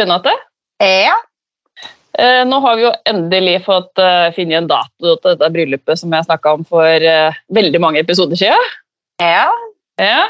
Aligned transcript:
Renate, 0.00 0.32
Ja. 0.82 1.14
eh, 2.18 2.42
nå 2.48 2.60
har 2.64 2.76
vi 2.76 2.86
jo 2.86 2.92
endelig 3.08 3.64
fått 3.66 3.98
uh, 4.02 4.32
finne 4.36 4.58
en 4.60 4.68
dato 4.70 5.16
til 5.16 5.32
dette 5.32 5.50
bryllupet 5.54 6.00
som 6.00 6.12
jeg 6.12 6.28
snakka 6.28 6.56
om 6.58 6.64
for 6.68 7.06
uh, 7.06 7.40
veldig 7.54 7.80
mange 7.82 8.02
episoder 8.02 8.36
siden. 8.36 8.70
Ja. 9.22 9.48
Ja. 10.00 10.28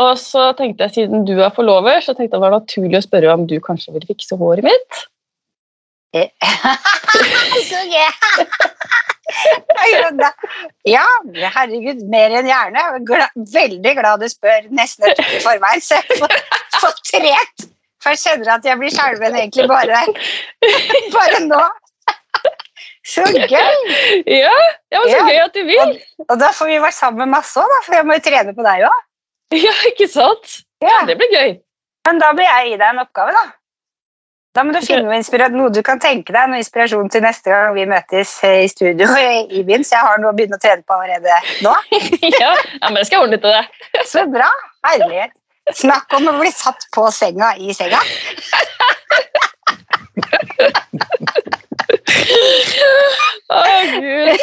Og 0.00 0.16
så 0.20 0.52
tenkte 0.56 0.86
jeg, 0.86 0.94
siden 0.94 1.24
du 1.28 1.34
er 1.42 1.52
forlover, 1.52 2.00
så 2.00 2.14
tenkte 2.14 2.36
jeg 2.36 2.38
det 2.38 2.44
var 2.46 2.54
naturlig 2.54 3.00
å 3.00 3.04
spørre 3.04 3.34
om 3.34 3.46
du 3.50 3.56
kanskje 3.64 3.96
vil 3.96 4.06
fikse 4.08 4.38
håret 4.40 4.64
mitt. 4.64 5.02
Så 7.70 7.80
gøy! 7.86 8.08
Ja, 10.90 11.06
herregud, 11.54 12.00
mer 12.10 12.34
enn 12.40 12.48
gjerne. 12.50 12.82
Veldig 13.54 13.92
glad 13.98 14.22
du 14.22 14.28
spør 14.30 14.66
nesten 14.74 15.06
et 15.06 15.20
uke 15.20 15.36
i 15.38 15.42
forveien, 15.44 15.84
så 15.84 16.00
jeg 16.00 16.18
får 16.80 16.96
trent. 17.12 17.68
For 18.00 18.14
jeg 18.14 18.22
kjenner 18.24 18.54
at 18.56 18.64
jeg 18.64 18.80
blir 18.80 18.92
skjelven 18.94 19.36
egentlig 19.36 19.66
bare, 19.68 20.00
bare 21.16 21.42
nå. 21.46 21.60
Så 23.10 23.24
gøy! 23.32 23.46
Ja, 24.28 24.52
ja 24.92 25.00
var 25.00 25.08
så 25.08 25.16
Ja. 25.16 25.28
gøy 25.28 25.40
at 25.44 25.54
du 25.56 25.62
vil! 25.68 25.94
Og 26.28 26.36
da 26.40 26.50
får 26.56 26.68
vi 26.70 26.80
vært 26.82 26.96
sammen 26.96 27.32
masse 27.32 27.60
òg, 27.60 27.78
for 27.86 27.96
jeg 27.96 28.06
må 28.08 28.16
jo 28.18 28.24
trene 28.24 28.54
på 28.56 28.66
deg 28.66 28.84
òg. 28.88 29.06
Ja, 29.56 29.72
ikke 29.88 30.06
sant? 30.08 30.60
Ja. 30.84 31.00
Det 31.08 31.16
blir 31.20 31.32
gøy. 31.34 31.56
Men 32.06 32.20
da 32.22 32.30
bør 32.36 32.46
jeg 32.46 32.70
gi 32.70 32.76
deg 32.80 32.86
en 32.94 33.02
oppgave, 33.02 33.34
da. 33.36 33.48
Da 34.56 34.64
må 34.66 34.72
du 34.74 34.80
finne 34.82 35.48
noe, 35.54 35.70
du 35.70 35.78
kan 35.86 36.00
tenke 36.02 36.34
deg, 36.34 36.48
noe 36.50 36.58
inspirasjon 36.58 37.10
til 37.12 37.22
neste 37.22 37.52
gang 37.52 37.74
vi 37.76 37.84
møtes 37.86 38.32
i 38.46 38.66
studio 38.70 39.06
i 39.14 39.62
byen. 39.66 39.84
Så 39.86 39.94
jeg 39.94 40.06
har 40.08 40.18
noe 40.22 40.32
å 40.32 40.36
begynne 40.38 40.58
å 40.58 40.62
trene 40.62 40.82
på 40.82 40.96
allerede 40.96 41.36
nå. 41.66 41.74
Ja, 42.40 42.54
ja 42.56 42.88
men 42.88 42.98
det 42.98 43.06
skal 43.06 43.20
jeg 43.20 43.26
ordne 43.28 43.38
til 43.44 43.54
deg. 43.54 43.84
Så 44.10 44.24
bra! 44.32 44.48
Herlighet. 44.88 45.36
Snakk 45.76 46.12
om 46.16 46.28
å 46.28 46.32
bli 46.40 46.50
satt 46.52 46.86
på 46.94 47.06
senga 47.14 47.52
i 47.56 47.74
senga. 47.74 48.00
Å, 53.50 53.62
Gud. 53.94 54.40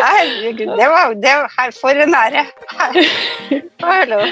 Herregud, 0.00 0.72
det 0.78 0.88
var, 0.90 1.14
det 1.22 1.34
var 1.42 1.74
for 1.76 2.04
en 2.06 2.14
ære. 2.14 2.46
Hallo. 3.82 4.22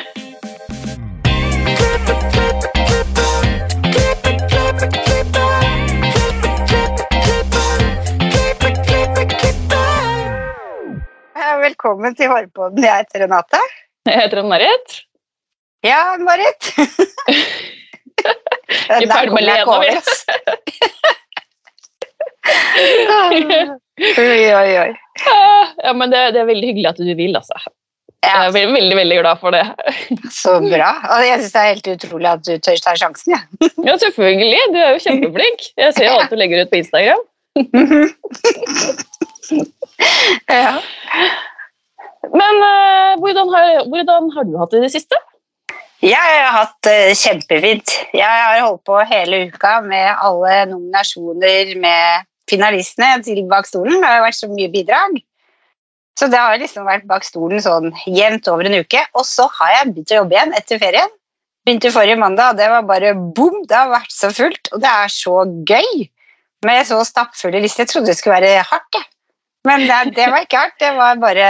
Velkommen 11.58 12.14
til 12.16 12.30
Hårpodden. 12.30 12.84
Jeg 12.84 13.04
heter 13.04 13.24
Renate. 13.26 13.60
Jeg 14.06 14.20
heter 14.22 14.38
Ann-Marit. 14.42 14.88
Ja, 15.86 16.16
Marit. 16.18 16.72
Vi 16.76 16.82
er 18.94 19.06
ferdig 19.10 19.32
med 19.34 19.42
Lena, 19.46 19.74
vi. 19.82 19.88
Oi, 24.18 24.44
oi, 24.54 24.72
oi. 24.84 24.92
Ja, 25.84 25.92
men 25.94 26.10
det, 26.12 26.20
det 26.34 26.40
er 26.42 26.46
veldig 26.48 26.68
hyggelig 26.72 26.88
at 26.92 26.98
du 27.02 27.10
vil, 27.18 27.34
altså. 27.38 27.56
Jeg 28.24 28.32
Ja, 28.32 28.38
er 28.48 28.52
veldig, 28.54 28.74
veldig, 28.74 28.96
veldig 28.98 29.18
glad 29.20 29.36
for 29.42 29.50
det. 29.54 29.64
så 30.40 30.52
bra. 30.64 30.90
Og 31.14 31.20
jeg 31.26 31.36
synes 31.42 31.54
det 31.54 31.60
er 31.62 31.72
helt 31.74 31.90
utrolig 31.94 32.28
at 32.32 32.42
du 32.48 32.52
tør 32.58 32.78
ta 32.82 32.90
sjansen. 32.98 33.30
Ja. 33.36 33.40
Ja, 33.86 33.92
selvfølgelig. 34.02 34.62
Du 34.74 34.78
er 34.82 34.90
jo 34.96 35.02
kjempeflink. 35.04 35.60
Jeg 35.78 35.88
ser 35.98 36.10
alt 36.16 36.30
du 36.32 36.36
legger 36.40 36.58
ut 36.64 36.72
på 36.72 36.80
Instagram. 36.80 37.22
ja. 40.50 40.72
Men 42.26 42.62
eh, 42.66 43.18
hvordan, 43.22 43.50
har, 43.54 43.84
hvordan 43.90 44.30
har 44.34 44.46
du 44.48 44.56
hatt 44.60 44.74
det 44.74 44.80
i 44.82 44.86
det 44.86 44.94
siste? 44.96 45.20
Jeg 46.04 46.34
har 46.38 46.52
hatt 46.54 46.76
det 46.86 47.16
kjempefint. 47.18 47.94
Jeg 48.14 48.26
har 48.26 48.60
holdt 48.62 48.84
på 48.86 48.98
hele 49.10 49.48
uka 49.50 49.78
med 49.82 50.12
alle 50.14 50.60
nominasjoner 50.70 51.72
med 51.82 52.28
finalistene 52.50 53.18
til 53.26 53.42
Bak 53.50 53.66
stolen. 53.66 53.98
Det 53.98 54.10
har 54.10 54.22
vært 54.22 54.38
så 54.38 54.50
mye 54.50 54.70
bidrag. 54.70 55.18
Så 56.18 56.26
det 56.30 56.38
har 56.38 56.58
liksom 56.58 56.86
vært 56.88 57.06
bak 57.06 57.22
stolen 57.22 57.62
sånn 57.62 57.92
jevnt 58.10 58.48
over 58.50 58.66
en 58.66 58.80
uke. 58.80 59.04
Og 59.14 59.22
så 59.26 59.46
har 59.60 59.74
jeg 59.76 59.92
begynt 59.92 60.14
å 60.14 60.20
jobbe 60.20 60.34
igjen 60.34 60.54
etter 60.58 60.80
ferien. 60.82 61.12
Begynte 61.66 61.92
forrige 61.94 62.18
mandag, 62.18 62.54
og 62.54 62.58
det 62.58 62.66
var 62.72 62.86
bare 62.88 63.12
boom! 63.14 63.60
Det 63.68 63.76
har 63.76 63.92
vært 63.92 64.14
så 64.14 64.30
fullt, 64.34 64.70
og 64.72 64.82
det 64.82 64.90
er 64.90 65.12
så 65.14 65.36
gøy! 65.68 66.08
Med 66.66 66.88
så 66.88 66.98
stappfulle 67.06 67.60
lister. 67.62 67.84
Jeg 67.84 67.92
trodde 67.92 68.10
det 68.10 68.16
skulle 68.18 68.40
være 68.40 68.64
hardt, 68.66 68.98
jeg. 68.98 69.06
Men 69.68 69.84
det, 69.86 70.16
det 70.16 70.26
var 70.32 70.42
ikke 70.42 70.62
hardt. 70.64 70.78
Det 70.80 70.90
var 70.96 71.20
bare 71.22 71.46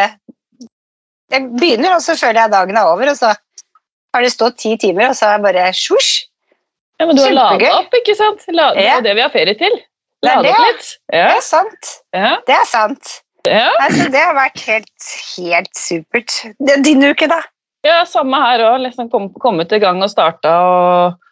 Jeg 1.32 1.50
begynner, 1.58 1.94
og 1.96 2.02
så 2.04 2.16
føler 2.16 2.40
jeg 2.44 2.54
dagen 2.54 2.78
er 2.80 2.88
over, 2.88 3.10
og 3.12 3.18
så 3.18 3.34
har 4.14 4.24
det 4.24 4.32
stått 4.32 4.58
ti 4.62 4.74
timer, 4.80 5.10
og 5.10 5.18
så 5.18 5.28
er 5.28 5.36
jeg 5.36 5.44
bare 5.44 5.68
sjosj. 5.76 6.10
Ja, 6.98 7.06
men 7.06 7.18
Du 7.18 7.22
har 7.22 7.34
lada 7.36 7.74
opp, 7.76 7.94
ikke 7.94 8.16
sant? 8.18 8.42
La, 8.50 8.72
det 8.74 8.88
er 8.90 9.04
det 9.04 9.14
vi 9.14 9.22
har 9.22 9.30
ferie 9.34 9.54
til. 9.58 9.76
Det 10.18 10.32
Lade 10.32 10.50
opp 10.50 10.64
litt. 10.64 10.88
Ja. 11.12 11.28
Det 11.28 11.36
er 11.36 11.44
sant. 11.46 11.92
ja, 12.16 12.32
Det 12.48 12.56
er 12.56 12.66
sant. 12.66 13.12
ja. 13.46 13.68
Altså, 13.84 14.08
det 14.10 14.24
har 14.24 14.34
vært 14.34 14.64
helt, 14.66 15.06
helt 15.36 15.78
supert. 15.78 16.34
Det 16.58 16.74
er 16.74 16.82
din 16.82 17.04
uke, 17.06 17.28
da? 17.30 17.38
ja 17.86 18.02
samme 18.08 18.40
her 18.42 18.64
òg. 18.66 18.82
Liksom 18.88 19.10
kom, 19.12 19.30
kommet 19.38 19.72
i 19.72 19.80
gang 19.82 20.02
og 20.02 20.10
starta. 20.10 20.54
Og, 20.66 21.28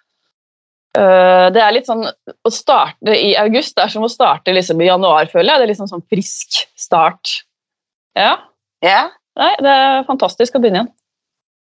øh, 1.00 1.48
det 1.54 1.62
er 1.62 1.74
litt 1.74 1.90
sånn 1.90 2.06
Å 2.06 2.52
starte 2.54 3.16
i 3.16 3.34
august 3.40 3.74
det 3.76 3.88
er 3.88 3.94
som 3.96 4.06
å 4.06 4.12
starte 4.12 4.54
liksom 4.54 4.80
i 4.80 4.88
januar, 4.88 5.26
føler 5.32 5.50
jeg. 5.52 5.58
Det 5.58 5.66
er 5.66 5.72
liksom 5.74 5.90
sånn 5.90 6.06
frisk 6.12 6.62
start. 6.78 7.40
Ja. 8.16 8.36
Ja. 8.84 9.08
Nei, 9.36 9.50
det 9.60 9.72
er 9.72 10.06
fantastisk 10.08 10.56
å 10.56 10.62
begynne 10.62 10.82
igjen. 10.84 10.92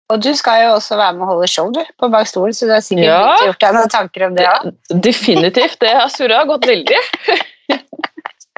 Og 0.09 0.21
du 0.25 0.31
skal 0.33 0.63
jo 0.63 0.69
også 0.79 0.95
være 0.97 1.13
med 1.19 1.25
og 1.27 1.31
holde 1.35 1.47
show 1.51 1.67
du, 1.75 1.81
på 2.01 2.07
Bak 2.09 2.25
stolen, 2.29 2.55
så 2.57 2.65
du 2.65 2.71
har 2.73 2.81
sikkert 2.81 3.05
Ja. 3.05 3.35
gjort 3.45 3.59
deg 3.61 3.75
noen 3.75 3.91
tanker 3.93 4.25
om 4.25 4.35
det 4.39 4.47
òg. 4.49 4.71
Definitivt. 5.05 5.77
Det 5.83 5.91
har 5.93 6.09
surra 6.09 6.43
gått 6.49 6.65
veldig. 6.65 6.97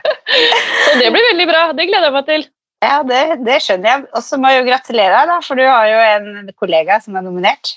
Så 0.02 0.94
det 0.98 1.10
blir 1.14 1.26
veldig 1.28 1.46
bra. 1.50 1.62
Det 1.78 1.86
gleder 1.90 2.08
jeg 2.08 2.14
meg 2.16 2.26
til. 2.30 2.46
Ja, 2.82 3.02
det, 3.06 3.20
det 3.46 3.58
skjønner 3.62 3.90
jeg. 3.92 4.06
Og 4.18 4.24
så 4.26 4.40
må 4.42 4.50
jeg 4.50 4.62
jo 4.64 4.70
gratulere 4.72 5.18
deg, 5.20 5.28
da, 5.30 5.36
for 5.46 5.60
du 5.60 5.66
har 5.68 5.86
jo 5.92 6.00
en 6.16 6.50
kollega 6.58 6.98
som 7.04 7.18
er 7.20 7.26
nominert. 7.28 7.74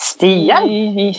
Stian? 0.00 0.64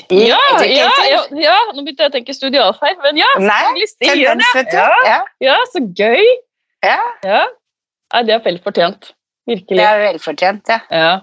Ja, 0.10 0.40
ja, 0.66 0.90
ja, 1.06 1.22
ja, 1.38 1.56
nå 1.76 1.84
begynte 1.86 2.08
jeg 2.08 2.10
å 2.12 2.16
tenke 2.18 2.34
studialfeil, 2.34 2.98
men 3.06 3.20
ja. 3.22 3.30
Nei, 3.40 3.86
Stian. 3.88 4.42
Ja. 5.06 5.20
Ja, 5.46 5.58
så 5.72 5.84
gøy. 5.86 6.26
ja, 6.84 6.98
Ja. 7.24 7.44
Nei, 8.12 8.24
det 8.28 8.36
er 8.36 8.46
vel 8.46 8.60
fortjent. 8.64 9.12
Virkelig. 9.50 9.80
det 9.80 9.88
er 9.88 10.02
velfortjent, 10.06 10.70
ja. 10.70 10.80
Ja. 10.92 11.14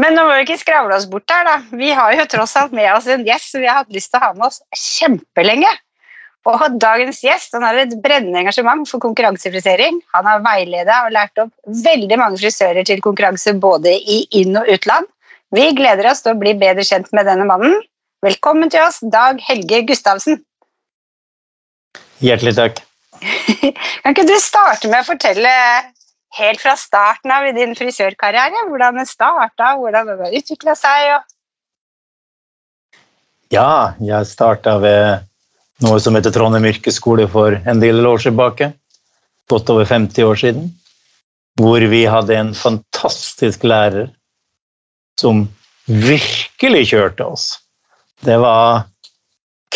Men 0.00 0.16
nå 0.16 0.24
må 0.26 0.34
vi 0.34 0.44
ikke 0.46 0.58
skravle 0.60 0.96
oss 0.96 1.06
bort 1.10 1.28
der, 1.30 1.46
da. 1.46 1.54
Vi 1.78 1.92
har 1.94 2.12
jo 2.16 2.26
tross 2.30 2.54
alt 2.58 2.74
med 2.76 2.88
oss 2.94 3.06
en 3.10 3.24
gjest 3.26 3.52
som 3.52 3.62
vi 3.62 3.70
har 3.70 3.82
hatt 3.82 3.94
lyst 3.94 4.10
til 4.12 4.20
å 4.20 4.24
ha 4.26 4.32
med 4.36 4.48
oss 4.48 4.60
kjempelenge. 4.74 5.70
Og 6.50 6.62
dagens 6.82 7.20
gjest 7.22 7.54
han 7.54 7.62
har 7.62 7.78
et 7.78 7.94
brennende 8.02 8.40
engasjement 8.40 8.88
for 8.90 9.02
konkurransefrisering. 9.04 10.00
Han 10.16 10.26
har 10.26 10.42
veileda 10.42 11.04
og 11.06 11.14
lært 11.14 11.38
opp 11.38 11.52
veldig 11.84 12.18
mange 12.18 12.40
frisører 12.42 12.86
til 12.88 13.02
konkurranse 13.04 13.54
både 13.62 13.94
i 13.94 14.24
inn- 14.42 14.58
og 14.58 14.70
utland. 14.72 15.06
Vi 15.54 15.68
gleder 15.78 16.08
oss 16.10 16.24
til 16.24 16.34
å 16.34 16.40
bli 16.40 16.56
bedre 16.58 16.82
kjent 16.88 17.12
med 17.14 17.28
denne 17.30 17.46
mannen. 17.46 17.76
Velkommen 18.26 18.72
til 18.72 18.82
oss, 18.82 18.98
Dag 19.12 19.38
Helge 19.44 19.84
Gustavsen. 19.86 20.40
Hjertelig 22.22 22.56
takk. 22.58 22.82
Kan 24.02 24.14
ikke 24.14 24.28
du 24.28 24.36
starte 24.42 24.90
med 24.90 25.02
å 25.02 25.08
fortelle 25.08 25.50
helt 26.38 26.62
fra 26.62 26.74
starten 26.78 27.32
av 27.34 27.48
din 27.56 27.74
frisørkarriere? 27.78 28.66
Hvordan 28.70 29.00
den 29.00 29.08
starta, 29.08 29.74
hvordan 29.78 30.10
den 30.10 30.24
har 30.24 30.38
utvikla 30.38 30.76
seg? 30.78 31.28
Ja, 33.52 33.94
jeg 34.00 34.30
starta 34.30 34.78
ved 34.80 35.28
noe 35.84 35.98
som 36.00 36.16
heter 36.16 36.32
Trondheim 36.32 36.70
yrkesskole 36.70 37.26
for 37.30 37.58
en 37.68 37.82
del 37.82 38.06
år 38.06 38.22
tilbake. 38.24 38.72
Godt 39.50 39.72
over 39.74 39.88
50 39.88 40.24
år 40.24 40.38
siden. 40.40 40.70
Hvor 41.60 41.84
vi 41.92 42.06
hadde 42.08 42.38
en 42.38 42.54
fantastisk 42.56 43.66
lærer 43.68 44.08
som 45.20 45.44
virkelig 45.84 46.86
kjørte 46.94 47.26
oss. 47.26 47.46
Det 48.24 48.38
var 48.40 48.86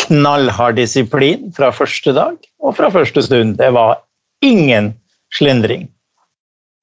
knallhard 0.05 0.77
disiplin 0.77 1.51
fra 1.55 1.71
første 1.73 2.13
dag 2.15 2.37
og 2.63 2.75
fra 2.77 2.89
første 2.93 3.23
stund. 3.25 3.57
Det 3.59 3.69
var 3.75 4.01
ingen 4.45 4.93
slendring. 5.35 5.87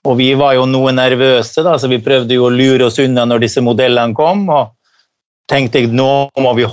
Og 0.05 0.19
vi 0.21 0.33
var 0.37 0.57
jo 0.59 0.67
noe 0.69 0.93
nervøse, 0.93 1.63
da, 1.65 1.79
så 1.81 1.89
vi 1.89 2.03
prøvde 2.05 2.37
jo 2.37 2.49
å 2.49 2.53
lure 2.53 2.91
oss 2.91 3.01
unna 3.01 3.25
når 3.29 3.47
disse 3.47 3.63
modellene 3.65 4.17
kom. 4.17 4.49
og 4.53 4.75
tenkte 5.51 5.83
jeg 5.83 5.93
nå 5.93 6.31
må 6.41 6.53
vi 6.57 6.67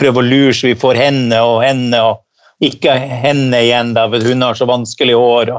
prøve 0.00 0.20
å 0.20 0.26
lure 0.26 0.52
så 0.56 0.68
vi 0.68 0.78
får 0.78 0.98
henne 1.00 1.40
og 1.44 1.62
henne, 1.64 2.00
og 2.04 2.24
ikke 2.64 2.92
henne 2.98 3.62
igjen, 3.64 3.94
da, 3.96 4.06
for 4.12 4.24
hun 4.24 4.44
har 4.44 4.58
så 4.58 4.68
vanskelig 4.68 5.16
hår. 5.16 5.54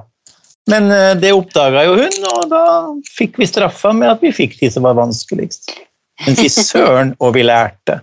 Men 0.70 0.92
eh, 0.94 1.14
det 1.18 1.34
oppdaga 1.34 1.88
jo 1.88 1.96
hun, 1.98 2.18
og 2.36 2.44
da 2.52 2.64
fikk 3.10 3.40
vi 3.42 3.50
straffa 3.50 3.94
med 3.98 4.12
at 4.12 4.22
vi 4.22 4.34
fikk 4.36 4.60
de 4.60 4.70
som 4.74 4.86
var 4.86 5.00
vanskeligst. 5.00 5.74
Men 6.28 6.38
fy 6.38 6.50
søren, 6.72 7.16
og 7.20 7.34
vi 7.38 7.46
lærte. 7.48 8.02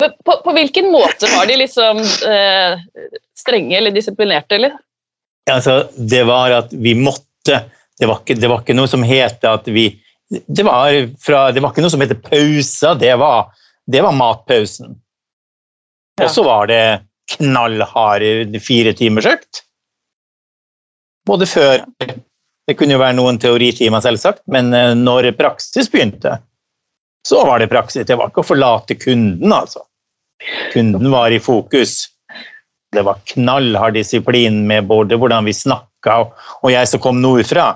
På, 0.00 0.36
på 0.44 0.52
hvilken 0.56 0.90
måte 0.92 1.28
var 1.32 1.48
de 1.50 1.56
liksom 1.60 2.00
eh, 2.28 2.78
strenge 3.38 3.76
eller 3.76 3.94
disiplinerte, 3.94 4.56
eller? 4.56 4.78
Altså, 5.50 5.82
det 5.96 6.22
var 6.28 6.52
at 6.52 6.72
vi 6.72 6.94
måtte 6.94 7.26
Det 8.00 8.06
var 8.08 8.20
ikke, 8.20 8.36
det 8.40 8.48
var 8.48 8.62
ikke 8.62 8.76
noe 8.76 8.88
som 8.88 9.02
het 9.04 9.44
at 9.44 9.68
vi 9.68 9.90
det 10.30 10.62
var, 10.62 10.94
fra, 11.18 11.50
det 11.50 11.58
var 11.60 11.72
ikke 11.72 11.82
noe 11.82 11.90
som 11.90 12.02
heter 12.04 12.18
pauser, 12.22 12.94
det 13.00 13.16
var, 13.18 13.48
det 13.90 13.98
var 14.04 14.14
matpausen. 14.14 14.92
Ja. 16.20 16.28
Og 16.28 16.30
så 16.30 16.44
var 16.46 16.68
det 16.70 16.84
knallharde 17.34 18.60
fire 18.62 18.92
timers 18.94 19.26
økt. 19.26 19.64
Både 21.26 21.46
før 21.50 21.82
Det 22.68 22.76
kunne 22.78 22.94
jo 22.94 23.00
være 23.02 23.16
noen 23.18 23.40
teoritimer, 23.42 24.02
selvsagt, 24.04 24.44
men 24.46 24.68
eh, 24.76 24.92
når 24.94 25.32
praksis 25.34 25.88
begynte, 25.90 26.36
så 27.26 27.40
var 27.42 27.58
det 27.58 27.66
praksis. 27.72 28.06
Det 28.06 28.14
var 28.14 28.30
ikke 28.30 28.44
å 28.44 28.46
forlate 28.46 28.94
kunden, 28.94 29.50
altså. 29.50 29.82
Kunden 30.72 31.10
var 31.10 31.30
i 31.30 31.40
fokus. 31.40 32.08
Det 32.92 33.02
var 33.02 33.20
knallhard 33.24 33.94
disiplin 33.94 34.66
med 34.66 34.86
både 34.90 35.18
hvordan 35.20 35.46
vi 35.46 35.54
snakka, 35.54 36.18
og 36.62 36.72
jeg 36.72 36.88
som 36.88 37.02
kom 37.02 37.20
nordfra, 37.22 37.74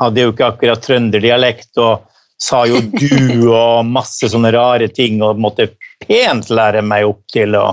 hadde 0.00 0.24
jo 0.24 0.32
ikke 0.32 0.50
akkurat 0.50 0.82
trønderdialekt 0.84 1.78
og 1.80 2.06
sa 2.42 2.64
jo 2.68 2.80
du 3.00 3.48
og 3.52 3.86
masse 3.88 4.28
sånne 4.32 4.52
rare 4.56 4.88
ting 4.92 5.22
og 5.24 5.40
måtte 5.40 5.70
pent 6.02 6.50
lære 6.50 6.82
meg 6.84 7.08
opp 7.08 7.22
til 7.32 7.56
å 7.58 7.66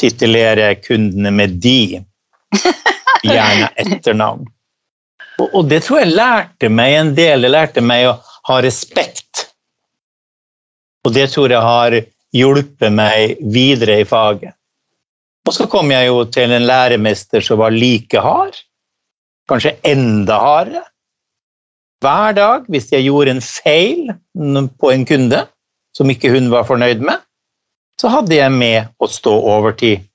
titulere 0.00 0.74
kundene 0.80 1.32
med 1.34 1.60
de. 1.62 2.00
Gjerne 3.26 3.68
etternavn. 3.76 4.48
Og, 5.40 5.64
det 5.68 5.82
tror 5.86 6.02
jeg 6.02 6.12
lærte 6.12 6.68
meg 6.72 6.94
en 6.98 7.10
del. 7.16 7.44
Det 7.44 7.50
lærte 7.52 7.84
meg 7.84 8.08
å 8.10 8.16
ha 8.48 8.56
respekt. 8.64 9.46
Og 11.06 11.14
det 11.16 11.30
tror 11.32 11.52
jeg 11.52 11.64
har 11.64 11.96
hjulpet 12.36 12.92
meg 12.94 13.38
videre 13.52 14.00
i 14.00 14.08
faget. 14.08 14.54
Og 15.48 15.56
så 15.56 15.66
kom 15.70 15.90
jeg 15.90 16.10
jo 16.10 16.24
til 16.30 16.52
en 16.52 16.66
læremester 16.68 17.42
som 17.44 17.60
var 17.62 17.74
like 17.74 18.20
hard, 18.20 18.58
kanskje 19.50 19.76
enda 19.88 20.36
hardere. 20.38 20.84
Hver 22.00 22.36
dag, 22.36 22.68
hvis 22.72 22.88
jeg 22.92 23.04
gjorde 23.08 23.34
en 23.34 23.42
feil 23.44 24.12
på 24.80 24.92
en 24.92 25.02
kunde 25.08 25.42
som 25.96 26.12
ikke 26.12 26.30
hun 26.32 26.48
var 26.52 26.68
fornøyd 26.68 27.02
med, 27.04 27.18
så 28.00 28.08
hadde 28.08 28.38
jeg 28.38 28.52
med 28.54 28.94
å 29.02 29.08
stå 29.10 29.32
overtid 29.52 30.06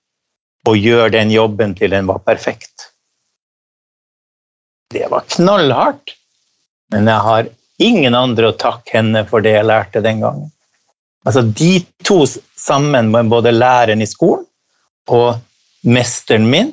og 0.65 0.79
gjøre 0.81 1.11
den 1.13 1.33
jobben 1.33 1.75
til 1.77 1.93
den 1.93 2.07
var 2.09 2.23
perfekt. 2.25 2.89
Det 4.93 5.05
var 5.11 5.27
knallhardt, 5.35 6.15
men 6.93 7.09
jeg 7.11 7.21
har 7.27 7.51
ingen 7.85 8.17
andre 8.17 8.49
å 8.49 8.57
takke 8.57 8.97
henne 8.97 9.25
for 9.29 9.45
det 9.45 9.53
jeg 9.57 9.67
lærte 9.67 10.01
den 10.01 10.23
gangen. 10.23 10.49
Altså 11.25 11.41
De 11.41 11.79
to 12.05 12.23
sammen 12.55 13.11
med 13.11 13.29
både 13.29 13.53
læreren 13.53 14.01
i 14.01 14.09
skolen 14.09 14.45
og 15.09 15.39
mesteren 15.85 16.47
min, 16.49 16.71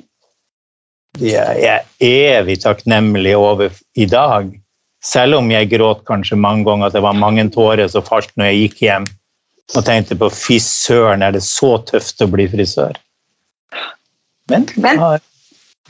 de 1.21 1.35
er 1.37 1.59
jeg 1.61 1.89
evig 2.09 2.59
takknemlig 2.63 3.35
over 3.37 3.73
i 3.95 4.07
dag. 4.09 4.49
Selv 5.05 5.37
om 5.41 5.51
jeg 5.53 5.69
gråt 5.73 6.05
kanskje 6.09 6.39
mange 6.41 6.65
ganger 6.65 6.89
at 6.89 6.97
det 6.97 7.03
var 7.05 7.19
mange 7.19 7.45
tårer 7.53 7.91
som 7.93 8.05
falt 8.07 8.33
når 8.37 8.49
jeg 8.49 8.61
gikk 8.63 8.81
hjem 8.87 9.09
og 9.77 9.85
tenkte 9.87 10.17
på 10.21 10.29
fy 10.33 10.59
søren, 10.63 11.23
er 11.23 11.35
det 11.37 11.43
så 11.45 11.75
tøft 11.89 12.23
å 12.25 12.29
bli 12.33 12.47
frisør? 12.53 12.97
Men 14.51 14.67
det 14.75 14.95
har 15.01 15.21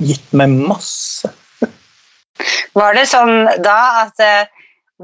gitt 0.03 0.35
meg 0.39 0.55
masse. 0.71 1.31
Var 2.79 2.97
det 2.97 3.07
sånn 3.11 3.47
da 3.63 3.79
at 4.05 4.23
eh, 4.23 4.51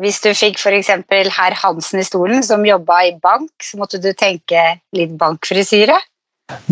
hvis 0.03 0.21
du 0.25 0.31
fikk 0.37 0.61
f.eks. 0.61 0.91
herr 1.35 1.57
Hansen 1.59 2.01
i 2.01 2.07
stolen 2.07 2.45
som 2.47 2.67
jobba 2.67 3.01
i 3.09 3.17
bank, 3.23 3.51
så 3.63 3.81
måtte 3.81 4.01
du 4.03 4.13
tenke 4.13 4.79
litt 4.97 5.17
bankfrisyre? 5.19 5.99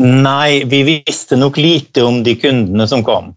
Nei, 0.01 0.65
vi 0.65 0.83
visste 0.89 1.37
nok 1.37 1.59
lite 1.61 2.05
om 2.07 2.23
de 2.25 2.37
kundene 2.41 2.87
som 2.89 3.05
kom. 3.05 3.35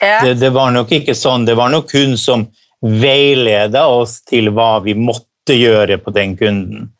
Ja. 0.00 0.20
Det, 0.24 0.34
det 0.42 0.50
var 0.54 0.72
nok 0.74 0.92
ikke 0.94 1.16
sånn. 1.16 1.46
Det 1.48 1.56
var 1.58 1.72
nok 1.72 1.94
hun 1.96 2.18
som 2.20 2.46
veileda 2.84 3.86
oss 3.90 4.20
til 4.28 4.52
hva 4.54 4.78
vi 4.84 4.94
måtte 4.98 5.56
gjøre 5.56 5.98
på 6.02 6.12
den 6.14 6.36
kunden. 6.38 6.90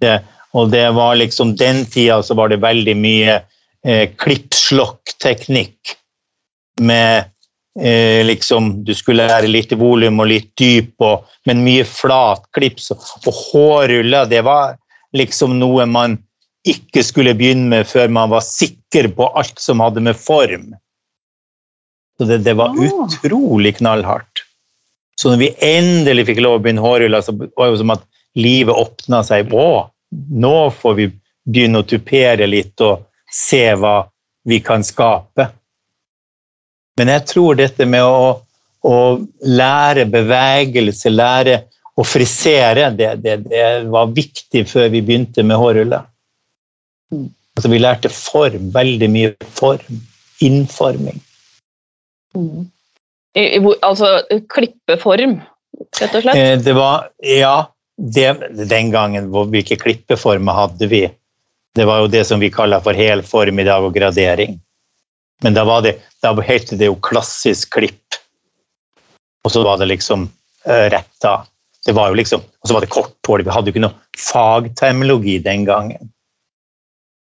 Det, 0.00 0.20
og 0.56 0.70
det 0.72 0.86
var 0.96 1.18
liksom 1.18 1.56
den 1.58 1.84
tida 1.90 2.22
så 2.24 2.36
var 2.38 2.52
det 2.52 2.62
veldig 2.62 2.94
mye 2.98 3.40
eh, 3.84 4.06
klippslokk-teknikk 4.12 5.96
med 6.80 7.31
eh, 7.80 8.20
liksom 8.26 8.84
Du 8.84 8.94
skulle 8.94 9.26
lære 9.28 9.48
litt 9.50 9.72
volum 9.78 10.20
og 10.20 10.28
litt 10.30 10.50
dyp, 10.58 10.94
og, 11.00 11.24
men 11.46 11.64
mye 11.64 11.84
flat 11.88 12.44
klips. 12.56 12.90
Og 12.92 13.32
hårruller, 13.32 14.28
det 14.30 14.42
var 14.44 14.76
liksom 15.16 15.58
noe 15.60 15.86
man 15.86 16.18
ikke 16.68 17.02
skulle 17.02 17.34
begynne 17.34 17.68
med 17.72 17.88
før 17.90 18.08
man 18.08 18.30
var 18.30 18.44
sikker 18.46 19.08
på 19.16 19.26
alt 19.38 19.58
som 19.58 19.80
hadde 19.82 20.00
med 20.04 20.16
form. 20.16 20.72
Så 22.18 22.28
det, 22.28 22.42
det 22.46 22.54
var 22.54 22.70
Ah. 22.76 23.08
utrolig 23.08 23.76
knallhardt. 23.80 24.44
Så 25.18 25.30
når 25.30 25.38
vi 25.42 25.48
endelig 25.60 26.26
fikk 26.26 26.40
lov 26.40 26.58
å 26.58 26.62
begynne 26.62 26.82
hårruller, 26.84 27.20
så 27.20 27.34
var 27.34 27.70
det 27.70 27.78
som 27.78 27.90
at 27.94 28.04
livet 28.38 28.74
åpna 28.74 29.22
seg. 29.26 29.52
Å, 29.52 29.88
nå 30.30 30.70
får 30.70 30.94
vi 30.94 31.08
begynne 31.48 31.82
å 31.82 31.86
tupere 31.88 32.46
litt 32.46 32.80
og 32.80 33.04
se 33.32 33.64
hva 33.74 34.06
vi 34.48 34.60
kan 34.60 34.84
skape. 34.86 35.48
Men 37.00 37.12
jeg 37.12 37.26
tror 37.30 37.58
dette 37.58 37.86
med 37.88 38.04
å, 38.04 38.32
å 38.84 38.96
lære 39.48 40.06
bevegelse, 40.12 41.12
lære 41.12 41.62
å 41.96 42.04
frisere, 42.06 42.90
det, 42.96 43.14
det, 43.24 43.36
det 43.48 43.66
var 43.92 44.12
viktig 44.16 44.64
før 44.68 44.88
vi 44.92 45.02
begynte 45.04 45.44
med 45.44 45.60
hårruller. 45.60 46.04
Altså, 47.12 47.68
vi 47.68 47.80
lærte 47.80 48.12
form, 48.12 48.70
veldig 48.72 49.08
mye 49.12 49.32
form. 49.56 50.00
Innforming. 50.42 51.20
Mm. 52.36 52.68
Altså 53.84 54.08
klippeform, 54.52 55.36
rett 56.00 56.16
og 56.16 56.24
slett. 56.24 56.36
Eh, 56.36 56.56
Det 56.60 56.74
var 56.76 57.10
Ja, 57.22 57.68
det, 57.96 58.32
den 58.68 58.90
gangen 58.92 59.30
hvilke 59.32 59.76
klippeformer 59.80 60.56
hadde 60.56 60.88
vi? 60.90 61.06
Det 61.76 61.86
var 61.88 62.02
jo 62.02 62.10
det 62.12 62.24
som 62.28 62.40
vi 62.40 62.50
kaller 62.52 62.82
for 62.84 62.96
helform 62.96 63.60
i 63.60 63.68
dag 63.68 63.84
og 63.84 63.94
gradering. 63.94 64.58
Men 65.42 65.56
da, 65.56 65.64
var 65.66 65.82
det, 65.82 65.96
da 66.22 66.32
het 66.46 66.70
det 66.78 66.88
jo 66.88 66.98
klassisk 67.02 67.74
klipp. 67.78 68.18
Og 69.42 69.50
så 69.50 69.64
var 69.66 69.80
det 69.80 69.90
liksom 69.90 70.28
uh, 70.30 70.86
retta. 70.92 71.42
Det 71.82 71.94
var 71.98 72.12
jo 72.12 72.18
liksom, 72.20 72.42
og 72.42 72.68
så 72.68 72.76
var 72.76 72.84
det 72.84 72.92
kort 72.94 73.16
hår. 73.26 73.42
Vi 73.42 73.54
hadde 73.54 73.70
jo 73.70 73.74
ikke 73.74 73.86
noe 73.88 74.20
fagterminologi 74.22 75.40
den 75.42 75.64
gangen. 75.66 76.12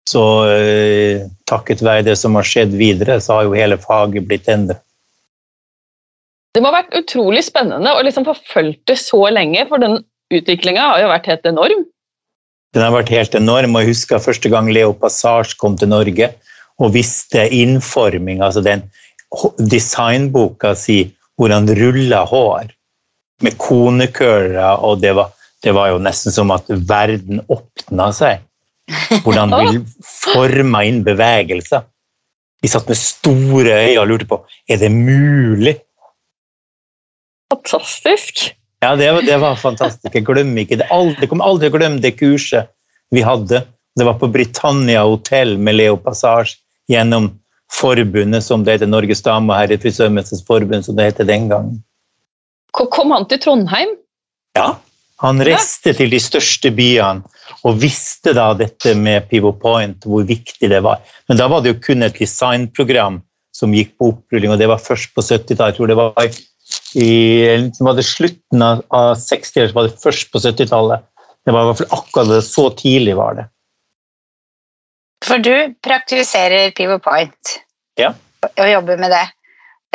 Så 0.08 0.22
eh, 0.48 1.26
takket 1.44 1.82
være 1.84 2.06
det 2.06 2.14
som 2.16 2.38
har 2.38 2.46
skjedd 2.48 2.72
videre, 2.80 3.18
så 3.20 3.34
har 3.36 3.44
jo 3.44 3.58
hele 3.58 3.76
faget 3.82 4.24
blitt 4.24 4.48
endret. 4.48 4.80
Det 6.56 6.62
må 6.64 6.70
ha 6.72 6.78
vært 6.78 6.96
utrolig 6.96 7.42
spennende 7.44 7.92
å 7.92 8.00
liksom 8.06 8.24
få 8.24 8.32
fulgt 8.48 8.86
det 8.88 8.96
så 9.02 9.20
lenge, 9.28 9.66
for 9.68 9.84
den 9.84 10.00
utviklinga 10.32 10.86
har 10.94 11.02
jo 11.02 11.10
vært 11.12 11.28
helt 11.28 11.44
enorm. 11.50 11.84
Den 12.72 12.84
har 12.86 12.94
vært 12.96 13.12
helt 13.12 13.36
enorm, 13.36 13.76
og 13.76 13.84
jeg 13.84 13.92
husker 13.92 14.24
første 14.24 14.48
gang 14.52 14.72
Leo 14.72 14.94
Passage 14.96 15.60
kom 15.60 15.76
til 15.76 15.92
Norge 15.92 16.32
og 16.78 16.94
visste 16.94 17.44
innforming, 17.54 18.42
altså 18.44 18.62
den 18.64 18.84
designboka 19.58 20.74
si 20.78 21.02
hvor 21.38 21.52
han 21.54 21.68
rulla 21.78 22.24
hår 22.26 22.70
med 23.44 23.58
konekøller, 23.62 24.82
og 24.82 25.02
det 25.02 25.14
var, 25.18 25.30
det 25.62 25.74
var 25.76 25.92
jo 25.92 26.00
nesten 26.02 26.34
som 26.34 26.50
at 26.54 26.66
verden 26.68 27.42
åpna 27.46 28.10
seg. 28.14 28.42
Hvordan 29.22 29.54
vi 29.60 29.82
forma 30.02 30.82
inn 30.88 31.04
bevegelser. 31.06 31.86
Vi 32.62 32.70
satt 32.70 32.88
med 32.90 32.98
store 32.98 33.76
øyne 33.84 34.00
og 34.02 34.08
lurte 34.10 34.26
på 34.26 34.40
er 34.66 34.80
det 34.80 34.90
mulig. 34.90 35.76
Fantastisk. 37.52 38.48
Ja, 38.82 38.94
det 38.98 39.10
var, 39.14 39.22
det 39.26 39.38
var 39.42 39.58
fantastisk. 39.58 40.10
Jeg 40.14 40.26
glemmer 40.26 40.62
ikke 40.62 40.80
det. 40.80 40.88
Jeg 40.90 41.30
kommer 41.30 41.46
aldri 41.46 41.68
til 41.68 41.74
å 41.74 41.78
glemme 41.78 42.02
det 42.02 42.16
kurset 42.18 42.70
vi 43.14 43.22
hadde. 43.26 43.62
Det 43.98 44.06
var 44.06 44.18
på 44.18 44.28
Britannia 44.30 45.04
hotell 45.06 45.56
med 45.58 45.78
Leo 45.78 45.96
Passage 46.02 46.58
gjennom 46.88 47.30
forbundet 47.72 48.44
som 48.44 48.64
det 48.64 48.78
heter 48.78 48.90
Norges 48.90 49.22
Dame- 49.24 49.52
og 49.52 49.60
Herrefrisørmesters 49.60 50.44
Forbund, 50.48 50.86
som 50.86 50.96
det 50.96 51.10
heter 51.10 51.28
den 51.28 51.48
gangen. 51.50 51.80
Kom 52.72 53.12
han 53.12 53.26
til 53.28 53.40
Trondheim? 53.42 53.96
Ja, 54.56 54.76
han 55.22 55.42
reiste 55.42 55.92
til 55.98 56.12
de 56.12 56.20
største 56.22 56.70
byene 56.74 57.26
og 57.66 57.80
visste 57.82 58.34
da 58.36 58.52
dette 58.56 58.94
med 58.94 59.26
Pivot 59.30 59.58
Point, 59.60 60.04
hvor 60.06 60.26
viktig 60.26 60.70
det 60.70 60.82
var. 60.84 61.02
Men 61.28 61.40
da 61.40 61.48
var 61.50 61.64
det 61.64 61.74
jo 61.74 61.80
kun 61.88 62.06
et 62.06 62.18
designprogram 62.18 63.20
som 63.56 63.74
gikk 63.74 63.96
på 63.98 64.12
opprulling, 64.12 64.52
og 64.54 64.60
det 64.60 64.68
var 64.70 64.78
først 64.78 65.10
på 65.16 65.24
70-tallet. 65.24 65.72
Jeg 65.72 65.78
tror 65.78 65.90
det 65.90 65.98
var 65.98 66.12
i, 66.94 67.10
var 67.82 67.96
det 67.98 68.06
slutten 68.06 68.62
av, 68.62 68.84
av 68.94 69.16
60-tallet, 69.18 69.72
så 69.72 69.78
var 69.78 69.88
det 69.88 70.02
først 70.04 70.30
på 70.32 70.42
70-tallet. 70.44 71.06
Det 71.44 71.54
var 71.56 71.64
i 71.64 71.70
hvert 71.70 71.80
fall 71.80 71.98
akkurat 71.98 72.30
det, 72.30 72.42
så 72.46 72.68
tidlig 72.78 73.16
var 73.18 73.40
det. 73.40 73.48
For 75.24 75.42
du 75.42 75.74
praktiserer 75.82 76.70
Pivot 76.76 77.02
Point 77.02 77.58
Ja. 77.98 78.12
og 78.54 78.66
jobber 78.70 79.00
med 79.00 79.10
det. 79.10 79.24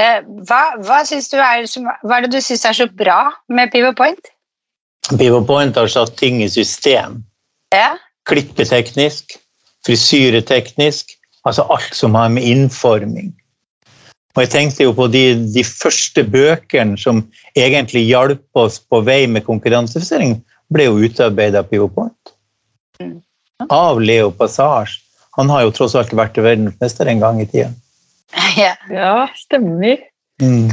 Eh, 0.02 0.22
Hva, 0.48 0.62
hva, 0.82 1.02
du 1.06 1.38
er, 1.38 1.68
hva 2.04 2.18
er 2.18 2.26
det 2.26 2.32
du 2.34 2.42
syns 2.42 2.66
er 2.66 2.74
så 2.74 2.88
bra 2.90 3.32
med 3.48 3.72
Pivot 3.72 3.96
Point? 3.96 4.34
Pivot 5.18 5.48
Point 5.48 5.76
har 5.76 5.88
satt 5.88 6.18
ting 6.18 6.42
i 6.44 6.50
system. 6.50 7.24
Ja. 7.74 7.98
klippeteknisk, 8.30 9.34
frisyreteknisk, 9.84 11.10
altså 11.44 11.66
alt 11.74 11.96
som 11.96 12.16
har 12.16 12.30
med 12.30 12.46
innforming. 12.48 13.34
Og 14.34 14.46
jeg 14.46 14.50
tenkte 14.54 14.86
jo 14.86 14.94
på 14.98 15.10
de, 15.12 15.24
de 15.54 15.64
første 15.68 16.24
bøkene 16.24 16.96
som 16.98 17.20
egentlig 17.58 18.06
hjalp 18.08 18.46
oss 18.58 18.80
på 18.80 19.02
vei 19.06 19.26
med 19.28 19.46
konkurransefisering, 19.46 20.40
ble 20.74 20.88
jo 20.88 21.02
utarbeida 21.04 21.62
av 21.62 21.74
YouPoint. 21.76 22.34
Mm. 23.02 23.20
Av 23.70 24.00
Leo 24.02 24.32
Passage. 24.32 25.03
Han 25.38 25.50
har 25.50 25.64
jo 25.66 25.74
tross 25.76 25.96
alt 25.98 26.14
vært 26.16 26.38
verdensmester 26.38 27.10
en 27.10 27.24
gang 27.24 27.42
i 27.42 27.48
tida. 27.50 27.72
Ja. 28.58 28.74
Ja, 28.90 29.28
stemmer. 29.38 30.00
Mm. 30.42 30.70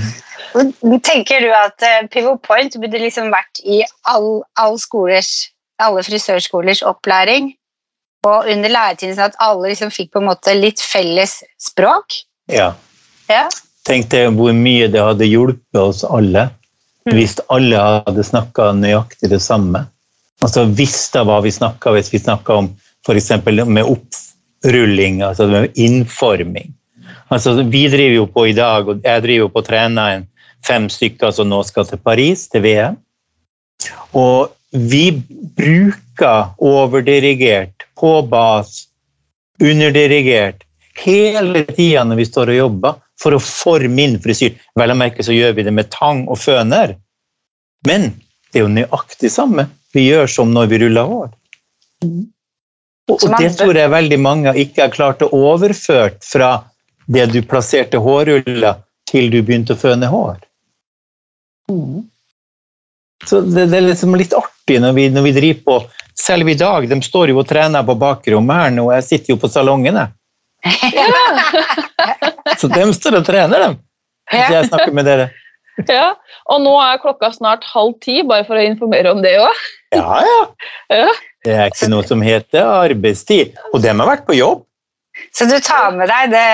Tenker 1.05 1.43
du 1.45 1.50
at 1.52 1.83
eh, 1.85 2.07
Pivot 2.12 2.40
Point 2.47 2.76
burde 2.81 3.00
liksom 3.00 3.29
vært 3.33 3.61
i 3.64 3.83
all, 4.09 4.43
all 4.61 4.79
skolers, 4.81 5.50
alle 5.81 6.05
frisørskolers 6.05 6.81
opplæring? 6.88 7.52
Og 8.29 8.49
under 8.52 8.73
læretiden 8.73 9.17
sånn 9.17 9.31
at 9.31 9.38
alle 9.40 9.73
liksom 9.73 9.93
fikk 9.93 10.12
på 10.14 10.21
en 10.21 10.29
måte 10.29 10.57
litt 10.57 10.81
felles 10.85 11.38
språk? 11.61 12.17
Ja. 12.52 12.73
Ja. 13.29 13.47
Tenk 13.88 14.11
deg 14.12 14.33
hvor 14.37 14.52
mye 14.57 14.88
det 14.93 15.05
hadde 15.05 15.29
hjulpet 15.29 15.81
oss 15.81 16.02
alle 16.05 16.50
Mm. 17.07 17.14
hvis 17.17 17.38
alle 17.49 17.79
hadde 17.81 18.25
snakka 18.26 18.73
nøyaktig 18.76 19.31
det 19.33 19.40
samme. 19.40 19.87
Altså 20.45 20.67
visste 20.69 21.23
hva 21.25 21.38
vi 21.45 21.52
snakka 21.52 21.95
hvis 21.97 22.12
vi 22.12 22.21
snakka 22.21 22.59
om 22.61 22.69
f.eks. 23.07 23.31
med 23.64 23.85
opprulling, 24.61 25.23
altså 25.23 25.67
innforming. 25.75 26.75
Altså, 27.31 27.62
vi 27.62 27.88
driver 27.88 28.14
jo 28.14 28.26
på 28.26 28.47
i 28.49 28.52
dag, 28.52 28.88
og 28.88 29.05
jeg 29.05 29.23
driver 29.23 29.47
jo 29.47 29.52
på 29.52 29.61
å 29.62 29.67
trene 29.67 30.07
en 30.14 30.26
fem 30.67 30.88
stykker 30.90 31.33
som 31.33 31.49
nå 31.49 31.62
skal 31.64 31.87
til 31.87 31.99
Paris, 31.99 32.49
til 32.50 32.62
VM. 32.62 32.97
Og 34.12 34.50
vi 34.71 35.11
bruker 35.57 36.52
overdirigert, 36.59 37.87
på 38.00 38.23
bas, 38.29 38.88
underdirigert, 39.61 40.64
hele 41.00 41.64
tida 41.69 42.05
når 42.05 42.21
vi 42.21 42.26
står 42.29 42.52
og 42.52 42.61
jobber, 42.61 42.99
for 43.21 43.37
å 43.37 43.43
forme 43.45 44.00
inn 44.02 44.19
frisyr. 44.21 44.57
Vel 44.76 44.93
å 44.95 44.97
merke 44.97 45.25
så 45.25 45.35
gjør 45.37 45.52
vi 45.59 45.67
det 45.67 45.75
med 45.76 45.90
tang 45.93 46.25
og 46.29 46.40
føner. 46.40 46.97
Men 47.87 48.11
det 48.50 48.61
er 48.61 48.64
jo 48.64 48.73
nøyaktig 48.73 49.31
samme 49.33 49.69
vi 49.95 50.07
gjør 50.07 50.31
som 50.31 50.52
når 50.55 50.71
vi 50.71 50.79
ruller 50.85 51.09
hår. 51.11 51.33
Og, 53.11 53.19
og 53.26 53.35
det 53.40 53.50
tror 53.59 53.76
jeg 53.76 53.90
veldig 53.90 54.19
mange 54.23 54.55
ikke 54.62 54.87
har 54.87 54.95
klart 54.95 55.25
å 55.26 55.31
overføre 55.35 56.12
fra 56.23 56.50
det 57.11 57.26
du 57.33 57.40
plasserte 57.43 57.99
hårruller, 57.99 58.79
til 59.11 59.31
du 59.33 59.40
begynte 59.43 59.75
å 59.75 59.81
føne 59.81 60.07
hår. 60.11 60.37
Så 63.26 63.40
det, 63.47 63.67
det 63.73 63.79
er 63.81 63.88
liksom 63.88 64.14
litt 64.19 64.35
artig 64.37 64.79
når 64.83 64.95
vi, 64.97 65.09
når 65.12 65.26
vi 65.26 65.33
driver 65.37 65.64
på 65.67 65.81
Selv 66.21 66.49
i 66.50 66.57
dag, 66.59 66.87
de 66.88 66.97
står 67.02 67.31
jo 67.33 67.38
og 67.40 67.47
trener 67.49 67.85
på 67.87 67.95
bakrommet 67.97 68.59
her 68.59 68.73
nå, 68.75 68.83
og 68.90 68.95
jeg 68.99 69.07
sitter 69.07 69.33
jo 69.33 69.38
på 69.40 69.49
salongen. 69.49 69.97
jeg. 69.97 70.11
Så 72.61 72.69
de 72.69 72.83
står 72.93 73.21
og 73.23 73.25
trener, 73.25 73.62
dem. 73.64 73.79
Hvis 74.29 74.52
jeg 74.52 74.69
snakker 74.69 74.93
med 74.99 75.09
dere. 75.09 75.31
Ja, 75.88 76.11
og 76.52 76.61
nå 76.61 76.75
er 76.83 77.00
klokka 77.00 77.31
snart 77.33 77.64
halv 77.64 77.95
ti, 78.05 78.19
bare 78.26 78.45
for 78.45 78.61
å 78.61 78.67
informere 78.67 79.14
om 79.14 79.23
det 79.25 79.38
òg. 79.40 79.62
Ja, 79.97 80.21
ja. 80.26 80.40
Ja. 80.93 81.09
Det 81.45 81.55
er 81.57 81.71
ikke 81.71 81.89
noe 81.89 82.05
som 82.05 82.21
heter 82.25 82.67
arbeidstid. 82.69 83.55
Og 83.73 83.81
de 83.83 83.89
har 83.93 84.09
vært 84.09 84.27
på 84.29 84.37
jobb. 84.37 84.67
Så 85.37 85.45
du 85.51 85.57
tar 85.61 85.91
med 85.97 86.09
deg 86.09 86.31
det, 86.33 86.45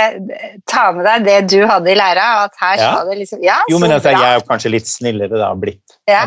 med 0.96 1.04
deg 1.06 1.26
det 1.26 1.36
du 1.52 1.60
hadde 1.68 1.90
i 1.92 1.96
læra? 1.98 2.26
At 2.46 2.56
her 2.60 2.78
Ja. 2.80 3.04
det 3.04 3.18
liksom 3.18 3.42
Ja, 3.44 3.60
Jo, 3.70 3.78
men 3.78 3.90
så 3.90 3.94
altså, 3.98 4.10
jeg 4.10 4.22
er 4.30 4.34
jo 4.40 4.46
kanskje 4.48 4.70
litt 4.70 4.88
snillere 4.88 5.38
da, 5.38 5.54
blitt. 5.54 5.98
Ja. 6.08 6.26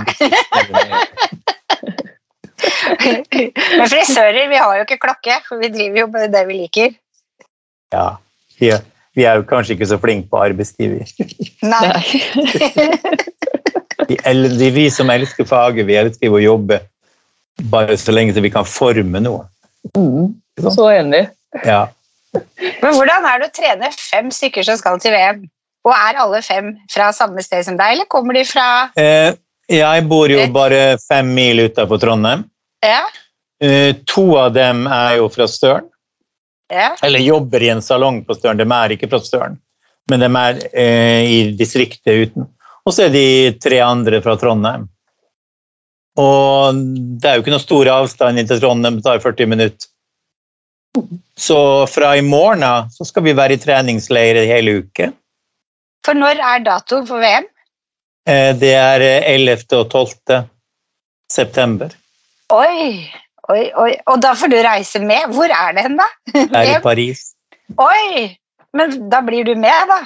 Men 3.79 3.87
frisører, 3.87 4.47
vi 4.51 4.59
har 4.59 4.77
jo 4.77 4.85
ikke 4.85 4.99
klokke, 4.99 5.39
for 5.47 5.61
vi 5.61 5.71
driver 5.73 5.99
jo 6.03 6.07
med 6.13 6.31
det 6.35 6.45
vi 6.47 6.61
liker. 6.63 6.95
Ja, 7.93 8.07
vi 8.59 8.71
er, 8.75 8.83
vi 9.15 9.25
er 9.25 9.39
jo 9.39 9.45
kanskje 9.49 9.75
ikke 9.77 9.89
så 9.89 9.99
flinke 10.01 10.29
på 10.31 10.41
arbeidstid. 10.43 10.99
Nei. 11.63 11.93
Vi, 14.09 14.69
vi 14.73 14.87
som 14.89 15.09
elsker 15.13 15.45
faget, 15.45 15.85
vi 15.85 15.93
elsker 15.99 16.33
å 16.33 16.39
jobbe 16.41 16.79
bare 17.71 17.97
så 17.99 18.13
lenge 18.15 18.33
så 18.35 18.43
vi 18.43 18.51
kan 18.53 18.67
forme 18.67 19.21
noe. 19.23 19.45
Mm. 19.97 20.35
Så 20.59 20.89
enig. 20.91 21.27
Ja. 21.65 21.87
Men 22.81 22.93
hvordan 22.93 23.25
er 23.25 23.41
det 23.41 23.49
å 23.49 23.55
trene 23.55 23.91
fem 23.95 24.29
stykker 24.33 24.65
som 24.67 24.79
skal 24.79 24.99
til 25.01 25.15
VM? 25.15 25.45
Og 25.87 25.93
er 25.95 26.19
alle 26.19 26.41
fem 26.43 26.73
fra 26.91 27.09
samme 27.15 27.43
sted 27.43 27.63
som 27.65 27.77
deg, 27.79 27.95
eller 27.95 28.09
kommer 28.11 28.35
de 28.35 28.43
fra 28.47 28.89
Eh, 28.99 29.31
jeg 29.69 30.05
bor 30.09 30.31
jo 30.31 30.43
bare 30.53 30.97
fem 31.01 31.29
mil 31.35 31.61
utenfor 31.67 32.01
Trondheim. 32.01 32.43
Ja? 32.83 33.03
Eh, 33.63 33.95
to 34.09 34.25
av 34.39 34.53
dem 34.55 34.85
er 34.87 35.19
jo 35.19 35.29
fra 35.31 35.47
Støren. 35.47 35.87
ja. 36.69 36.95
eller 37.01 37.19
jobber 37.19 37.63
i 37.63 37.69
en 37.69 37.81
salong 37.81 38.23
på 38.25 38.35
Støren. 38.37 38.57
De 38.57 38.65
er 38.65 38.93
ikke 38.93 39.09
fra 39.09 39.19
Støren, 39.25 39.57
men 40.11 40.21
de 40.21 40.29
er 40.41 40.59
eh, 40.73 41.23
i 41.25 41.39
distriktet 41.57 42.29
uten. 42.29 42.49
Og 42.85 42.93
så 42.93 43.07
er 43.07 43.13
de 43.13 43.25
tre 43.61 43.79
andre 43.85 44.21
fra 44.25 44.35
Trondheim. 44.37 44.87
Og 46.19 46.81
det 47.21 47.29
er 47.29 47.37
jo 47.37 47.45
ikke 47.45 47.53
noe 47.53 47.63
stor 47.63 47.89
avstand 47.93 48.41
inn 48.41 48.49
til 48.49 48.59
Trondheim, 48.61 48.99
det 48.99 49.07
tar 49.07 49.21
40 49.23 49.49
minutter. 49.53 49.87
Så 51.39 51.59
fra 51.87 52.15
i 52.17 52.23
morgen 52.25 52.65
av 52.65 52.89
så 52.91 53.05
skal 53.07 53.23
vi 53.27 53.35
være 53.37 53.55
i 53.55 53.61
treningsleir 53.61 54.41
hele 54.49 54.79
uke. 54.81 55.11
For 56.05 56.17
når 56.17 56.41
er 56.41 56.65
datoen 56.65 57.07
for 57.07 57.23
VM? 57.23 57.47
Eh, 58.27 58.51
det 58.57 58.73
er 58.75 59.05
eh, 59.05 59.29
11. 59.35 59.63
og 59.77 59.93
12. 59.93 60.41
september. 61.31 61.93
Oi, 62.51 63.05
oi, 63.53 63.63
oi. 63.77 63.91
Og 64.09 64.21
da 64.23 64.33
får 64.37 64.51
du 64.51 64.57
reise 64.65 65.01
med. 65.03 65.29
Hvor 65.35 65.51
er 65.53 65.75
det 65.77 65.85
hen, 65.85 65.99
da? 66.01 66.09
Her 66.33 66.73
i 66.73 66.77
Paris. 66.89 67.29
Oi! 67.77 68.35
Men 68.75 69.09
da 69.09 69.21
blir 69.25 69.47
du 69.47 69.55
med, 69.57 69.89
da. 69.89 70.01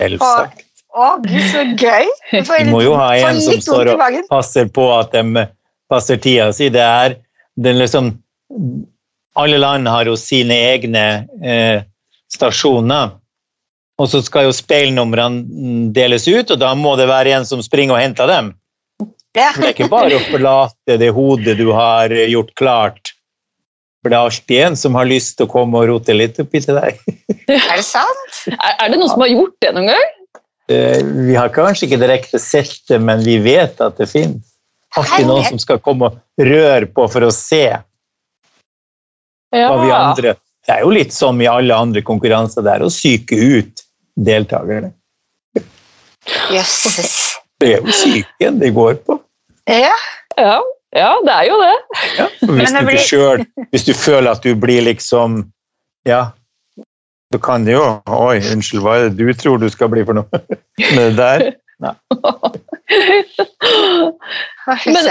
Selvsagt. 0.00 0.64
Å, 0.90 1.10
gud, 1.22 1.46
så 1.52 1.64
gøy! 1.78 2.08
Du 2.32 2.50
Vi 2.50 2.66
må 2.70 2.82
jo 2.82 2.96
ha 2.98 3.12
en 3.18 3.40
som 3.42 3.60
står 3.62 3.92
og 3.94 4.02
passer 4.30 4.70
på 4.74 4.88
at 4.96 5.14
de 5.14 5.46
passer 5.90 6.18
tida 6.22 6.50
si. 6.54 6.70
Det 6.72 6.82
er 6.82 7.16
den 7.60 7.78
liksom 7.78 8.14
Alle 9.38 9.60
land 9.62 9.86
har 9.86 10.08
jo 10.10 10.16
sine 10.18 10.56
egne 10.72 11.04
eh, 11.46 11.82
stasjoner. 12.32 13.14
Og 14.00 14.08
så 14.10 14.22
skal 14.24 14.48
jo 14.48 14.56
speilnumrene 14.56 15.92
deles 15.94 16.26
ut, 16.26 16.50
og 16.50 16.58
da 16.58 16.72
må 16.74 16.96
det 16.98 17.06
være 17.10 17.36
en 17.36 17.46
som 17.46 17.62
springer 17.62 17.94
og 17.94 18.02
henter 18.02 18.30
dem. 18.30 18.50
Ja. 19.38 19.52
For 19.54 19.62
det 19.62 19.68
er 19.68 19.74
ikke 19.76 19.90
bare 19.92 20.18
å 20.18 20.24
forlate 20.26 20.96
det 20.98 21.12
hodet 21.14 21.54
du 21.60 21.68
har 21.76 22.10
eh, 22.10 22.26
gjort 22.32 22.54
klart. 22.58 23.12
For 24.00 24.10
det 24.10 24.16
er 24.16 24.26
alltid 24.26 24.62
en 24.64 24.78
som 24.80 24.96
har 24.98 25.06
lyst 25.06 25.36
til 25.38 25.46
å 25.46 25.52
komme 25.52 25.78
og 25.78 25.90
rote 25.92 26.16
litt 26.16 26.40
oppi 26.42 26.62
til 26.64 26.80
deg. 26.80 26.98
Er 27.46 27.76
det 27.76 27.84
sant? 27.86 28.40
Er, 28.50 28.72
er 28.80 28.90
det 28.90 28.98
noen 28.98 29.12
som 29.12 29.22
har 29.22 29.30
gjort 29.30 29.56
det 29.62 29.74
noen 29.76 29.92
gang? 29.92 30.08
Eh, 30.70 31.02
Vi 31.04 31.36
har 31.36 31.50
kanskje 31.54 31.88
ikke 31.88 32.00
direkte 32.00 32.38
sett 32.42 32.78
det, 32.88 33.00
men 33.02 33.24
vi 33.26 33.38
vet 33.42 33.80
at 33.82 33.98
det 33.98 34.06
finnes. 34.10 34.46
Alltid 34.98 35.26
noen 35.28 35.46
som 35.46 35.60
skal 35.62 35.78
komme 35.82 36.10
og 36.10 36.46
røre 36.46 36.88
på 36.90 37.06
for 37.10 37.26
å 37.26 37.30
se 37.34 37.64
hva 39.50 39.76
vi 39.82 39.90
andre 39.94 40.32
Det 40.66 40.74
er 40.74 40.82
jo 40.82 40.90
litt 40.94 41.14
som 41.14 41.38
i 41.42 41.46
alle 41.50 41.74
andre 41.74 42.02
konkurranser, 42.06 42.62
det 42.66 42.72
er 42.74 42.82
å 42.86 42.90
psyke 42.90 43.34
ut 43.34 43.82
deltakerne. 44.18 44.92
Jøsses. 46.52 47.14
Det 47.58 47.72
er 47.74 47.80
jo 47.80 47.94
psyken 47.94 48.58
det 48.60 48.70
går 48.76 49.00
på. 49.06 49.16
Ja. 49.70 49.94
Ja, 50.36 50.58
ja, 50.94 51.10
det 51.26 51.32
er 51.34 51.48
jo 51.48 51.56
det. 51.60 51.72
Ja. 52.18 52.26
Hvis, 52.40 52.74
blir... 52.74 52.84
du 52.84 52.92
ikke 52.92 53.08
selv, 53.08 53.64
hvis 53.72 53.86
du 53.88 53.92
føler 53.96 54.30
at 54.32 54.46
du 54.46 54.54
blir 54.58 54.84
liksom 54.86 55.42
Ja, 56.08 56.30
så 57.32 57.38
kan 57.42 57.66
jo 57.68 57.80
Oi, 58.10 58.38
unnskyld, 58.52 58.82
hva 58.82 58.96
er 58.98 59.08
det 59.10 59.18
du 59.20 59.32
tror 59.38 59.58
du 59.62 59.68
skal 59.70 59.90
bli 59.92 60.02
for 60.06 60.18
noe? 60.18 60.40
med 60.96 61.02
det 61.02 61.16
der? 61.18 61.44
Men- 64.86 65.04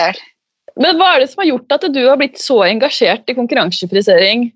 Men 0.80 0.96
hva 1.00 1.10
er 1.16 1.20
det 1.24 1.30
som 1.32 1.42
har 1.44 1.50
gjort 1.50 1.74
at 1.76 1.88
du 1.94 2.02
har 2.08 2.18
blitt 2.20 2.38
så 2.40 2.62
engasjert 2.68 3.28
i 3.28 3.36
konkurransefrisering? 3.36 4.50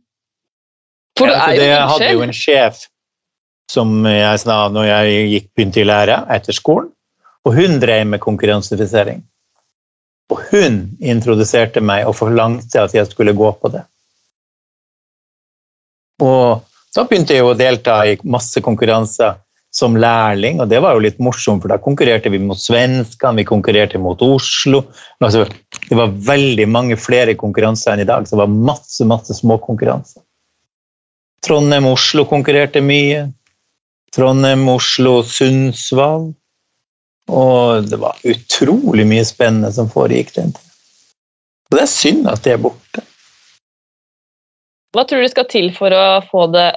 For 1.20 1.28
du 1.28 1.34
Ja, 1.34 1.40
altså, 1.40 1.52
er 1.52 1.56
jo 1.56 1.60
det, 1.62 1.70
jeg 1.70 1.88
hadde 1.92 2.12
jo 2.14 2.22
en 2.28 2.34
sjef 2.38 2.84
som 3.74 3.92
jeg 4.06 4.40
sa 4.44 4.56
når 4.70 4.86
jeg 4.88 5.28
gikk, 5.34 5.48
begynte 5.56 5.82
i 5.82 5.88
lære 5.88 6.16
etter 6.36 6.54
skolen, 6.56 6.90
og 7.44 7.56
hun 7.58 7.80
drev 7.82 8.06
med 8.08 8.22
konkurransefrisering. 8.24 9.24
Og 10.32 10.40
hun 10.52 10.78
introduserte 11.04 11.82
meg 11.84 12.06
og 12.08 12.16
forlangte 12.16 12.82
at 12.84 12.94
jeg 12.96 13.08
skulle 13.12 13.34
gå 13.36 13.50
på 13.60 13.72
det. 13.74 13.84
Og 16.24 16.62
så 16.94 17.08
begynte 17.10 17.34
jeg 17.34 17.46
å 17.46 17.56
delta 17.58 18.04
i 18.06 18.18
masse 18.24 18.62
konkurranser 18.62 19.40
som 19.74 19.96
lærling, 19.98 20.60
og 20.62 20.70
det 20.70 20.84
var 20.86 20.94
jo 20.94 21.02
litt 21.02 21.18
morsomt, 21.24 21.64
for 21.64 21.74
da 21.74 21.80
konkurrerte 21.82 22.30
vi 22.30 22.38
mot 22.38 22.60
svenskene, 22.62 23.40
vi 23.42 23.48
konkurrerte 23.50 23.98
mot 23.98 24.22
Oslo. 24.22 24.84
Altså, 25.18 25.48
det 25.88 25.98
var 25.98 26.14
veldig 26.28 26.68
mange 26.70 26.98
flere 27.02 27.34
konkurranser 27.40 27.96
enn 27.96 28.04
i 28.04 28.10
dag, 28.10 28.28
så 28.28 28.36
det 28.36 28.44
var 28.44 28.54
masse, 28.70 29.08
masse 29.10 29.34
små 29.40 29.58
konkurranser. 29.64 30.22
Trondheim-Oslo 31.44 32.28
konkurrerte 32.30 32.84
mye. 32.86 33.26
Trondheim, 34.14 34.68
Oslo, 34.70 35.18
Sundsvall. 35.26 36.30
Og 37.34 37.90
det 37.90 37.98
var 37.98 38.22
utrolig 38.28 39.08
mye 39.10 39.26
spennende 39.26 39.74
som 39.74 39.90
foregikk 39.90 40.36
den 40.38 40.54
tiden. 40.54 40.72
Og 41.72 41.80
det 41.80 41.84
er 41.88 41.90
synd 41.90 42.30
at 42.30 42.46
det 42.46 42.54
er 42.54 42.62
borte. 42.62 42.83
Hva 44.94 45.06
tror 45.10 45.24
du 45.24 45.30
skal 45.32 45.50
til 45.50 45.72
for 45.76 45.94
å 45.96 46.22
få 46.28 46.48
det, 46.54 46.70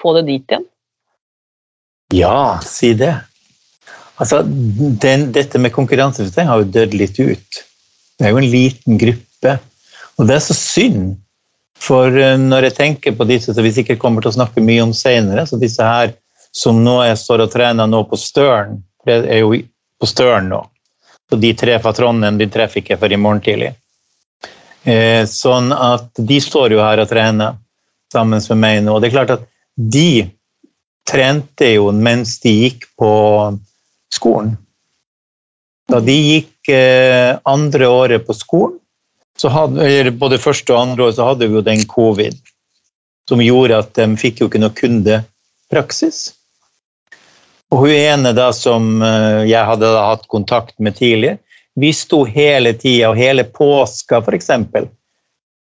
få 0.00 0.14
det 0.16 0.26
dit 0.28 0.54
igjen? 0.54 0.66
Ja, 2.16 2.58
si 2.64 2.94
det. 2.96 3.12
Altså, 4.18 4.40
den, 4.42 5.28
dette 5.36 5.60
med 5.60 5.74
konkurranseforskning 5.76 6.48
har 6.48 6.62
jo 6.62 6.70
dødd 6.74 6.96
litt 6.96 7.18
ut. 7.20 7.60
Det 8.18 8.26
er 8.26 8.32
jo 8.32 8.40
en 8.40 8.50
liten 8.50 9.00
gruppe. 9.00 9.58
Og 10.18 10.26
det 10.26 10.38
er 10.38 10.46
så 10.48 10.56
synd. 10.56 11.18
For 11.78 12.10
eh, 12.10 12.38
når 12.40 12.70
jeg 12.70 12.78
tenker 12.80 13.14
på 13.14 13.26
disse 13.28 13.54
som 13.54 13.62
vi 13.62 13.74
sikkert 13.74 14.00
kommer 14.02 14.24
til 14.24 14.32
å 14.32 14.38
snakke 14.40 14.64
mye 14.64 14.88
om 14.88 14.94
senere, 14.96 15.44
så 15.46 15.60
disse 15.60 15.84
her 15.84 16.16
som 16.56 16.80
nå 16.82 16.96
jeg 17.06 17.20
står 17.20 17.44
og 17.44 17.52
trener 17.52 17.86
nå 17.86 18.02
på 18.08 18.18
Støren, 18.18 18.80
det 19.06 19.20
er 19.28 19.44
jo 19.44 19.52
på 20.00 20.08
Støren 20.08 20.48
nå. 20.50 20.64
Så 21.28 21.36
de 21.38 21.52
tre 21.54 21.76
fra 21.82 21.92
Trondheim 21.94 22.40
de 22.40 22.48
treffer 22.50 22.80
ikke 22.80 22.98
før 22.98 23.14
i 23.14 23.20
morgen 23.20 23.44
tidlig. 23.44 23.74
Eh, 24.88 25.24
sånn 25.28 25.72
at 25.74 26.16
de 26.16 26.38
står 26.40 26.72
jo 26.72 26.80
her 26.80 27.02
og 27.02 27.10
trener 27.10 27.58
sammen 28.12 28.40
med 28.40 28.60
meg 28.62 28.82
nå. 28.84 28.94
Og 28.96 29.02
det 29.02 29.10
er 29.10 29.16
klart 29.18 29.34
at 29.34 29.46
de 29.76 30.28
trente 31.08 31.72
jo 31.74 31.90
mens 31.92 32.38
de 32.44 32.54
gikk 32.54 32.88
på 32.98 33.12
skolen. 34.12 34.56
Da 35.88 36.00
de 36.04 36.16
gikk 36.16 36.72
eh, 36.72 37.36
andre 37.48 37.88
året 37.88 38.26
på 38.26 38.36
skolen, 38.36 38.76
hadde, 39.38 39.84
eller 39.86 40.16
både 40.18 40.40
første 40.42 40.74
og 40.74 40.80
andre 40.80 41.04
år, 41.06 41.12
så 41.14 41.28
hadde 41.28 41.46
vi 41.46 41.54
jo 41.54 41.62
den 41.64 41.84
covid, 41.88 42.34
som 43.30 43.42
gjorde 43.44 43.78
at 43.84 43.92
de 43.94 44.08
fikk 44.18 44.42
jo 44.42 44.48
ikke 44.48 44.60
noe 44.60 44.74
kundepraksis. 44.74 46.22
Og 47.70 47.84
hun 47.84 47.94
ene 47.94 48.32
da 48.36 48.48
som 48.56 48.98
eh, 49.04 49.44
jeg 49.48 49.64
hadde 49.68 49.92
hatt 49.94 50.26
kontakt 50.32 50.74
med 50.82 50.96
tidligere, 50.98 51.38
vi 51.80 51.92
sto 51.94 52.24
hele 52.24 52.72
tida, 52.74 53.10
og 53.10 53.18
hele 53.18 53.44
påska 53.44 54.22
f.eks., 54.22 54.50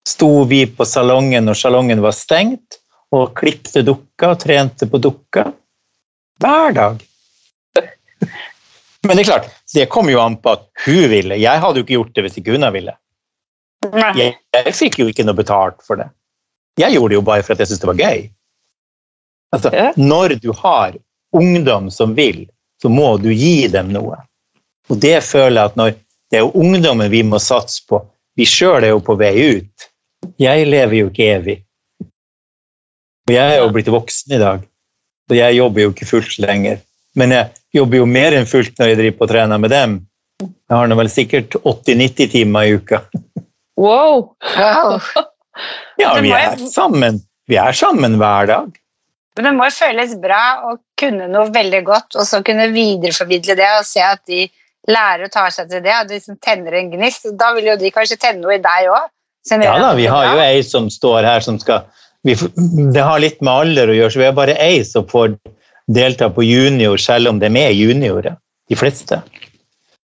sto 0.08 0.44
vi 0.48 0.62
på 0.72 0.86
salongen 0.88 1.46
når 1.46 1.58
salongen 1.60 2.02
var 2.04 2.16
stengt, 2.16 2.80
og 3.12 3.34
klipte 3.36 3.84
dukka 3.88 4.34
og 4.34 4.40
trente 4.40 4.88
på 4.88 5.00
dukka. 5.04 5.46
Hver 6.40 6.72
dag. 6.76 7.04
Men 9.08 9.16
det 9.16 9.24
er 9.24 9.30
klart, 9.30 9.50
det 9.74 9.88
kom 9.92 10.10
jo 10.12 10.20
an 10.20 10.38
på 10.42 10.56
at 10.58 10.66
hun 10.86 11.10
ville. 11.12 11.40
Jeg 11.40 11.64
hadde 11.64 11.80
jo 11.80 11.86
ikke 11.86 11.96
gjort 11.96 12.16
det 12.16 12.26
hvis 12.26 12.40
ikke 12.40 12.56
hun 12.56 12.68
ville. 12.76 12.96
Jeg, 14.18 14.34
jeg 14.58 14.74
fikk 14.76 15.00
jo 15.00 15.08
ikke 15.12 15.26
noe 15.28 15.38
betalt 15.38 15.84
for 15.86 16.00
det. 16.00 16.10
Jeg 16.78 16.94
gjorde 16.94 17.14
det 17.14 17.20
jo 17.20 17.26
bare 17.26 17.46
for 17.46 17.56
at 17.56 17.64
jeg 17.64 17.72
syntes 17.72 17.84
det 17.84 17.92
var 17.92 18.02
gøy. 18.02 18.26
Altså, 19.56 19.72
Når 19.96 20.38
du 20.44 20.52
har 20.54 20.98
ungdom 21.36 21.92
som 21.92 22.16
vil, 22.16 22.46
så 22.82 22.90
må 22.90 23.16
du 23.22 23.32
gi 23.34 23.68
dem 23.72 23.94
noe. 23.96 24.20
Og 24.92 25.00
det 25.04 25.18
føler 25.26 25.60
jeg 25.60 25.72
at 25.72 25.80
når 25.80 25.96
det 26.32 26.40
er 26.40 26.44
jo 26.44 26.60
ungdommen 26.60 27.12
vi 27.12 27.24
må 27.24 27.40
satse 27.40 27.84
på. 27.88 28.02
Vi 28.38 28.46
sjøl 28.48 28.84
er 28.84 28.92
jo 28.94 29.04
på 29.04 29.16
vei 29.20 29.34
ut. 29.60 29.88
Jeg 30.42 30.68
lever 30.68 31.00
jo 31.00 31.12
ikke 31.12 31.30
evig. 31.38 31.56
Og 33.28 33.34
jeg 33.36 33.54
er 33.54 33.62
jo 33.62 33.72
blitt 33.76 33.92
voksen 33.92 34.36
i 34.38 34.40
dag, 34.40 34.62
og 35.28 35.36
jeg 35.36 35.58
jobber 35.58 35.84
jo 35.84 35.94
ikke 35.94 36.08
fullt 36.08 36.38
lenger. 36.40 36.78
Men 37.20 37.34
jeg 37.36 37.50
jobber 37.76 38.00
jo 38.00 38.08
mer 38.08 38.36
enn 38.38 38.48
fullt 38.48 38.78
når 38.80 38.92
jeg 38.92 39.00
driver 39.02 39.18
på 39.18 39.26
og 39.28 39.32
trener 39.34 39.64
med 39.64 39.74
dem. 39.74 39.96
Jeg 40.40 40.76
har 40.76 40.88
nå 40.88 40.98
vel 41.00 41.10
sikkert 41.12 41.58
80-90 41.64 42.32
timer 42.36 42.68
i 42.68 42.78
uka. 42.78 43.02
Wow! 43.80 44.30
Wow. 44.58 45.00
Ja, 45.98 46.12
vi 46.22 46.30
er 46.30 46.52
sammen. 46.70 47.16
Vi 47.50 47.56
er 47.58 47.74
sammen 47.74 48.20
hver 48.22 48.46
dag. 48.46 48.76
Men 49.34 49.48
det 49.48 49.54
må 49.58 49.66
jo 49.66 49.74
føles 49.74 50.12
bra 50.22 50.42
å 50.70 50.76
kunne 51.02 51.26
noe 51.32 51.50
veldig 51.54 51.80
godt, 51.88 52.14
og 52.14 52.28
så 52.30 52.44
kunne 52.46 52.68
videreformidle 52.76 53.56
det 53.58 53.70
og 53.80 53.88
se 53.90 54.04
at 54.06 54.22
de 54.30 54.44
lærer 54.88 55.28
å 55.28 55.32
ta 55.32 55.46
seg 55.52 55.70
til 55.70 55.82
det, 55.84 55.92
at 55.94 56.08
de 56.10 56.18
liksom 56.20 56.38
tenner 56.44 56.74
en 56.80 56.92
gnist. 56.94 57.28
Da 57.40 57.54
vil 57.56 57.66
jo 57.72 57.76
de 57.80 57.92
kanskje 57.92 58.18
tenne 58.22 58.42
noe 58.44 58.56
i 58.56 58.64
deg 58.64 58.90
òg. 58.94 59.10
Ja 59.52 59.78
da, 59.80 59.94
vi 59.96 60.06
har 60.12 60.26
jo 60.34 60.40
ei 60.44 60.62
som 60.64 60.90
står 60.92 61.24
her 61.24 61.40
som 61.46 61.60
skal 61.60 61.86
vi, 62.28 62.34
Det 62.92 63.04
har 63.04 63.20
litt 63.24 63.40
med 63.42 63.54
alder 63.54 63.88
å 63.88 63.96
gjøre, 63.96 64.12
så 64.12 64.20
vi 64.20 64.26
har 64.28 64.34
bare 64.36 64.58
ei 64.60 64.82
som 64.84 65.06
får 65.08 65.38
delta 65.88 66.28
på 66.36 66.44
junior, 66.44 66.98
selv 67.00 67.30
om 67.32 67.40
de 67.40 67.48
er 67.48 67.72
juniorer, 67.72 68.36
de 68.68 68.76
fleste. 68.76 69.22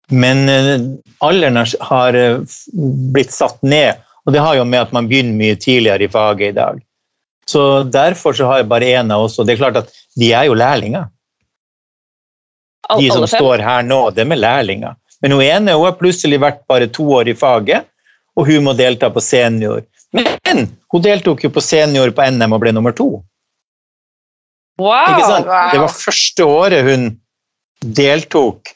Men 0.10 0.50
eh, 0.50 0.80
alderen 1.22 1.60
har- 1.82 2.16
eh, 2.16 2.40
blitt 3.14 3.32
satt 3.36 3.62
ned, 3.62 4.00
og 4.26 4.34
det 4.34 4.42
har 4.42 4.56
jo 4.56 4.66
med 4.66 4.82
at 4.88 4.94
man 4.94 5.08
begynner 5.08 5.38
mye 5.38 5.56
tidligere 5.60 6.08
i 6.08 6.08
faget 6.08 6.50
i 6.50 6.58
dag. 6.58 6.82
Så 7.46 7.84
derfor 7.92 8.34
så 8.34 8.48
har 8.50 8.58
jeg 8.64 8.70
bare 8.70 8.90
én 8.98 9.12
av 9.14 9.28
oss, 9.28 9.38
og 9.40 9.46
det 9.46 9.54
er 9.54 9.62
klart 9.64 9.78
at 9.84 9.94
de 10.18 10.34
er 10.34 10.46
jo 10.50 10.56
lærlinger. 10.58 11.06
Al- 12.90 13.02
De 13.02 13.12
som 13.12 13.28
står 13.28 13.64
her 13.64 13.84
nå, 13.84 14.00
de 14.16 14.24
er 14.24 14.42
lærlinger. 14.42 14.96
Men 15.22 15.34
hun 15.34 15.42
ene 15.44 15.76
hun 15.76 15.86
har 15.88 15.98
plutselig 16.00 16.40
vært 16.40 16.64
bare 16.70 16.88
to 16.94 17.08
år 17.18 17.32
i 17.32 17.36
faget, 17.38 17.88
og 18.38 18.48
hun 18.48 18.68
må 18.68 18.74
delta 18.78 19.10
på 19.10 19.24
senior. 19.24 19.82
Men 20.14 20.68
hun 20.94 21.04
deltok 21.04 21.44
jo 21.44 21.50
på 21.52 21.62
senior 21.64 22.14
på 22.16 22.28
NM 22.32 22.54
og 22.54 22.62
ble 22.64 22.72
nummer 22.76 22.96
to. 22.96 23.10
Wow! 24.78 25.18
Wow. 25.20 25.72
Det 25.74 25.82
var 25.82 25.94
første 25.94 26.46
året 26.46 26.86
hun 26.86 27.08
deltok 27.82 28.74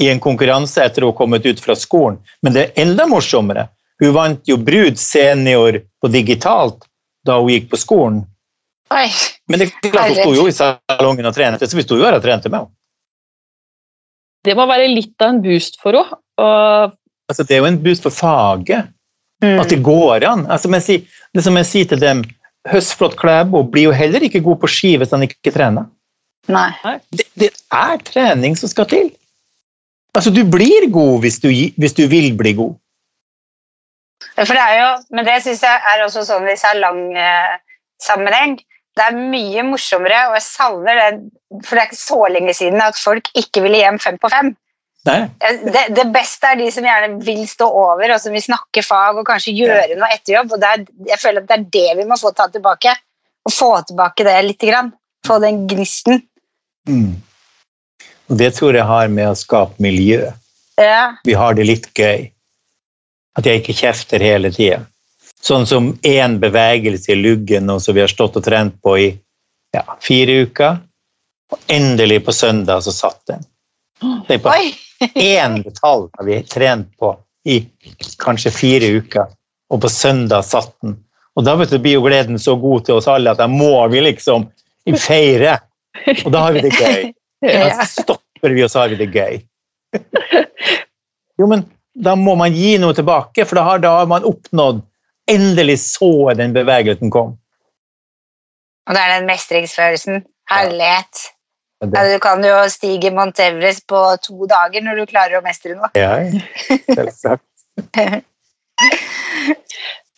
i 0.00 0.08
en 0.08 0.20
konkurranse 0.20 0.84
etter 0.84 1.04
å 1.04 1.10
ha 1.10 1.16
kommet 1.16 1.46
ut 1.46 1.60
fra 1.60 1.76
skolen. 1.76 2.18
Men 2.44 2.56
det 2.56 2.62
er 2.66 2.84
enda 2.84 3.06
morsommere. 3.08 3.66
Hun 4.00 4.14
vant 4.16 4.48
jo 4.48 4.56
Brud 4.56 4.96
senior 5.00 5.80
på 6.00 6.08
digitalt 6.12 6.86
da 7.26 7.36
hun 7.40 7.52
gikk 7.52 7.68
på 7.72 7.80
skolen. 7.80 8.22
Oi. 8.90 9.08
Men 9.48 9.60
det 9.60 9.68
er 9.68 9.92
klart 9.92 10.12
hun 10.14 10.20
sto 10.22 10.36
jo 10.36 10.46
i 10.48 10.54
salongen 10.56 11.28
og 11.28 11.36
trente, 11.36 11.68
så 11.68 11.76
vi 11.76 11.84
sto 11.84 11.98
jo 12.00 12.06
her 12.06 12.16
og 12.16 12.24
trente 12.24 12.48
med 12.48 12.62
henne. 12.62 12.74
Det 14.46 14.56
må 14.56 14.64
være 14.70 14.88
litt 14.88 15.20
av 15.20 15.34
en 15.34 15.42
boost 15.44 15.78
for 15.82 15.98
henne. 15.98 16.20
Og 16.40 16.96
Altså, 17.30 17.44
det 17.46 17.54
er 17.54 17.60
jo 17.62 17.68
en 17.68 17.82
boost 17.84 18.02
for 18.02 18.10
faget. 18.10 18.88
Mm. 19.44 19.60
At 19.62 19.70
det 19.70 19.84
går 19.86 20.24
an. 20.26 20.46
Altså, 20.50 20.68
jeg 20.74 21.06
det 21.34 21.44
som 21.44 21.56
jeg 21.56 21.66
sier 21.68 21.86
til 21.88 22.00
dem, 22.02 22.24
Høstflot 22.68 23.16
Klæbo 23.16 23.62
blir 23.62 23.82
jo 23.88 23.92
heller 23.96 24.20
ikke 24.26 24.42
god 24.44 24.58
på 24.60 24.68
ski 24.68 24.96
hvis 25.00 25.14
han 25.14 25.22
ikke 25.24 25.52
trener. 25.54 25.84
Nei. 26.50 26.72
Det, 27.14 27.24
det 27.38 27.50
er 27.72 27.96
trening 28.04 28.56
som 28.58 28.68
skal 28.68 28.86
til. 28.90 29.10
Altså, 30.14 30.30
du 30.34 30.42
blir 30.50 30.90
god 30.92 31.20
hvis 31.22 31.38
du, 31.40 31.48
hvis 31.50 31.96
du 31.96 32.06
vil 32.10 32.36
bli 32.36 32.52
god. 32.58 32.74
Ja, 34.36 34.44
For 34.44 34.54
det 34.54 34.64
er 34.64 34.76
jo, 34.80 34.90
men 35.16 35.24
det 35.24 35.42
syns 35.44 35.62
jeg 35.64 35.80
er 35.92 36.04
også 36.04 36.24
sånn 36.28 36.48
i 36.50 36.56
salongsammenheng. 36.60 38.58
Det 39.00 39.06
er 39.08 39.20
mye 39.32 39.62
morsommere, 39.64 40.24
og 40.28 40.34
jeg 40.36 40.44
savner 40.44 40.98
det, 40.98 41.12
for 41.64 41.76
det 41.76 41.82
er 41.82 41.88
ikke 41.88 42.02
så 42.02 42.18
lenge 42.28 42.54
siden 42.58 42.82
at 42.84 42.98
folk 43.00 43.30
ikke 43.38 43.62
ville 43.64 43.80
hjem 43.80 44.00
fem 44.02 44.18
på 44.20 44.28
fem. 44.32 44.50
Nei. 45.08 45.20
Det, 45.40 45.84
det 45.96 46.04
beste 46.12 46.50
er 46.50 46.58
de 46.60 46.66
som 46.74 46.84
gjerne 46.84 47.22
vil 47.24 47.40
stå 47.48 47.64
over, 47.64 48.12
og 48.12 48.20
som 48.20 48.34
vil 48.36 48.44
snakke 48.44 48.84
fag 48.84 49.16
og 49.16 49.24
kanskje 49.28 49.56
gjøre 49.56 49.96
noe 49.96 50.10
etter 50.12 50.36
jobb. 50.36 50.52
og 50.52 50.60
det 50.60 50.72
er, 50.74 50.84
Jeg 51.08 51.20
føler 51.22 51.40
at 51.40 51.48
det 51.48 51.56
er 51.56 51.70
det 51.78 51.96
vi 52.02 52.06
må 52.10 52.20
få 52.20 52.34
ta 52.36 52.50
tilbake. 52.52 52.92
Og 53.48 53.54
få 53.56 53.70
tilbake 53.88 54.26
det 54.26 54.36
lite 54.44 54.68
grann. 54.68 54.92
Få 55.26 55.38
den 55.40 55.64
gnisten. 55.70 56.20
Mm. 56.88 57.16
Og 58.28 58.36
det 58.38 58.52
tror 58.58 58.76
jeg 58.76 58.84
har 58.86 59.08
med 59.08 59.30
å 59.30 59.38
skape 59.38 59.80
miljø. 59.82 60.28
Ja. 60.76 61.16
Vi 61.24 61.36
har 61.36 61.56
det 61.56 61.64
litt 61.68 61.88
gøy. 61.96 62.28
At 63.40 63.48
jeg 63.48 63.62
ikke 63.62 63.78
kjefter 63.80 64.20
hele 64.20 64.52
tida. 64.52 64.84
Sånn 65.40 65.66
som 65.66 65.92
én 66.04 66.36
bevegelse 66.40 67.14
i 67.14 67.16
luggen 67.16 67.70
og 67.72 67.80
som 67.82 67.96
vi 67.96 68.02
har 68.04 68.12
stått 68.12 68.36
og 68.36 68.44
trent 68.44 68.76
på 68.84 68.96
i 69.00 69.08
ja, 69.74 69.84
fire 70.04 70.42
uker. 70.44 70.80
Og 71.50 71.72
endelig 71.72 72.20
på 72.26 72.34
søndag 72.36 72.84
så 72.84 72.92
satt 72.94 73.20
den. 73.30 73.46
Tenk 74.28 74.44
på 74.44 74.52
én 75.16 75.62
detalj 75.64 76.08
har 76.16 76.26
vi 76.28 76.42
trent 76.48 76.90
på 77.00 77.14
i 77.48 77.62
kanskje 78.20 78.52
fire 78.52 78.90
uker, 79.00 79.30
og 79.72 79.80
på 79.80 79.88
søndag 79.88 80.44
satt 80.44 80.74
den. 80.84 80.98
Og 81.38 81.46
da 81.46 81.54
vet 81.56 81.72
du, 81.72 81.78
blir 81.80 81.96
jo 81.96 82.04
gleden 82.04 82.38
så 82.38 82.56
god 82.60 82.84
til 82.86 82.98
oss 82.98 83.08
alle 83.08 83.32
at 83.32 83.40
da 83.40 83.48
må 83.48 83.72
vi 83.92 84.02
liksom 84.04 84.48
feire. 85.00 85.56
Og 86.24 86.30
da 86.34 86.44
har 86.46 86.56
vi 86.56 86.66
det 86.68 86.74
gøy. 86.76 87.10
Da 87.40 87.86
stopper 87.88 88.52
vi, 88.52 88.60
og 88.66 88.68
så 88.68 88.82
har 88.82 88.90
vi 88.92 88.98
det 89.00 89.06
gøy. 89.14 89.38
Jo, 91.40 91.46
men 91.48 91.62
da 91.96 92.12
må 92.20 92.34
man 92.36 92.52
gi 92.52 92.74
noe 92.76 92.92
tilbake, 92.92 93.46
for 93.48 93.56
da 93.56 93.62
har, 93.64 93.78
da 93.80 93.94
har 93.94 94.08
man 94.10 94.26
oppnådd 94.28 94.82
Endelig 95.28 95.78
så 95.84 96.10
jeg 96.30 96.40
den 96.40 96.54
bevegelsen 96.56 97.12
kom. 97.12 97.36
Og 98.88 98.96
det 98.96 99.02
er 99.02 99.18
den 99.18 99.28
mestringsfølelsen. 99.28 100.24
Herlighet. 100.50 101.26
Det, 101.80 101.92
Ja, 101.94 102.02
du 102.12 102.18
kan 102.20 102.42
jo 102.44 102.56
stige 102.68 103.10
Mount 103.10 103.38
Everest 103.40 103.86
på 103.88 104.00
to 104.20 104.46
dager 104.50 104.82
når 104.84 105.00
du 105.00 105.06
klarer 105.08 105.38
å 105.38 105.44
mestre 105.44 105.72
noe. 105.78 105.88
ja, 105.96 106.18
selvsagt. 106.92 107.46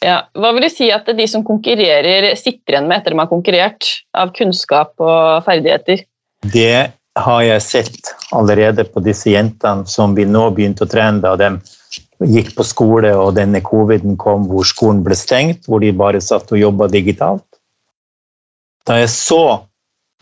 ja, 0.09 0.17
hva 0.35 0.51
vil 0.57 0.67
du 0.67 0.71
si 0.73 0.88
at 0.91 1.07
de 1.07 1.27
som 1.31 1.45
konkurrerer, 1.47 2.33
sitter 2.35 2.75
igjen 2.75 2.88
med 2.91 2.99
etter 2.99 3.15
de 3.15 3.21
har 3.23 3.31
konkurrert, 3.31 3.93
av 4.11 4.35
kunnskap 4.35 4.99
og 4.99 5.47
ferdigheter? 5.47 6.03
Det 6.51 6.91
har 7.23 7.43
jeg 7.45 7.62
sett 7.62 8.12
allerede 8.35 8.88
på 8.88 9.05
disse 9.05 9.31
jentene 9.31 9.87
som 9.87 10.17
vi 10.19 10.27
nå 10.27 10.49
begynte 10.57 10.87
å 10.87 10.91
trene 10.91 11.23
da 11.23 11.37
de 11.38 11.53
gikk 12.20 12.53
på 12.57 12.64
skole 12.66 13.12
og 13.18 13.35
denne 13.38 13.62
coviden 13.64 14.16
kom 14.20 14.46
hvor 14.51 14.66
skolen 14.68 15.03
ble 15.07 15.16
stengt, 15.18 15.66
hvor 15.66 15.83
de 15.83 15.92
bare 15.96 16.20
satt 16.22 16.53
og 16.53 16.61
jobba 16.61 16.88
digitalt. 16.92 17.46
Da 18.87 18.98
jeg 19.01 19.11
så 19.14 19.44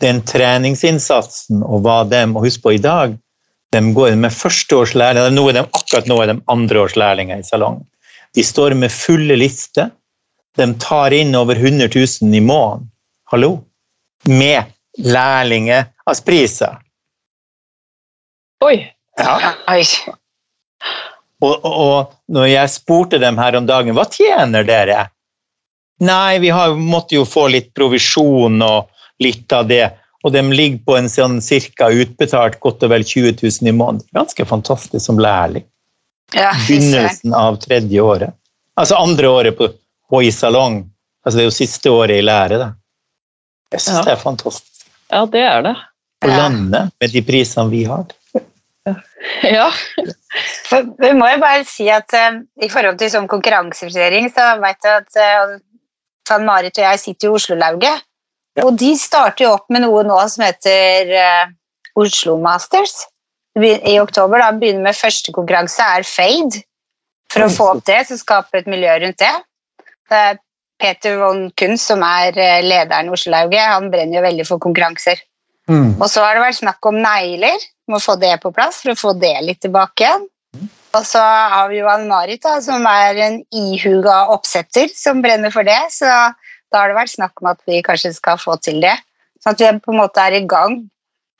den 0.01 0.21
treningsinnsatsen 0.25 1.61
og 1.61 1.83
hva 1.85 2.01
dem 2.09 2.35
Og 2.37 2.47
husk 2.47 2.63
på, 2.63 2.73
i 2.73 2.81
dag 2.81 3.17
de 3.71 3.81
går 3.95 4.17
med 4.19 4.33
førsteårslærlinger, 4.35 5.31
nå 5.31 5.45
de 5.55 5.61
akkurat 5.63 6.07
nå 6.09 6.17
er 6.21 6.31
de 6.33 6.41
andreårslærlinger 6.51 7.39
i 7.39 7.47
salongen. 7.47 7.85
De 8.35 8.43
står 8.43 8.75
med 8.75 8.91
fulle 8.91 9.37
lister. 9.39 9.91
De 10.59 10.67
tar 10.83 11.15
inn 11.15 11.31
over 11.39 11.55
100 11.55 11.87
000 11.95 12.35
i 12.35 12.43
måneden. 12.43 12.89
Hallo? 13.31 13.61
Med 14.27 14.73
lærlinger 14.99 15.87
Asprisa. 16.05 16.73
Oi. 18.61 18.75
Ja. 19.17 19.53
Oi. 19.71 19.83
Og, 21.41 21.65
og, 21.65 21.73
og 21.73 22.35
når 22.35 22.47
jeg 22.51 22.73
spurte 22.75 23.19
dem 23.21 23.39
her 23.41 23.57
om 23.57 23.65
dagen 23.69 23.95
hva 23.97 24.05
tjener 24.09 24.65
dere? 24.67 25.07
Nei, 26.01 26.39
vi 26.41 26.49
har, 26.53 26.73
måtte 26.77 27.17
jo 27.17 27.25
få 27.29 27.47
litt 27.53 27.73
provisjon 27.77 28.61
og 28.65 28.89
litt 29.21 29.53
av 29.53 29.67
det. 29.69 29.83
Og 30.25 30.33
de 30.33 30.41
ligger 30.53 30.81
på 30.85 30.95
en 30.97 31.09
sånn 31.09 31.39
cirka 31.41 31.89
utbetalt 31.93 32.59
godt 32.61 32.85
og 32.85 32.93
vel 32.93 33.05
20 33.05 33.37
000 33.41 33.69
i 33.69 33.73
måneden. 33.73 34.07
Ganske 34.13 34.45
fantastisk 34.45 35.01
som 35.05 35.21
lærling. 35.21 35.65
Ja. 36.33 36.53
Begynnelsen 36.67 37.33
av 37.37 37.57
tredje 37.61 38.01
året. 38.01 38.37
Altså 38.79 38.97
andre 39.01 39.29
året 39.29 39.57
på, 39.57 39.67
på 40.09 40.21
i 40.23 40.31
salong. 40.33 40.83
Altså 41.25 41.37
det 41.37 41.43
er 41.43 41.49
jo 41.49 41.57
siste 41.57 41.93
året 41.93 42.21
i 42.21 42.25
lære, 42.25 42.57
da. 42.61 42.71
Jeg 43.73 43.83
syns 43.85 43.97
Ja. 43.99 44.03
det 44.05 44.13
er 44.15 44.21
fantastisk. 44.21 44.85
Ja, 45.11 45.25
det 45.25 45.43
er 45.43 45.65
det. 45.65 45.75
Å 46.21 46.29
lande 46.29 46.83
med 47.01 47.13
de 47.13 47.21
prisene 47.25 47.69
vi 47.73 47.83
har. 47.89 48.05
Ja. 49.55 49.67
For, 50.65 50.87
vi 51.01 51.11
må 51.17 51.27
jo 51.29 51.41
bare 51.41 51.65
si 51.67 51.87
at 51.93 52.13
eh, 52.17 52.39
i 52.63 52.69
forhold 52.71 52.97
til 53.01 53.11
sånn 53.13 53.29
konkurransevurdering, 53.29 54.29
så 54.33 54.55
vet 54.61 54.87
jeg 54.87 55.03
at 55.03 55.19
uh, 55.21 55.55
Fan 56.29 56.47
Marit 56.47 56.79
og 56.79 56.87
jeg 56.87 57.01
sitter 57.01 57.29
i 57.29 57.35
Oslo-lauget. 57.37 58.05
Ja. 58.57 58.65
Og 58.65 58.75
de 58.79 58.91
starter 58.99 59.45
jo 59.45 59.53
opp 59.55 59.69
med 59.71 59.85
noe 59.85 60.03
nå 60.07 60.17
som 60.31 60.45
heter 60.45 61.11
eh, 61.15 61.53
Oslo 61.99 62.37
Masters. 62.41 62.95
I 63.59 63.97
oktober 63.99 64.39
da 64.39 64.51
begynner 64.55 64.85
med 64.87 64.95
første 64.95 65.33
konkurranse, 65.35 65.83
er 65.83 66.07
Fade. 66.07 66.63
For 67.31 67.45
å 67.45 67.51
få 67.51 67.67
opp 67.75 67.85
det, 67.87 68.01
så 68.07 68.17
skape 68.19 68.59
et 68.59 68.67
miljø 68.67 68.91
rundt 69.03 69.19
det. 69.21 69.33
Det 70.11 70.21
er 70.31 70.39
Peter 70.81 71.19
von 71.21 71.45
Kunz, 71.59 71.85
som 71.87 72.03
er 72.03 72.35
eh, 72.39 72.63
lederen 72.65 73.11
i 73.11 73.15
Oslo-lauget, 73.15 73.61
han 73.75 73.91
brenner 73.93 74.19
jo 74.19 74.25
veldig 74.25 74.47
for 74.49 74.63
konkurranser. 74.63 75.21
Og 75.71 76.07
så 76.11 76.23
har 76.25 76.35
det 76.35 76.43
vært 76.43 76.59
snakk 76.59 76.89
om 76.89 76.99
negler, 77.01 77.63
må 77.91 77.99
få 78.01 78.17
det 78.19 78.35
på 78.43 78.53
plass 78.55 78.81
for 78.83 78.93
å 78.93 78.99
få 78.99 79.15
det 79.19 79.35
litt 79.45 79.61
tilbake 79.63 80.05
igjen. 80.05 80.27
Og 80.91 81.05
så 81.07 81.21
har 81.23 81.69
vi 81.71 81.79
jo 81.79 81.87
Ann-Marit, 81.87 82.43
som 82.65 82.83
er 82.89 83.19
en 83.27 83.37
ihuga 83.55 84.25
oppsetter 84.33 84.91
som 84.91 85.21
brenner 85.23 85.53
for 85.53 85.67
det. 85.67 85.79
Så 85.95 86.07
da 86.07 86.81
har 86.81 86.91
det 86.91 86.97
vært 86.97 87.13
snakk 87.13 87.43
om 87.43 87.51
at 87.53 87.61
vi 87.67 87.79
kanskje 87.85 88.11
skal 88.17 88.39
få 88.41 88.57
til 88.63 88.81
det. 88.83 88.97
Sånn 89.41 89.55
at 89.55 89.63
vi 89.63 89.69
på 89.85 89.93
en 89.93 90.01
måte 90.01 90.23
er 90.23 90.35
i 90.37 90.43
gang 90.47 90.81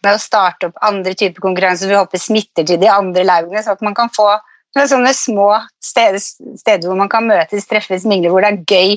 med 0.01 0.15
å 0.15 0.21
starte 0.21 0.69
opp 0.69 0.79
andre 0.87 1.13
typer 1.17 1.43
konkurranser. 1.43 1.91
Vi 1.91 1.99
håper 1.99 2.21
smitter 2.21 2.65
til 2.67 2.79
de 2.81 2.89
andre 2.89 3.25
laugene, 3.27 3.63
så 3.63 3.75
at 3.75 3.83
man 3.85 3.97
kan 3.97 4.09
få 4.13 4.29
sånne 4.71 5.11
små 5.17 5.49
steder, 5.83 6.21
steder 6.57 6.87
hvor 6.87 6.97
man 6.97 7.11
kan 7.11 7.27
møtes, 7.27 7.67
treffes, 7.67 8.07
mingle, 8.07 8.31
hvor 8.31 8.45
det 8.45 8.53
er 8.53 8.63
gøy 8.63 8.95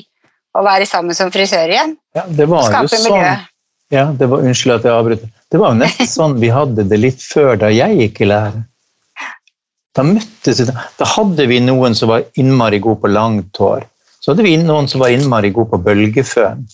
å 0.55 0.63
være 0.65 0.87
sammen 0.87 1.17
som 1.17 1.33
frisør 1.35 1.71
igjen. 1.71 1.97
Ja, 2.15 2.23
det 2.31 2.47
var 2.49 2.71
jo 2.71 2.87
sånn. 2.95 3.43
Ja, 3.93 4.05
det 4.17 4.27
var, 4.31 4.41
unnskyld 4.41 4.79
at 4.79 4.87
jeg 4.87 4.97
avbryter. 4.97 5.33
Det 5.51 5.59
var 5.61 5.73
jo 5.73 5.81
nesten 5.83 6.09
sånn 6.17 6.39
vi 6.41 6.53
hadde 6.53 6.87
det 6.89 7.01
litt 7.01 7.21
før 7.23 7.59
da 7.61 7.69
jeg 7.73 7.99
gikk 8.01 8.23
i 8.25 8.29
lære. 8.31 8.63
Da 9.95 10.03
møttes 10.03 10.59
vi, 10.59 10.65
da 10.67 11.05
hadde 11.07 11.45
vi 11.47 11.61
noen 11.63 11.93
som 11.95 12.11
var 12.11 12.25
innmari 12.39 12.81
gode 12.83 12.99
på 13.05 13.11
langt 13.13 13.61
hår. 13.61 13.85
Så 14.19 14.33
hadde 14.33 14.43
vi 14.47 14.57
noen 14.59 14.89
som 14.91 15.03
var 15.03 15.13
innmari 15.13 15.53
gode 15.55 15.71
på 15.71 15.79
bølgeføn. 15.85 16.65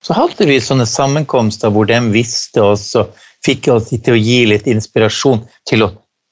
Så 0.00 0.16
hadde 0.16 0.46
vi 0.48 0.56
sånne 0.64 0.86
sammenkomster 0.88 1.72
hvor 1.74 1.88
de 1.90 1.98
visste 2.14 2.62
oss 2.64 2.86
og 2.96 3.10
fikk 3.44 3.68
oss 3.74 3.90
til 3.90 4.14
å 4.14 4.20
gi 4.20 4.38
litt 4.48 4.70
inspirasjon 4.70 5.42
til 5.68 5.84
å 5.84 5.90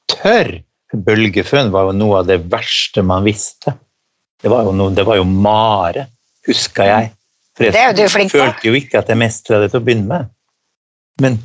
tørre. 0.08 0.62
Bølgeføn 0.88 1.68
var 1.68 1.90
jo 1.90 1.98
noe 1.98 2.22
av 2.22 2.30
det 2.30 2.38
verste 2.48 3.02
man 3.04 3.26
visste. 3.26 3.74
Det 4.40 4.48
var 4.48 4.64
jo, 4.64 4.72
noe, 4.72 4.94
det 4.96 5.04
var 5.04 5.18
jo 5.18 5.26
mare, 5.28 6.06
husker 6.48 6.88
jeg. 6.88 7.10
For 7.58 7.66
jeg 7.66 7.74
Det 7.74 7.84
jo 7.88 7.92
du 7.98 8.08
flink 8.14 8.30
på. 8.32 8.38
følte 8.38 8.68
jo 8.70 8.74
ikke 8.78 9.00
at 9.02 9.08
jeg 9.10 9.18
mestra 9.18 9.58
det 9.60 9.72
til 9.72 9.80
å 9.80 9.84
begynne 9.84 10.06
med. 10.08 10.28
Men 11.20 11.38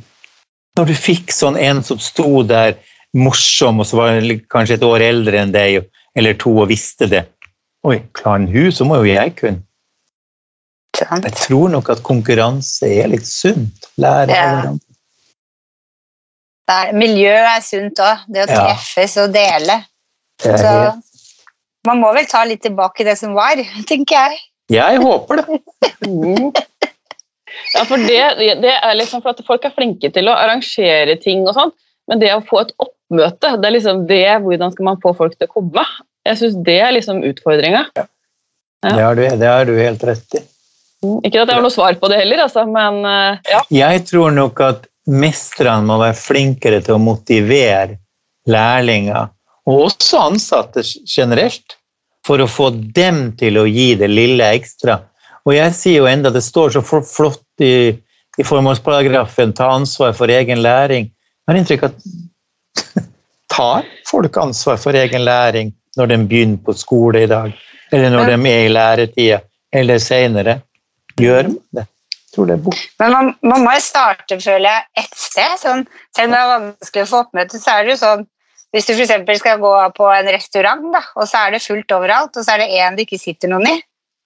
når 0.78 0.90
du 0.92 0.94
fikk 0.94 1.32
sånn 1.34 1.58
en 1.58 1.82
som 1.86 1.98
sto 2.02 2.42
der 2.46 2.76
morsom, 3.18 3.80
og 3.82 3.86
så 3.90 3.98
var 3.98 4.14
han 4.14 4.40
kanskje 4.50 4.78
et 4.78 4.86
år 4.86 5.02
eldre 5.02 5.40
enn 5.42 5.52
deg, 5.54 5.84
eller 6.14 6.36
to, 6.38 6.54
og 6.62 6.70
visste 6.70 7.08
det 7.10 7.24
Oi, 7.84 7.98
klarer 8.16 8.48
hun, 8.48 8.70
så 8.72 8.86
må 8.88 8.96
jo 9.02 9.10
jeg 9.10 9.34
kunne. 9.36 9.60
Jeg 10.96 11.34
tror 11.36 11.68
nok 11.68 11.90
at 11.92 11.98
konkurranse 12.06 12.88
er 12.88 13.10
litt 13.12 13.26
sunt. 13.28 13.90
Lære 14.00 14.30
Ja. 14.32 14.44
av 14.46 14.54
hverandre. 14.62 14.94
Det 16.64 16.76
er, 16.80 16.92
miljø 16.96 17.34
er 17.34 17.60
sunt 17.60 18.00
òg. 18.00 18.22
Det 18.32 18.46
å 18.46 18.48
treffes 18.48 19.18
og 19.20 19.34
dele. 19.34 19.76
Så 20.40 20.70
man 21.84 22.00
må 22.00 22.14
vel 22.16 22.24
ta 22.30 22.44
litt 22.48 22.62
tilbake 22.64 23.04
det 23.04 23.18
som 23.20 23.34
var, 23.36 23.60
tenker 23.90 24.16
jeg. 24.16 24.38
Jeg 24.72 25.00
håper 25.02 25.42
det. 25.42 25.60
Mm. 26.08 26.52
Ja, 27.74 27.84
for 27.86 28.02
det, 28.02 28.18
det 28.62 28.72
er 28.74 28.96
liksom 28.98 29.22
for 29.22 29.34
at 29.34 29.42
folk 29.46 29.64
er 29.66 29.72
flinke 29.74 30.08
til 30.12 30.26
å 30.30 30.34
arrangere 30.34 31.14
ting 31.22 31.44
og 31.46 31.54
sånn, 31.56 31.70
men 32.10 32.20
det 32.20 32.32
å 32.34 32.42
få 32.44 32.64
et 32.64 32.72
oppmøte, 32.82 33.52
det 33.62 33.68
er 33.68 33.74
liksom 33.76 34.02
det, 34.08 34.26
hvordan 34.42 34.74
skal 34.74 34.88
man 34.88 34.98
få 35.02 35.14
folk 35.16 35.36
til 35.38 35.48
å 35.48 35.52
komme? 35.52 35.84
Jeg 36.26 36.40
synes 36.40 36.58
det 36.66 36.76
er 36.82 36.94
liksom 36.96 37.22
utfordringa. 37.26 37.84
Ja. 37.94 38.06
Det 38.84 39.00
har, 39.00 39.16
du, 39.16 39.22
det 39.40 39.48
har 39.48 39.64
du 39.68 39.72
helt 39.78 40.02
rett 40.04 40.36
i. 40.36 40.42
Ikke 41.24 41.42
at 41.42 41.50
jeg 41.50 41.56
har 41.56 41.64
noe 41.64 41.72
svar 41.72 41.96
på 42.00 42.08
det 42.12 42.18
heller, 42.22 42.44
altså, 42.46 42.64
men 42.68 43.00
eh, 43.08 43.52
ja. 43.52 43.62
Jeg 43.72 44.04
tror 44.08 44.34
nok 44.34 44.60
at 44.64 44.88
mestrene 45.10 45.84
må 45.88 45.98
være 46.00 46.16
flinkere 46.16 46.80
til 46.84 46.96
å 46.96 47.02
motivere 47.02 47.98
lærlinger, 48.48 49.32
og 49.68 49.86
også 49.88 50.20
ansatte 50.28 50.84
generelt, 51.08 51.78
for 52.24 52.40
å 52.40 52.48
få 52.48 52.70
dem 52.96 53.26
til 53.40 53.60
å 53.60 53.66
gi 53.68 53.92
det 54.00 54.08
lille 54.12 54.48
ekstra. 54.56 54.98
Og 55.44 55.56
jeg 55.56 55.76
sier 55.76 56.00
jo 56.00 56.08
enda, 56.08 56.32
det 56.32 56.44
står 56.44 56.76
så 56.76 56.82
flott 56.84 57.64
i, 57.64 57.92
i 58.40 58.46
formålsparagrafen, 58.46 59.52
ta 59.56 59.68
ansvar 59.76 60.14
for 60.16 60.32
egen 60.32 60.62
læring. 60.64 61.10
Jeg 61.44 61.52
har 61.52 61.60
inntrykk 61.60 61.84
av 61.84 61.92
at 61.92 63.08
tar 63.54 63.88
folk 64.08 64.38
ansvar 64.40 64.80
for 64.80 64.96
egen 64.96 65.26
læring 65.26 65.74
når 65.98 66.10
de 66.10 66.22
begynner 66.24 66.62
på 66.64 66.74
skole 66.74 67.26
i 67.26 67.30
dag, 67.30 67.52
eller 67.92 68.10
når 68.10 68.32
de 68.32 68.38
er 68.50 68.64
i 68.64 68.72
læretida, 68.72 69.42
eller 69.74 70.00
senere? 70.02 70.62
Gjør 71.20 71.52
man 71.52 71.60
det? 71.76 71.90
Men 72.98 73.12
man, 73.12 73.28
man 73.46 73.62
må 73.62 73.74
jo 73.76 73.82
starte, 73.84 74.40
føler 74.42 74.66
jeg, 74.66 74.86
ett 75.04 75.12
sted. 75.14 75.52
Sånn, 75.60 75.84
selv 76.16 76.32
om 76.32 76.34
det 76.34 76.40
er 76.40 76.50
vanskelig 76.50 77.04
å 77.04 77.10
få 77.12 77.20
oppmøte, 77.22 77.60
så 77.62 77.76
er 77.76 77.84
det 77.84 77.94
jo 77.94 78.00
sånn 78.00 78.24
Hvis 78.74 78.88
du 78.88 78.92
f.eks. 78.96 79.38
skal 79.38 79.60
gå 79.62 79.72
på 79.94 80.10
en 80.10 80.28
restaurant, 80.34 80.84
da, 80.90 81.00
og 81.14 81.28
så 81.30 81.44
er 81.44 81.54
det 81.54 81.62
fullt 81.62 81.94
overalt, 81.94 82.34
og 82.34 82.42
så 82.42 82.56
er 82.56 82.64
det 82.64 82.80
én 82.82 82.96
det 82.98 83.06
ikke 83.06 83.20
sitter 83.22 83.52
noen 83.52 83.68
i, 83.70 83.74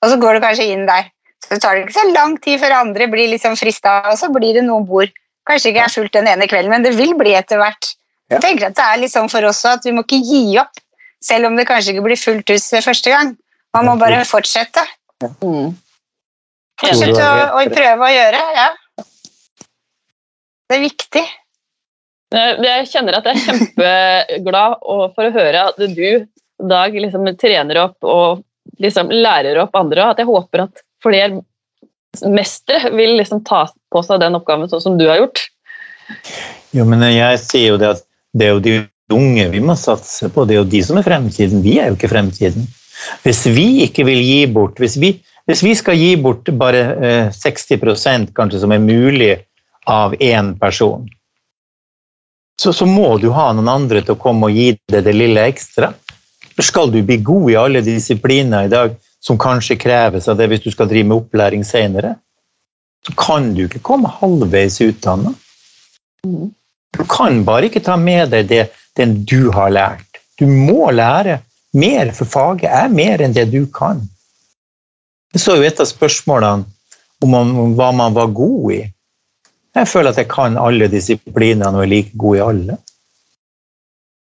og 0.01 0.13
så 0.13 0.17
går 0.23 0.39
du 0.39 0.45
kanskje 0.47 0.71
inn 0.73 0.87
der. 0.89 1.11
Så 1.45 1.59
tar 1.61 1.77
det 1.77 1.85
ikke 1.85 1.99
så 1.99 2.07
lang 2.11 2.37
tid 2.43 2.57
før 2.63 2.79
andre 2.81 3.09
blir 3.13 3.29
liksom 3.31 3.59
frista, 3.61 4.01
og 4.09 4.17
så 4.21 4.31
blir 4.33 4.57
det 4.57 4.65
noen 4.65 4.87
bord. 4.89 5.13
Kanskje 5.49 5.73
ikke 5.73 5.85
er 5.85 5.93
fullt 5.93 6.17
den 6.17 6.31
ene 6.33 6.49
kvelden, 6.49 6.73
men 6.73 6.85
det 6.85 6.95
vil 6.97 7.13
bli 7.19 7.35
etter 7.37 7.61
hvert. 7.61 7.93
Ja. 8.29 8.37
Jeg 8.37 8.45
tenker 8.45 8.69
at 8.69 8.77
Det 8.77 8.85
er 8.85 9.03
litt 9.03 9.13
sånn 9.13 9.31
for 9.33 9.45
oss 9.49 9.61
at 9.69 9.85
vi 9.85 9.95
må 9.97 10.05
ikke 10.05 10.21
gi 10.25 10.43
opp, 10.61 10.81
selv 11.25 11.49
om 11.49 11.57
det 11.57 11.69
kanskje 11.69 11.95
ikke 11.95 12.07
blir 12.09 12.21
fullt 12.21 12.53
hus 12.53 12.71
første 12.85 13.13
gang. 13.13 13.37
Man 13.77 13.89
må 13.89 13.97
bare 14.01 14.25
fortsette. 14.29 14.85
Mm. 15.45 15.77
Fortsette 16.81 17.25
å, 17.25 17.61
å 17.61 17.65
prøve 17.73 18.09
å 18.09 18.13
gjøre. 18.15 18.43
ja. 18.57 18.69
Det 20.69 20.77
er 20.77 20.85
viktig. 20.85 21.25
Jeg 22.35 22.59
jeg 22.65 22.89
kjenner 22.91 23.17
at 23.19 23.29
jeg 23.29 23.39
er 23.39 23.45
kjempeglad 23.47 24.75
for 24.85 25.25
å 25.25 25.33
høre 25.33 25.69
at 25.71 25.81
du, 25.81 26.27
Dag, 26.59 26.91
liksom 26.91 27.29
trener 27.39 27.79
opp 27.85 28.03
og 28.03 28.43
liksom 28.83 29.13
lærer 29.15 29.61
opp 29.63 29.77
andre, 29.79 30.11
at 30.11 30.19
jeg 30.19 30.27
håper 30.27 30.65
at 30.65 30.83
flere 31.05 31.39
mestere 32.27 32.91
vil 32.97 33.15
liksom 33.21 33.45
ta 33.47 33.63
på 33.93 34.03
seg 34.03 34.19
den 34.25 34.35
oppgaven 34.39 34.71
sånn 34.71 34.83
som 34.83 34.99
du 34.99 35.07
har 35.07 35.21
gjort. 35.21 35.45
Jo, 36.75 36.85
men 36.89 37.05
jeg 37.07 37.41
sier 37.45 37.75
jo 37.75 37.81
det 37.81 37.93
at 37.95 38.03
det 38.35 38.49
er 38.49 38.57
jo 38.57 38.65
de 38.65 38.75
unge 39.15 39.47
vi 39.53 39.61
må 39.65 39.77
satse 39.79 40.29
på. 40.33 40.45
Det 40.45 40.57
er 40.57 40.61
jo 40.63 40.71
de 40.75 40.83
som 40.85 40.99
er 41.01 41.07
fremtiden. 41.07 41.63
Vi 41.65 41.79
er 41.81 41.93
jo 41.93 41.99
ikke 41.99 42.11
fremtiden. 42.13 42.67
Hvis 43.23 43.45
vi 43.55 43.85
ikke 43.85 44.03
vil 44.09 44.19
gi 44.19 44.41
bort 44.51 44.81
Hvis 44.83 44.97
vi, 44.99 45.13
hvis 45.47 45.63
vi 45.63 45.75
skal 45.79 45.95
gi 45.95 46.17
bort 46.19 46.49
bare 46.59 46.81
eh, 46.99 47.29
60% 47.31 48.33
kanskje 48.35 48.65
som 48.65 48.75
er 48.75 48.83
mulig 48.83 49.37
av 49.89 50.17
én 50.19 50.57
person, 50.59 51.07
så, 52.61 52.73
så 52.73 52.87
må 52.87 53.19
du 53.23 53.31
ha 53.35 53.51
noen 53.55 53.71
andre 53.71 54.03
til 54.03 54.17
å 54.17 54.21
komme 54.21 54.49
og 54.49 54.57
gi 54.59 54.73
deg 54.91 55.05
det 55.07 55.15
lille 55.15 55.45
ekstra. 55.51 55.93
Skal 56.59 56.91
du 56.91 57.03
bli 57.07 57.21
god 57.23 57.51
i 57.53 57.59
alle 57.59 57.83
disipliner 57.87 58.67
i 58.67 58.73
dag 58.73 58.97
som 59.23 59.39
kanskje 59.39 59.79
kreves 59.79 60.27
av 60.29 60.39
det 60.39 60.49
hvis 60.51 60.65
du 60.65 60.73
skal 60.75 60.89
drive 60.91 61.07
med 61.07 61.21
opplæring 61.21 61.63
senere, 61.67 62.17
så 63.07 63.15
kan 63.19 63.53
du 63.55 63.65
ikke 63.67 63.83
komme 63.85 64.11
halvveis 64.11 64.81
utdanna. 64.83 65.35
Du 66.25 67.05
kan 67.11 67.45
bare 67.47 67.69
ikke 67.69 67.85
ta 67.85 67.97
med 68.01 68.35
deg 68.35 68.51
det 68.51 68.65
den 68.99 69.21
du 69.29 69.53
har 69.55 69.71
lært. 69.71 70.19
Du 70.39 70.47
må 70.51 70.91
lære 70.91 71.39
mer, 71.79 72.11
for 72.15 72.27
faget 72.27 72.71
er 72.71 72.91
mer 72.91 73.23
enn 73.23 73.35
det 73.37 73.49
du 73.53 73.65
kan. 73.71 74.03
Så 75.35 75.45
så 75.45 75.57
jo 75.59 75.67
et 75.67 75.81
av 75.81 75.87
spørsmålene 75.87 76.67
om 77.23 77.31
man, 77.31 77.51
om 77.55 77.75
hva 77.79 77.91
man 77.95 78.15
var 78.17 78.31
god 78.35 78.73
i. 78.75 78.81
Jeg 79.77 79.89
føler 79.89 80.15
at 80.15 80.21
jeg 80.21 80.29
kan 80.33 80.57
alle 80.61 80.89
disiplinene 80.91 81.71
og 81.77 81.85
er 81.85 81.91
like 81.91 82.17
god 82.19 82.37
i 82.37 82.45
alle. 82.45 82.79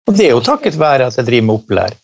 Og 0.08 0.16
det 0.16 0.26
er 0.26 0.32
jo 0.34 0.42
takket 0.44 0.78
være 0.80 1.06
at 1.10 1.18
jeg 1.20 1.28
driver 1.28 1.46
med 1.46 1.60
opplæring. 1.60 2.00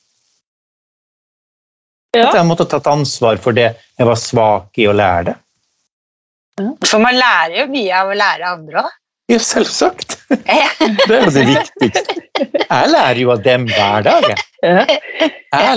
Ja. 2.17 2.29
At 2.29 2.39
jeg 2.39 2.49
måtte 2.49 2.69
tatt 2.71 2.87
ansvar 2.89 3.41
for 3.43 3.57
det 3.57 3.67
jeg 3.75 4.09
var 4.09 4.21
svak 4.21 4.79
i 4.81 4.87
å 4.89 4.95
lære 4.97 5.33
det. 5.33 5.35
For 6.87 7.03
man 7.03 7.19
lærer 7.19 7.59
jo 7.61 7.67
mye 7.69 7.99
av 7.99 8.13
å 8.13 8.17
lære 8.17 8.53
andre 8.55 8.85
òg. 8.87 8.95
Ja, 9.27 9.41
selvsagt. 9.43 10.21
Det 10.31 10.45
er 10.47 11.25
jo 11.25 11.33
det 11.35 11.43
viktigste. 11.49 12.15
Jeg 12.39 12.91
lærer 12.93 13.19
jo 13.19 13.33
av 13.35 13.43
dem 13.43 13.67
hver 13.67 14.07
dag. 14.07 14.29
jeg. 14.63 15.01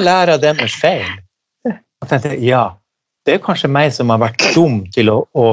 Lærer 0.05 0.35
av 0.35 0.43
deres 0.43 0.75
feil. 0.79 1.07
Jeg 1.65 2.11
tenkte, 2.11 2.35
ja, 2.45 2.61
det 3.25 3.35
er 3.35 3.41
kanskje 3.43 3.71
meg 3.73 3.91
som 3.95 4.13
har 4.13 4.21
vært 4.21 4.45
dum 4.53 4.83
til 4.93 5.11
å, 5.11 5.17
å 5.33 5.47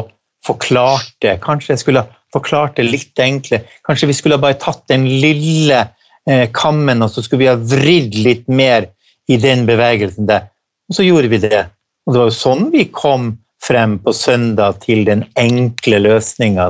forklart 0.46 1.12
det. 1.24 1.38
Kanskje 1.44 1.74
jeg 1.74 1.82
skulle 1.82 2.04
ha 2.04 2.20
forklart 2.34 2.76
det 2.78 2.88
litt 2.88 3.22
enklere. 3.22 3.66
Kanskje 3.86 4.10
vi 4.10 4.16
skulle 4.16 4.38
ha 4.38 4.42
bare 4.42 4.58
tatt 4.62 4.84
den 4.92 5.06
lille 5.22 5.82
eh, 6.28 6.46
kammen, 6.56 7.02
og 7.02 7.12
så 7.12 7.24
skulle 7.24 7.44
vi 7.44 7.50
ha 7.50 7.56
vridd 7.58 8.16
litt 8.26 8.46
mer 8.48 8.90
i 9.30 9.38
den 9.42 9.66
bevegelsen 9.68 10.28
der. 10.30 10.48
Og 10.90 10.98
så 10.98 11.06
gjorde 11.06 11.32
vi 11.32 11.42
det. 11.42 11.66
Og 12.06 12.14
det 12.14 12.22
var 12.22 12.30
jo 12.30 12.38
sånn 12.38 12.68
vi 12.74 12.86
kom 12.94 13.34
frem 13.62 13.96
på 14.02 14.12
søndag 14.14 14.82
til 14.84 15.06
den 15.08 15.24
enkle 15.40 15.98
løsninga 16.04 16.68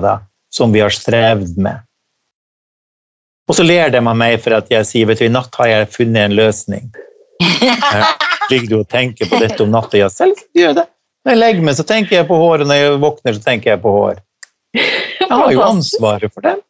som 0.54 0.72
vi 0.72 0.80
har 0.80 0.94
strevd 0.94 1.58
med. 1.60 1.82
Og 3.46 3.58
så 3.58 3.66
ler 3.66 3.92
de 3.94 4.00
av 4.00 4.16
meg 4.18 4.40
for 4.42 4.56
at 4.56 4.70
jeg 4.72 4.88
sier 4.88 5.10
vet 5.10 5.20
du, 5.20 5.26
i 5.28 5.32
natt 5.32 5.54
har 5.60 5.70
jeg 5.70 5.92
funnet 5.94 6.30
en 6.30 6.38
løsning. 6.38 6.88
Ligger 8.50 8.68
du 8.70 8.76
og 8.80 8.88
tenker 8.90 9.28
på 9.30 9.38
dette 9.42 9.62
om 9.62 9.74
natta? 9.74 9.98
Ja, 10.00 10.08
selv 10.10 10.38
gjør 10.56 10.72
jeg 10.72 10.78
det. 10.80 10.86
Når 11.26 11.34
jeg 11.34 11.40
legger 11.42 11.64
meg, 11.66 11.74
så 11.74 11.82
tenker 11.82 12.20
jeg 12.20 12.26
på 12.28 12.36
hår, 12.38 12.62
og 12.62 12.68
når 12.70 12.78
jeg 12.78 12.98
våkner, 13.02 13.34
så 13.34 13.42
tenker 13.42 13.72
jeg 13.72 13.82
på 13.82 13.90
hår. 13.90 14.20
Jeg 15.26 15.32
har 15.32 15.50
jo 15.50 15.62
ansvaret 15.64 16.30
for 16.30 16.44
dem. 16.46 16.60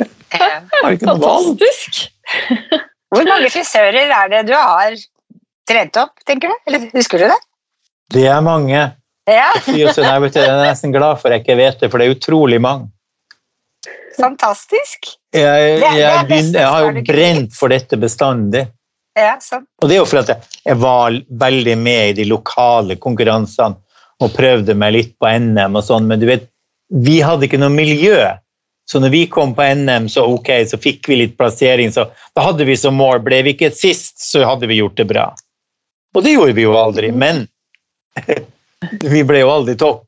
Jeg 0.00 0.60
har 0.72 0.94
ikke 0.94 1.08
noe 1.10 1.20
valg. 1.20 1.60
Fantastisk! 1.60 2.06
Hvor 3.12 3.28
mange 3.28 3.50
frisører 3.52 3.98
er 4.06 4.30
det 4.32 4.40
du 4.48 4.54
har 4.56 4.96
trent 5.68 5.98
opp, 6.00 6.14
tenker 6.28 6.52
du? 6.52 6.56
Eller 6.68 6.86
husker 6.94 7.20
du 7.20 7.26
det? 7.28 7.38
Det 8.14 8.24
er 8.28 8.40
mange. 8.44 8.86
Ja, 9.28 9.50
Jeg 9.68 9.84
er 9.84 10.62
nesten 10.62 10.94
glad 10.94 11.20
for 11.20 11.32
jeg 11.32 11.42
ikke 11.44 11.58
vet 11.58 11.82
det, 11.82 11.90
for 11.92 12.00
det 12.00 12.08
er 12.08 12.16
utrolig 12.16 12.60
mange. 12.64 12.88
fantastisk. 14.16 15.10
Jeg, 15.36 15.44
jeg, 15.44 15.80
det 15.80 16.36
jeg, 16.38 16.52
jeg 16.56 16.66
har 16.72 16.88
jo 16.88 17.04
brent 17.04 17.52
for 17.56 17.68
dette 17.72 18.00
bestandig. 18.00 18.64
Ja, 19.18 19.34
sant. 19.42 19.66
Og 19.82 19.88
det 19.90 19.96
er 19.96 20.02
jo 20.02 20.08
fordi 20.08 20.34
jeg- 20.64 20.78
var 20.78 21.16
veldig 21.42 21.76
med 21.78 22.10
i 22.10 22.16
de 22.22 22.28
lokale 22.30 22.96
konkurransene 22.96 23.76
og 24.20 24.34
prøvde 24.34 24.74
meg 24.78 24.92
litt 24.94 25.18
på 25.18 25.26
NM 25.30 25.76
og 25.78 25.84
sånn, 25.86 26.06
men 26.06 26.20
du 26.20 26.26
vet, 26.26 26.48
vi 26.90 27.18
hadde 27.20 27.46
ikke 27.46 27.58
noe 27.60 27.74
miljø. 27.74 28.20
Så 28.88 29.00
når 29.02 29.10
vi 29.12 29.26
kom 29.26 29.54
på 29.54 29.66
NM, 29.74 30.06
så 30.08 30.24
ok, 30.24 30.48
så 30.64 30.78
fikk 30.80 31.08
vi 31.10 31.16
litt 31.20 31.36
plassering, 31.36 31.90
så 31.92 32.06
da 32.34 32.46
hadde 32.46 32.64
vi 32.64 32.76
som 32.76 32.96
mål, 32.96 33.18
ble 33.24 33.42
vi 33.44 33.52
ikke 33.54 33.72
sist, 33.74 34.16
så 34.22 34.44
hadde 34.48 34.66
vi 34.70 34.78
gjort 34.80 34.96
det 34.96 35.06
bra. 35.10 35.26
Og 36.16 36.24
det 36.24 36.32
gjorde 36.32 36.54
vi 36.56 36.64
jo 36.64 36.72
aldri, 36.78 37.10
men 37.12 37.46
vi 39.12 39.22
ble 39.28 39.42
jo 39.42 39.50
aldri 39.52 39.76
topp. 39.76 40.06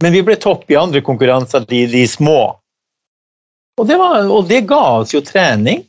Men 0.00 0.14
vi 0.14 0.22
ble 0.22 0.36
topp 0.38 0.70
i 0.70 0.78
andre 0.78 1.02
konkurranser, 1.02 1.66
de, 1.66 1.86
de 1.90 2.04
små. 2.06 2.56
Og 3.78 3.86
det, 3.86 3.96
var, 3.98 4.22
og 4.30 4.46
det 4.48 4.62
ga 4.70 4.82
oss 5.00 5.14
jo 5.14 5.20
trening. 5.26 5.84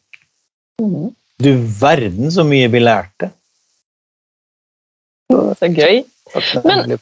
Mhm. 0.82 1.14
Du 1.40 1.52
verden 1.80 2.32
så 2.32 2.44
mye 2.48 2.68
vi 2.72 2.82
lærte. 2.84 3.32
Så 5.32 5.70
gøy. 5.76 6.04
Men- 6.66 7.00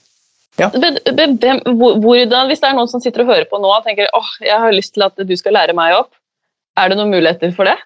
Men- 0.57 0.97
men 1.15 1.37
hvem- 1.37 1.61
Hvordan, 2.01 2.47
hvis 2.47 2.59
det 2.59 2.69
er 2.69 2.73
noen 2.73 2.87
som 2.89 3.01
sitter 3.01 3.21
og 3.21 3.27
hører 3.27 3.45
på 3.45 3.59
nå 3.61 3.69
og 3.69 3.83
tenker 3.85 4.07
åh, 4.13 4.29
jeg 4.41 4.57
har 4.59 4.71
lyst 4.71 4.93
til 4.93 5.03
at 5.03 5.13
du 5.15 5.35
skal 5.37 5.53
lære 5.53 5.73
meg 5.75 5.93
opp, 5.93 6.15
er 6.77 6.89
det 6.89 6.97
noen 6.97 7.11
muligheter 7.11 7.53
for 7.55 7.65
det? 7.65 7.77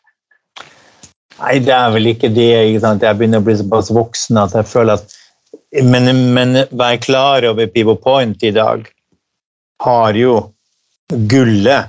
Nei, 1.39 1.59
det 1.59 1.73
er 1.73 1.91
vel 1.91 2.05
ikke 2.13 2.29
det. 2.33 2.47
Ikke 2.69 2.79
sant? 2.79 3.01
Jeg 3.01 3.17
begynner 3.17 3.41
å 3.41 3.43
bli 3.43 3.55
såpass 3.55 3.91
voksen 3.91 4.37
at 4.37 4.53
jeg 4.53 4.65
føler 4.65 4.93
at 4.93 5.17
Men, 5.83 6.33
men 6.33 6.53
vær 6.71 6.97
klar 6.99 7.43
over 7.47 7.67
Pivo 7.67 7.95
Point 7.95 8.43
i 8.43 8.51
dag 8.51 8.87
har 9.81 10.13
jo 10.13 10.53
gullet 11.27 11.87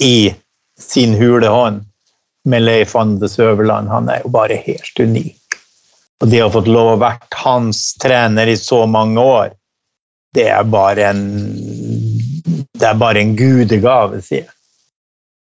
i 0.00 0.34
sin 0.78 1.14
hule 1.14 1.46
hånd 1.46 1.84
med 2.46 2.64
Leif 2.66 2.96
Ande 2.96 3.28
Søverland. 3.28 3.90
Han 3.90 4.10
er 4.12 4.22
jo 4.24 4.32
bare 4.34 4.58
helt 4.66 5.00
unik. 5.00 5.58
Og 6.22 6.30
det 6.32 6.40
å 6.40 6.48
ha 6.48 6.54
fått 6.54 6.70
lov 6.70 6.94
å 6.94 7.00
være 7.00 7.40
hans 7.42 7.80
trener 8.00 8.48
i 8.48 8.56
så 8.56 8.84
mange 8.88 9.20
år, 9.20 9.50
det 10.36 10.48
er 10.52 10.68
bare 10.68 11.10
en 11.12 11.24
Det 12.76 12.84
er 12.84 12.98
bare 13.00 13.20
en 13.22 13.32
gudegave, 13.36 14.20
sier 14.20 14.44
jeg. 14.44 14.52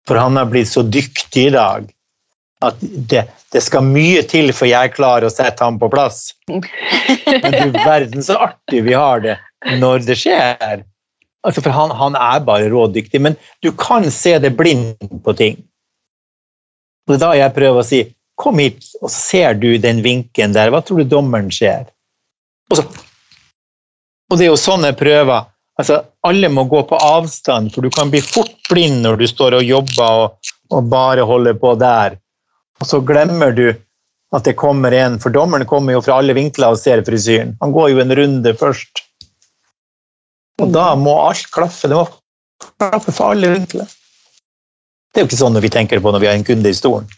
For 0.08 0.18
han 0.20 0.36
har 0.36 0.50
blitt 0.50 0.68
så 0.68 0.82
dyktig 0.84 1.46
i 1.48 1.54
dag 1.54 1.86
at 2.62 2.78
det, 3.10 3.22
det 3.52 3.62
skal 3.64 3.86
mye 3.86 4.22
til 4.28 4.52
for 4.54 4.70
jeg 4.70 4.92
klarer 4.94 5.26
å 5.26 5.32
sette 5.32 5.64
ham 5.64 5.78
på 5.80 5.88
plass. 5.92 6.30
Men 6.46 7.56
du 7.56 7.78
verden 7.78 8.22
så 8.22 8.36
artig 8.46 8.84
vi 8.86 8.94
har 8.94 9.22
det 9.24 9.38
når 9.80 10.06
det 10.06 10.18
skjer. 10.20 10.84
Altså, 11.42 11.62
for 11.64 11.74
han, 11.74 11.90
han 11.98 12.18
er 12.18 12.44
bare 12.46 12.70
rådyktig, 12.70 13.18
men 13.22 13.38
du 13.64 13.72
kan 13.74 14.06
se 14.14 14.36
det 14.42 14.52
blind 14.58 15.00
på 15.24 15.34
ting. 15.38 15.58
Og 17.06 17.14
det 17.14 17.18
er 17.18 17.24
da 17.24 17.30
jeg 17.38 17.56
prøver 17.56 17.82
å 17.82 17.86
si 17.86 18.02
kom 18.42 18.58
hit, 18.62 18.84
og 19.02 19.10
ser 19.12 19.54
du 19.60 19.70
den 19.78 20.02
vinken 20.04 20.54
der. 20.56 20.72
Hva 20.72 20.82
tror 20.82 21.02
du 21.02 21.10
dommeren 21.10 21.50
ser? 21.54 21.86
Og, 22.72 22.78
så, 22.78 22.86
og 24.30 24.38
det 24.38 24.46
er 24.46 24.50
jo 24.50 24.58
sånne 24.60 24.92
prøver. 24.98 25.48
Altså, 25.80 26.02
alle 26.26 26.50
må 26.52 26.66
gå 26.70 26.82
på 26.88 26.98
avstand, 27.00 27.72
for 27.74 27.84
du 27.84 27.92
kan 27.92 28.10
bli 28.12 28.20
fort 28.24 28.54
blind 28.70 29.02
når 29.06 29.20
du 29.22 29.28
står 29.30 29.58
og 29.60 29.68
jobber 29.68 30.24
og, 30.24 30.50
og 30.74 30.90
bare 30.92 31.24
holder 31.28 31.56
på 31.60 31.74
der. 31.80 32.18
Og 32.82 32.88
så 32.88 33.00
glemmer 33.06 33.54
du 33.56 33.66
at 34.32 34.48
det 34.48 34.56
kommer 34.58 34.94
en, 34.96 35.18
for 35.20 35.34
dommeren 35.34 35.68
kommer 35.68 35.96
jo 35.96 36.02
fra 36.04 36.18
alle 36.20 36.34
vinkler 36.36 36.72
og 36.72 36.80
ser 36.80 37.04
frisyren. 37.06 37.54
Han 37.60 37.74
går 37.74 37.92
jo 37.92 38.02
en 38.02 38.14
runde 38.16 38.54
først. 38.58 39.04
Og 40.60 40.72
da 40.72 40.92
må 40.98 41.14
alt 41.26 41.48
klaffe. 41.52 41.90
Det 41.90 41.98
må 41.98 42.06
klaffe 42.80 43.12
for 43.12 43.34
alle 43.34 43.52
vinkler. 43.52 43.90
Det 45.12 45.20
er 45.20 45.26
jo 45.26 45.30
ikke 45.30 45.42
sånn 45.42 45.60
vi 45.60 45.72
tenker 45.72 46.00
på 46.00 46.12
når 46.12 46.24
vi 46.24 46.30
har 46.30 46.38
en 46.38 46.46
kunde 46.46 46.72
i 46.72 46.76
stolen. 46.76 47.08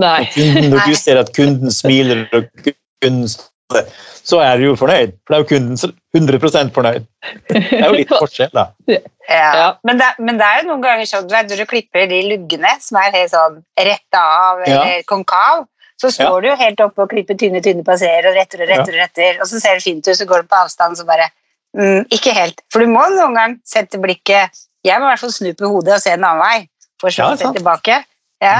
Nei. 0.00 0.26
Kunden, 0.34 0.70
når 0.74 0.90
du 0.90 0.96
ser 0.98 1.20
at 1.20 1.32
kunden 1.36 1.72
smiler 1.72 2.26
og 2.36 2.50
kunden 2.60 3.30
smiler, 3.32 3.86
så 4.26 4.40
er 4.42 4.58
du 4.58 4.66
jo 4.68 4.74
fornøyd. 4.78 5.14
For 5.24 5.32
da 5.32 5.38
er 5.38 5.44
jo 5.44 5.48
kunden 5.54 5.94
100% 6.16 6.74
fornøyd. 6.76 7.06
Det 7.48 7.62
er 7.78 7.86
jo 7.86 7.96
litt 7.96 8.12
forskjell, 8.22 8.52
da. 8.54 8.66
Ja. 8.90 9.00
Ja. 9.30 9.70
Men, 9.86 10.00
det, 10.02 10.10
men 10.22 10.38
det 10.40 10.46
er 10.46 10.60
jo 10.60 10.68
noen 10.70 10.84
ganger 10.84 11.08
sånn 11.08 11.26
du 11.26 11.34
når 11.34 11.62
du 11.62 11.64
klipper 11.70 12.06
de 12.10 12.20
luggene 12.28 12.76
som 12.82 13.00
er 13.00 13.14
helt 13.14 13.32
sånn 13.32 13.58
rett 13.88 14.20
av 14.20 14.62
eller 14.66 15.02
konkav, 15.10 15.64
så 16.00 16.12
står 16.12 16.44
du 16.44 16.50
jo 16.50 16.58
helt 16.60 16.80
oppe 16.84 17.06
og 17.06 17.10
klipper 17.10 17.38
tynne, 17.40 17.62
tynne 17.64 17.84
passerer 17.86 18.28
og 18.28 18.36
retter 18.36 18.62
og 18.62 18.68
retter, 18.68 18.92
og 18.92 19.00
retter, 19.00 19.38
og 19.40 19.48
så 19.48 19.60
ser 19.62 19.78
det 19.78 19.86
fint 19.86 20.04
ut, 20.04 20.16
så 20.18 20.28
går 20.28 20.44
du 20.44 20.50
på 20.50 20.58
avstand, 20.58 20.98
så 20.98 21.06
bare 21.08 21.30
mm, 21.78 22.12
Ikke 22.12 22.34
helt. 22.36 22.60
For 22.72 22.84
du 22.84 22.92
må 22.92 23.06
noen 23.14 23.36
gang 23.38 23.56
sette 23.66 24.00
blikket 24.02 24.66
Jeg 24.84 25.00
må 25.00 25.08
i 25.08 25.14
hvert 25.14 25.24
fall 25.24 25.32
snu 25.32 25.48
på 25.56 25.70
hodet 25.72 25.96
og 25.96 26.02
se 26.04 26.12
en 26.12 26.26
annen 26.28 26.44
vei, 26.44 26.66
for 27.06 27.14
så 27.14 27.30
Ja, 27.32 27.52
tilbake. 27.54 28.02
Ja. 28.42 28.56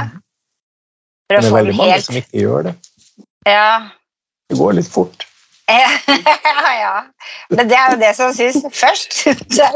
For 1.27 1.37
å 1.37 1.41
det 1.41 1.45
er 1.45 1.51
få 1.51 1.57
veldig 1.59 1.77
mange 1.77 1.95
helt 1.97 2.07
som 2.07 2.19
ikke 2.19 2.43
gjør 2.43 2.69
det. 2.69 2.75
Ja. 3.47 3.71
Det 4.47 4.59
går 4.59 4.77
litt 4.79 4.91
fort. 4.91 5.25
ja, 5.67 5.89
ja. 6.79 6.93
Men 7.51 7.67
det 7.67 7.75
er 7.75 7.91
jo 7.91 7.99
det 7.99 8.13
som 8.15 8.31
syns 8.35 8.63
først. 8.71 9.17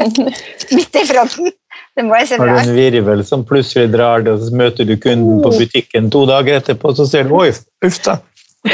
Midt 0.78 0.96
i 0.96 1.04
fronten. 1.10 1.52
Det 2.00 2.06
må 2.08 2.16
jeg 2.22 2.30
se 2.30 2.38
Har 2.40 2.48
du 2.48 2.54
bra 2.54 2.62
en 2.64 2.76
virvel 2.78 3.24
som 3.28 3.44
plutselig 3.48 3.92
drar 3.92 4.24
det, 4.24 4.38
og 4.38 4.46
så 4.48 4.56
møter 4.56 4.88
du 4.88 4.96
kunden 4.96 5.42
på 5.44 5.52
butikken 5.58 6.08
to 6.14 6.24
dager 6.30 6.62
etterpå, 6.62 6.94
så 6.96 7.08
ser 7.12 7.28
du 7.28 7.36
Oi, 7.42 7.50
uff 7.88 8.00
da. 8.08 8.20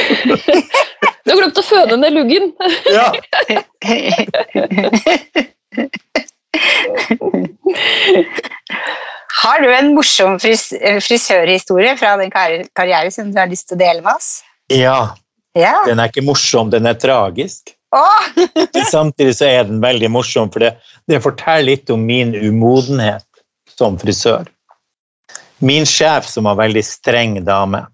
Du 1.27 1.33
har 1.33 1.41
glemt 1.41 1.57
å 1.59 1.63
føde 1.65 1.97
ned 1.99 2.13
luggen. 2.15 2.53
Ja. 2.87 3.09
Har 9.37 9.61
du 9.61 9.69
en 9.69 9.93
morsom 9.93 10.39
fris 10.41 10.69
frisørhistorie 11.05 11.93
fra 11.99 12.15
den 12.17 12.31
kar 12.33 12.63
karrieren 12.77 13.13
som 13.13 13.29
du 13.31 13.37
har 13.39 13.49
lyst 13.51 13.67
til 13.69 13.77
å 13.77 13.83
dele 13.83 14.01
med 14.01 14.13
oss? 14.15 14.41
ja. 14.73 15.15
Ja. 15.57 15.73
Den 15.87 15.97
er 15.97 16.11
ikke 16.11 16.21
morsom, 16.21 16.69
den 16.69 16.85
er 16.85 16.97
tragisk. 17.01 17.71
Oh. 17.95 18.25
Samtidig 18.91 19.37
så 19.39 19.47
er 19.49 19.63
den 19.65 19.79
veldig 19.81 20.09
morsom, 20.13 20.51
for 20.53 20.61
det, 20.61 20.75
det 21.09 21.23
forteller 21.23 21.71
litt 21.71 21.89
om 21.93 22.03
min 22.05 22.35
umodenhet 22.35 23.25
som 23.77 23.97
frisør. 23.97 24.45
Min 25.65 25.87
sjef, 25.89 26.27
som 26.29 26.45
var 26.45 26.59
veldig 26.59 26.83
streng 26.85 27.39
dame, 27.47 27.87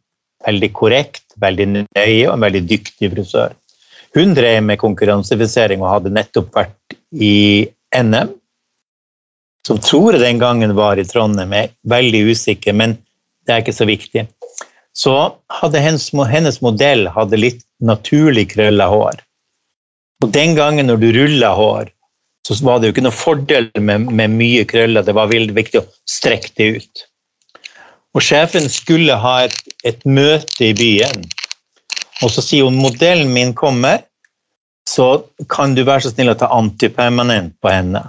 veldig 0.43 0.71
korrekt, 0.75 1.23
veldig 1.39 1.69
nøye 1.71 2.25
og 2.27 2.33
en 2.33 2.43
veldig 2.43 2.63
dyktig 2.67 3.13
frisør, 3.13 3.55
hun 4.13 4.35
drev 4.37 4.59
med 4.65 4.81
konkurransefisering 4.81 5.81
og 5.81 5.93
hadde 5.95 6.13
nettopp 6.13 6.51
vært 6.53 6.97
i 7.15 7.65
NM, 7.95 8.33
som 9.67 9.79
tror 9.79 10.15
jeg 10.15 10.23
den 10.23 10.41
gangen 10.41 10.75
var 10.75 10.99
i 10.99 11.05
Trondheim, 11.07 11.53
er 11.55 11.71
veldig 11.87 12.25
usikker, 12.33 12.75
men 12.75 12.97
det 13.47 13.53
er 13.53 13.63
ikke 13.63 13.75
så 13.75 13.87
viktig. 13.87 14.25
Så 14.93 15.13
hadde 15.49 15.81
hennes, 15.81 16.09
hennes 16.29 16.59
modell 16.61 17.07
hadde 17.09 17.39
litt 17.39 17.63
naturlig 17.81 18.51
krølla 18.53 18.89
hår. 18.91 19.23
Og 20.23 20.31
den 20.35 20.53
gangen 20.55 20.87
når 20.87 21.01
du 21.01 21.09
rulla 21.15 21.53
hår, 21.57 21.89
så 22.47 22.57
var 22.65 22.79
det 22.79 22.89
jo 22.89 22.93
ikke 22.97 23.05
noe 23.05 23.15
fordel 23.15 23.69
med, 23.79 24.09
med 24.11 24.35
mye 24.35 24.65
krøller. 24.67 25.05
Det 25.05 25.15
var 25.15 25.31
veldig 25.31 25.55
viktig 25.55 25.79
å 25.79 25.87
strekke 26.09 26.51
det 26.59 26.69
ut. 26.77 27.03
Og 28.13 28.21
sjefen 28.21 28.67
skulle 28.69 29.15
ha 29.17 29.35
et, 29.47 29.55
et 29.87 30.03
møte 30.05 30.67
i 30.67 30.73
byen. 30.77 31.23
Og 32.21 32.31
så 32.31 32.43
sier 32.43 32.67
hun 32.67 32.77
modellen 32.77 33.31
min 33.33 33.55
kommer, 33.57 34.03
så 34.87 35.23
kan 35.49 35.73
du 35.75 35.85
være 35.87 36.05
så 36.05 36.11
snill 36.11 36.33
å 36.33 36.37
ta 36.39 36.51
antipermanent 36.53 37.55
på 37.63 37.71
henne. 37.71 38.03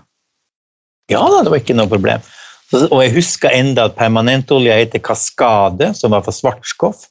Ja 1.12 1.20
da, 1.28 1.42
det 1.44 1.52
var 1.52 1.60
ikke 1.60 1.76
noe 1.76 1.90
problem. 1.90 2.24
Så, 2.70 2.86
og 2.88 3.02
jeg 3.04 3.14
husker 3.18 3.54
enda 3.54 3.88
at 3.88 3.98
permanentolja 3.98 4.78
heter 4.80 5.02
Kaskade, 5.04 5.92
som 5.98 6.14
var 6.16 6.24
for 6.26 6.36
svartskoff. 6.36 7.04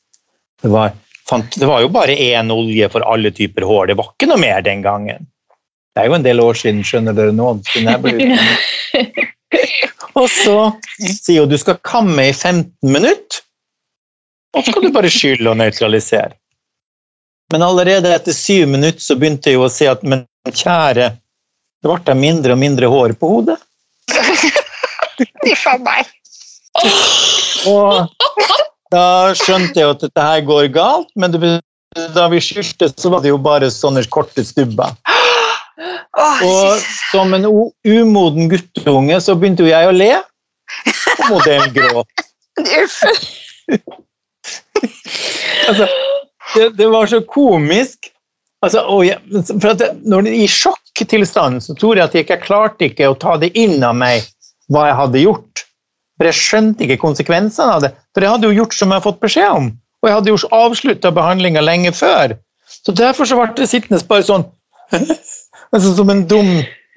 Det 0.63 0.71
var, 0.73 0.95
fant, 1.29 1.59
det 1.59 1.69
var 1.69 1.83
jo 1.83 1.91
bare 1.93 2.15
én 2.15 2.51
olje 2.53 2.89
for 2.91 3.05
alle 3.05 3.31
typer 3.35 3.67
hår, 3.67 3.91
det 3.91 3.99
var 3.99 4.13
ikke 4.13 4.31
noe 4.31 4.41
mer 4.41 4.65
den 4.65 4.81
gangen. 4.85 5.29
Det 5.93 6.01
er 6.01 6.09
jo 6.09 6.17
en 6.17 6.25
del 6.25 6.41
år 6.41 6.57
siden, 6.57 6.81
skjønner 6.87 7.13
dere 7.13 7.35
nå. 7.37 7.53
Og 10.19 10.29
så 10.29 10.57
sier 10.97 11.43
hun 11.43 11.51
du 11.51 11.57
skal 11.57 11.81
kamme 11.85 12.29
i 12.29 12.33
15 12.33 12.69
minutter, 12.85 13.41
og 14.53 14.61
så 14.61 14.69
skal 14.69 14.85
du 14.85 14.93
bare 14.93 15.09
skylle 15.09 15.49
og 15.49 15.57
nøytralisere. 15.57 16.35
Men 17.53 17.65
allerede 17.65 18.11
etter 18.13 18.33
syv 18.33 18.67
minutter 18.69 19.01
så 19.01 19.17
begynte 19.17 19.51
jeg 19.51 19.61
å 19.61 19.69
si 19.73 19.87
at 19.89 20.05
men 20.05 20.25
kjære, 20.45 21.09
det 21.83 21.89
ble 21.89 22.15
mindre 22.17 22.55
og 22.55 22.61
mindre 22.61 22.89
hår 22.89 23.15
på 23.19 23.29
hodet. 23.29 23.57
Uff 25.51 25.67
a 25.69 25.77
meg. 25.83 26.09
Og 27.69 28.09
da 28.93 29.05
skjønte 29.37 29.79
jeg 29.79 29.93
at 29.95 30.03
dette 30.03 30.25
her 30.25 30.43
går 30.47 30.69
galt, 30.73 31.09
men 31.19 31.33
det, 31.33 31.53
da 32.15 32.27
vi 32.31 32.41
skilte, 32.43 32.89
så 32.97 33.11
var 33.13 33.23
det 33.23 33.33
jo 33.33 33.39
bare 33.41 33.71
sånne 33.73 34.03
korte 34.13 34.45
stubber. 34.45 34.95
Og 36.45 36.83
som 37.11 37.33
en 37.33 37.47
umoden 37.47 38.49
guttunge 38.51 39.19
så 39.23 39.35
begynte 39.37 39.65
jo 39.65 39.71
jeg 39.71 39.89
å 39.89 39.95
le. 39.95 40.11
Og 41.19 41.25
modellen 41.31 41.73
gråt. 41.75 42.27
Altså, 45.63 45.85
det, 46.55 46.65
det 46.75 46.87
var 46.91 47.07
så 47.07 47.21
komisk. 47.23 48.09
Altså, 48.65 48.81
jeg, 49.07 49.19
for 49.61 49.69
at 49.69 49.79
det, 49.79 49.89
når 50.03 50.25
det, 50.27 50.33
I 50.43 50.47
sjokktilstand 50.93 51.63
så 51.63 51.75
tror 51.75 51.97
jeg 51.97 52.05
at 52.05 52.15
jeg 52.15 52.25
ikke 52.25 52.41
klarte 52.45 52.85
ikke 52.89 53.09
å 53.09 53.17
ta 53.17 53.37
det 53.37 53.53
inn 53.57 53.83
av 53.83 53.95
meg 53.95 54.23
hva 54.69 54.87
jeg 54.87 54.97
hadde 54.99 55.23
gjort. 55.23 55.63
For 56.17 56.29
jeg 56.29 56.37
skjønte 56.37 56.83
ikke 56.85 57.01
konsekvensene 57.01 57.73
av 57.73 57.81
det. 57.81 57.93
For 58.13 58.23
jeg 58.23 58.31
hadde 58.31 58.47
jo 58.47 58.57
gjort 58.61 58.73
som 58.77 58.89
jeg 58.89 58.99
hadde 58.99 59.07
fått 59.07 59.23
beskjed 59.23 59.49
om. 59.49 59.71
Og 60.03 60.09
jeg 60.09 60.15
hadde 60.17 60.29
jo 60.29 60.37
avslutta 60.51 61.11
behandlinga 61.11 61.63
lenge 61.63 61.91
før. 61.95 62.37
Så 62.67 62.93
derfor 62.95 63.25
så 63.25 63.37
ble 63.39 63.49
det 63.57 63.69
sittende 63.69 64.01
bare 64.07 64.25
sånn 64.25 64.45
altså, 65.73 65.93
Som 65.95 66.09
en 66.09 66.25
dum 66.27 66.49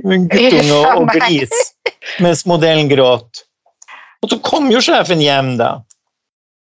guttunge 0.02 0.76
og, 0.76 1.02
og 1.02 1.12
gris 1.14 1.52
mens 2.22 2.44
modellen 2.46 2.90
gråt. 2.90 3.42
Og 4.22 4.30
så 4.30 4.38
kom 4.44 4.68
jo 4.70 4.80
sjefen 4.84 5.22
hjem, 5.22 5.56
da. 5.58 5.80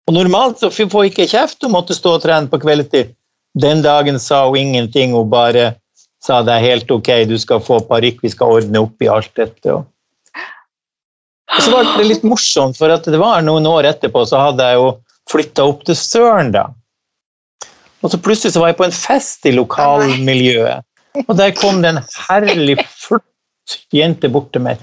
Og 0.09 0.17
normalt 0.17 0.61
så 0.63 0.71
får 0.73 1.11
ikke 1.11 1.29
kjeft 1.31 1.63
og 1.67 1.75
måtte 1.75 1.95
stå 1.95 2.17
og 2.17 2.25
trene 2.25 2.51
på 2.51 2.59
kveldstid. 2.63 3.13
Den 3.61 3.83
dagen 3.85 4.19
sa 4.23 4.43
hun 4.49 4.59
ingenting, 4.59 5.15
hun 5.15 5.31
bare 5.31 5.75
sa 6.25 6.41
det 6.45 6.57
er 6.57 6.67
helt 6.75 6.91
ok, 6.93 7.11
du 7.29 7.37
skal 7.41 7.63
få 7.65 7.81
parykk, 7.89 8.21
vi 8.25 8.33
skal 8.33 8.59
ordne 8.59 8.83
opp 8.85 9.03
i 9.03 9.09
alt 9.11 9.33
dette. 9.39 9.77
Og, 9.77 9.87
så 11.61 11.73
var 11.73 11.89
det 11.97 12.09
litt 12.09 12.27
morsomt, 12.27 12.79
for 12.79 12.93
at 12.93 13.09
det 13.09 13.21
var 13.21 13.43
noen 13.45 13.67
år 13.69 13.89
etterpå 13.91 14.27
så 14.29 14.43
hadde 14.49 14.69
jeg 14.69 14.79
jo 14.79 14.91
flytta 15.31 15.67
opp 15.71 15.87
til 15.89 15.99
Søren, 15.99 16.53
da. 16.55 16.69
Og 18.01 18.13
så 18.13 18.21
plutselig 18.23 18.55
så 18.55 18.63
var 18.63 18.73
jeg 18.73 18.81
på 18.81 18.87
en 18.87 18.97
fest 18.97 19.49
i 19.49 19.55
lokalmiljøet, 19.57 20.87
og 21.27 21.33
der 21.41 21.57
kom 21.57 21.83
det 21.83 21.95
en 21.95 22.03
herlig, 22.29 22.79
flott 23.01 23.27
jente 23.95 24.31
bort 24.33 24.53
til 24.55 24.65
meg. 24.65 24.83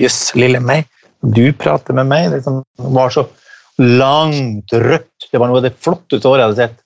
Jøss, 0.00 0.34
lille 0.38 0.60
meg, 0.62 0.88
du 1.20 1.50
prater 1.56 1.96
med 1.96 2.08
meg? 2.10 2.30
Det 2.30 2.40
liksom, 2.40 2.62
var 2.96 3.12
så 3.14 3.26
langt 3.80 4.72
rødt. 4.72 5.28
Det 5.30 5.40
var 5.40 5.50
noe 5.50 5.60
av 5.60 5.68
det 5.68 5.76
flotteste 5.80 6.28
håret 6.28 6.42
jeg 6.42 6.50
hadde 6.50 6.60
sett. 6.60 6.78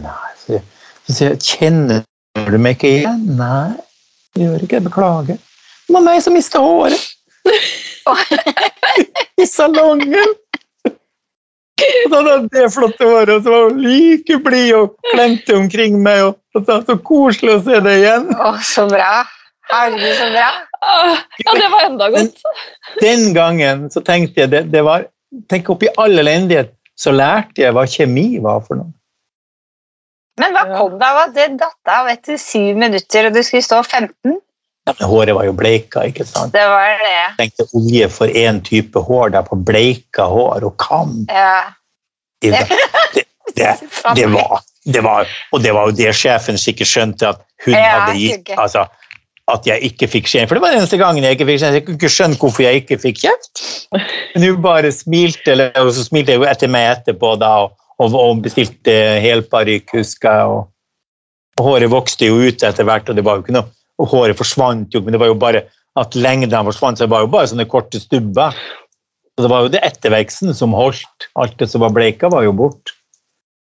Nei, 0.00 0.32
så, 0.38 0.60
så 1.06 1.14
sier 1.16 1.34
jeg, 1.34 2.02
kjenner 2.50 2.58
du 2.58 2.64
meg 2.66 2.76
ikke 2.76 2.90
igjen? 2.98 3.24
Nei, 3.38 3.78
jeg 4.34 4.46
gjør 4.46 4.62
ikke 4.64 4.78
det. 4.78 4.84
Beklager. 4.88 5.40
Det 5.86 5.94
var 5.94 6.02
meg 6.06 6.22
som 6.22 6.34
mista 6.34 6.62
håret. 6.62 7.04
I 9.42 9.46
salongen. 9.46 10.36
Og 11.80 12.10
så 12.10 12.16
hadde 12.16 12.32
jeg 12.32 12.48
det 12.52 12.64
flotte 12.74 13.06
håret, 13.06 13.30
og 13.34 13.44
så 13.44 13.52
var 13.54 13.68
hun 13.70 13.80
like 13.84 14.38
blid 14.44 14.72
og 14.76 14.96
klemte 15.12 15.56
omkring 15.56 16.00
meg. 16.02 16.24
Og, 16.26 16.40
og 16.54 16.66
så, 16.66 16.80
så 16.88 16.98
koselig 17.06 17.54
å 17.56 17.62
se 17.68 17.80
deg 17.86 18.02
igjen. 18.02 18.28
Å, 18.34 18.52
så 18.66 18.86
bra. 18.90 19.22
Herregud, 19.70 20.12
så 20.18 20.28
bra. 20.34 20.50
Ja, 21.44 21.54
det 21.54 21.70
var 21.70 21.86
enda 21.86 22.10
godt. 22.10 22.44
Den 22.98 23.30
gangen 23.36 23.88
så 23.94 24.02
tenkte 24.02 24.44
jeg 24.44 24.54
det, 24.56 24.66
det 24.74 24.84
var 24.86 25.08
Tenk 25.46 25.68
oppi 25.70 25.86
all 26.02 26.18
elendighet, 26.18 26.72
så 26.98 27.12
lærte 27.14 27.62
jeg 27.62 27.70
hva 27.70 27.84
kjemi 27.86 28.40
var 28.42 28.64
for 28.64 28.80
noe. 28.80 28.90
Men 30.40 30.54
hva 30.56 30.62
kom 30.72 30.94
det 31.00 31.08
av 31.08 31.18
at 31.26 31.34
det 31.36 31.48
datt 31.60 31.92
av 31.92 32.08
etter 32.10 32.38
syv 32.40 32.78
minutter, 32.80 33.28
og 33.28 33.36
du 33.36 33.42
skulle 33.44 33.66
stå 33.66 33.82
15? 33.84 34.38
Ja, 34.88 34.94
men 34.98 35.08
håret 35.10 35.36
var 35.36 35.44
jo 35.44 35.52
bleika, 35.56 36.06
ikke 36.08 36.24
sant? 36.26 36.54
Det 36.54 36.62
var 36.66 36.96
det. 37.02 37.10
Jeg 37.12 37.36
tenkte 37.38 37.66
olje 37.78 38.08
for 38.12 38.40
én 38.42 38.62
type 38.64 39.02
hår 39.06 39.34
der 39.36 39.44
på 39.46 39.58
bleika 39.68 40.26
hår 40.30 40.64
og 40.66 40.76
kam. 40.80 41.18
Ja. 41.28 41.76
Det, 42.40 42.54
det, 43.14 43.24
det, 43.54 43.74
det, 44.16 44.26
var, 44.32 44.62
det 44.88 45.02
var 45.04 45.28
Og 45.52 45.60
det 45.60 45.74
var 45.76 45.90
jo 45.90 45.92
det 45.92 46.14
sjefen 46.16 46.56
sikkert 46.56 46.88
skjønte, 46.88 47.34
at 47.34 47.42
hun 47.66 47.74
Ja, 47.76 47.98
hadde 47.98 48.14
gitt 48.16 48.48
altså, 48.56 48.86
At 49.52 49.68
jeg 49.68 49.90
ikke 49.90 50.08
fikk 50.08 50.30
skjeen. 50.30 50.48
For 50.48 50.56
det 50.56 50.64
var 50.64 50.72
den 50.72 50.80
eneste 50.80 50.96
gangen 50.96 51.26
jeg 51.26 51.36
ikke 51.36 51.50
fikk 51.50 51.60
skjeen. 51.60 51.76
Jeg 51.76 51.84
kunne 51.84 52.00
ikke 52.00 52.12
skjønne 52.14 52.40
hvorfor 52.40 52.64
jeg 52.64 52.80
ikke 52.84 52.98
fikk 53.02 53.20
kjeft. 53.26 53.64
Men 53.92 54.46
hun 54.46 54.62
bare 54.64 54.92
smilte, 54.94 55.52
eller, 55.52 55.74
og 55.82 55.92
så 55.92 56.06
smilte 56.06 56.32
jeg 56.32 56.40
jo 56.40 56.48
etter 56.48 56.70
meg 56.72 56.86
etterpå 56.94 57.34
da, 57.42 57.50
og, 57.66 57.76
og, 58.00 58.16
og 58.16 58.40
bestilte 58.44 58.94
helparykk, 59.22 59.98
husker 60.00 60.40
jeg. 60.40 60.54
Og, 60.56 60.70
og 61.60 61.68
håret 61.68 61.92
vokste 61.92 62.30
jo 62.30 62.40
ut 62.40 62.64
etter 62.64 62.88
hvert, 62.88 63.10
og 63.12 63.18
det 63.18 63.26
var 63.26 63.38
jo 63.38 63.44
ikke 63.44 63.58
noe 63.58 63.68
og 64.00 64.08
håret 64.08 64.38
forsvant 64.38 64.94
jo, 64.94 65.02
men 65.04 65.14
det 65.14 65.20
var 65.20 65.30
jo 65.30 65.38
bare 65.38 65.64
at 66.00 66.14
lengden 66.16 66.68
forsvant, 66.70 66.98
så 66.98 67.06
det 67.06 67.12
var 67.12 67.26
jo 67.26 67.32
bare 67.32 67.50
sånne 67.50 67.66
korte 67.68 68.00
stubber. 68.00 68.56
Så 69.36 69.44
det 69.44 69.50
var 69.52 69.64
jo 69.64 69.72
det 69.72 69.82
etterveksten 69.84 70.54
som 70.56 70.76
holdt. 70.76 71.28
Alt 71.40 71.58
det 71.60 71.70
som 71.72 71.84
var 71.84 71.92
bleika, 71.96 72.30
var 72.32 72.46
jo 72.46 72.54
bort. 72.56 72.94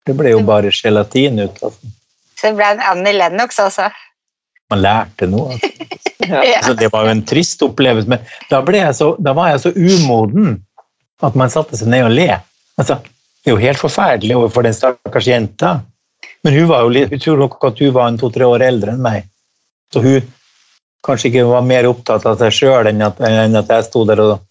Det 0.08 0.16
ble 0.18 0.34
jo 0.34 0.44
bare 0.46 0.74
gelatin 0.74 1.40
ut 1.42 1.58
den. 1.62 1.96
Så 2.38 2.52
det 2.52 2.58
ble 2.60 2.68
en 2.76 2.84
Annie 2.92 3.16
Lennox 3.16 3.60
også. 3.62 3.90
Man 4.74 4.84
lærte 4.84 5.30
noe. 5.32 5.58
Altså. 5.58 5.74
Ja. 6.28 6.42
Altså, 6.58 6.74
det 6.76 6.90
var 6.92 7.06
jo 7.06 7.12
en 7.14 7.22
trist 7.24 7.62
opplevelse, 7.64 8.10
men 8.12 8.24
da, 8.50 8.58
så, 8.92 9.14
da 9.24 9.32
var 9.38 9.54
jeg 9.54 9.62
så 9.64 9.70
umoden 9.72 10.58
at 11.24 11.38
man 11.40 11.54
satte 11.54 11.78
seg 11.80 11.88
ned 11.94 12.04
og 12.04 12.12
le. 12.18 12.26
Altså, 12.76 12.98
det 13.48 13.54
er 13.54 13.56
jo 13.56 13.64
helt 13.64 13.80
forferdelig 13.80 14.36
overfor 14.36 14.66
den 14.66 14.74
stakkars 14.76 15.28
jenta. 15.30 15.70
Men 16.44 16.56
hun 16.58 16.66
var 16.68 16.82
jo 16.84 16.90
jeg 17.00 17.20
tror 17.24 17.38
nok 17.40 17.54
at 17.64 17.78
hun 17.80 17.94
var 17.96 18.10
en 18.12 18.18
to-tre 18.20 18.44
år 18.44 18.66
eldre 18.66 18.92
enn 18.92 19.06
meg. 19.06 19.30
Så 19.94 20.02
hun 20.04 20.26
kanskje 21.08 21.30
ikke 21.30 21.46
var 21.48 21.64
mer 21.64 21.88
opptatt 21.88 22.26
av 22.28 22.36
seg 22.42 22.52
sjøl 22.58 22.90
enn, 22.90 23.00
enn 23.00 23.56
at 23.56 23.70
jeg 23.72 23.86
sto 23.86 24.02
der 24.10 24.20
og, 24.20 24.42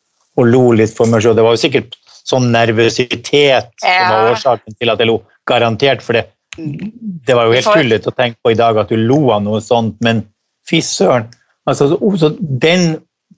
og 0.41 0.49
lo 0.49 0.63
litt 0.81 0.95
for 0.97 1.13
meg 1.13 1.21
sjøl. 1.21 1.37
Det 1.37 1.45
var 1.45 1.53
jo 1.59 1.61
sikkert 1.61 1.99
sånn 2.25 2.49
nervøsitet 2.55 3.69
som 3.85 4.15
var 4.15 4.31
årsaken 4.31 4.79
til 4.81 4.95
at 4.95 5.05
jeg 5.05 5.11
lo. 5.11 5.19
Garantert, 5.45 6.01
for 6.01 6.17
det, 6.17 6.25
det 6.57 7.37
var 7.37 7.51
jo 7.51 7.59
helt 7.59 7.69
tullete 7.69 8.09
å 8.09 8.17
tenke 8.17 8.41
på 8.41 8.55
i 8.55 8.59
dag 8.59 8.81
at 8.81 8.89
du 8.89 8.97
lo 8.97 9.27
av 9.37 9.45
noe 9.45 9.61
sånt, 9.61 10.01
men 10.01 10.25
fy 10.65 10.81
søren. 10.81 11.29
Altså, 11.69 11.93
så, 11.93 12.15
så 12.17 12.33
den 12.41 12.95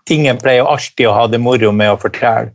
tingen 0.07 0.39
pleier 0.39 0.63
jeg 0.63 0.71
alltid 0.71 1.11
å 1.11 1.19
ha 1.19 1.27
det 1.35 1.43
moro 1.43 1.75
med 1.75 1.97
å 1.97 1.99
fortelle. 1.99 2.55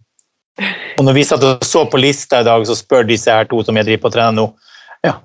Og 0.99 1.05
når 1.07 1.15
vi 1.17 1.23
satt 1.25 1.43
og 1.47 1.63
så 1.65 1.85
på 1.89 1.97
lista 2.01 2.41
i 2.43 2.47
dag, 2.47 2.65
så 2.69 2.75
spør 2.77 3.07
disse 3.09 3.31
her 3.33 3.47
to 3.49 3.63
som 3.65 3.75
jeg 3.79 3.87
driver 3.87 4.03
på 4.03 4.11
og 4.11 4.13
trener 4.17 4.35
nå, 4.37 4.45
ja, 5.03 5.15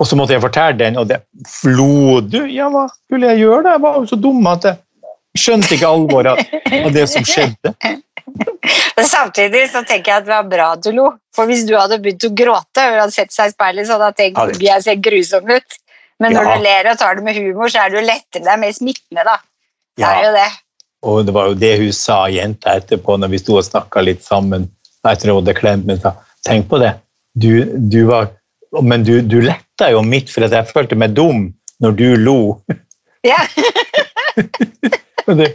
og 0.00 0.08
så 0.08 0.16
måtte 0.16 0.32
jeg 0.34 0.42
fortelle 0.42 0.78
den, 0.80 0.96
og 0.98 1.06
det 1.10 1.20
Flo, 1.48 2.20
du? 2.24 2.40
Ja, 2.50 2.70
hva 2.72 2.86
skulle 2.92 3.28
jeg 3.34 3.44
gjøre? 3.44 3.62
da? 3.66 3.74
Jeg 3.76 3.82
var 3.84 3.98
jo 4.00 4.08
så 4.10 4.16
dum 4.24 4.46
at 4.50 4.64
jeg 4.70 4.80
skjønte 5.44 5.76
ikke 5.76 5.90
alvoret 5.90 6.32
av- 6.32 6.92
det 6.96 7.04
som 7.12 7.22
skjedde. 7.28 7.74
Men 8.96 9.06
samtidig 9.06 9.66
så 9.70 9.82
tenker 9.86 10.10
jeg 10.12 10.22
at 10.22 10.26
det 10.26 10.32
var 10.32 10.48
bra 10.50 10.66
at 10.74 10.82
du 10.86 10.90
lo. 10.96 11.10
For 11.36 11.46
hvis 11.50 11.64
du 11.68 11.74
hadde 11.76 11.98
begynt 12.02 12.24
å 12.26 12.32
gråte 12.34 12.84
og 12.88 13.00
hadde 13.02 13.14
sett 13.14 13.34
seg 13.34 13.50
i 13.50 13.54
speilet, 13.54 13.86
så 13.86 13.98
hadde 13.98 14.10
jeg 14.14 14.18
tenkt 14.34 14.62
Ja, 14.62 14.74
jeg 14.78 14.84
ser 14.86 15.00
grusom 15.04 15.50
ut. 15.50 15.76
Men 16.22 16.32
når 16.32 16.46
Ja. 16.48 16.54
du 16.56 16.62
ler 16.64 16.90
og 16.92 16.98
tar 16.98 17.14
det 17.18 17.24
med 17.26 17.36
humor, 17.36 17.68
så 17.68 17.82
er 17.84 17.90
det 17.90 17.98
jo 18.00 18.06
lettere. 18.06 18.42
Det 18.46 18.52
er 18.54 18.60
mer 18.62 18.72
smittende, 18.72 19.24
da. 19.26 19.36
Det 19.98 20.06
er 20.06 20.22
jo 20.24 20.32
det. 20.38 20.50
Og 21.04 21.26
det 21.28 21.34
var 21.36 21.50
jo 21.50 21.58
det 21.60 21.74
hun 21.82 21.92
sa, 21.94 22.24
jenta, 22.32 22.78
etterpå, 22.80 23.18
når 23.20 23.32
vi 23.34 23.40
sto 23.42 23.58
og 23.60 23.66
snakka 23.66 24.02
litt 24.06 24.24
sammen 24.24 24.68
etter 25.04 25.34
hadde 25.34 25.54
klemt 25.58 25.84
meg. 25.88 26.00
sa, 26.00 26.14
Tenk 26.46 26.68
på 26.70 26.78
det. 26.80 26.94
Du, 27.36 27.64
du 27.76 28.04
var 28.08 28.30
Men 28.82 29.04
du, 29.06 29.20
du 29.22 29.36
letta 29.44 29.90
jo 29.92 30.00
mitt, 30.02 30.30
for 30.32 30.46
at 30.46 30.54
jeg 30.56 30.66
følte 30.72 30.96
meg 30.98 31.12
dum 31.14 31.52
når 31.84 31.92
du 31.98 32.06
lo. 32.18 32.38
Ja. 33.26 33.38
Og 35.24 35.38
det, 35.38 35.46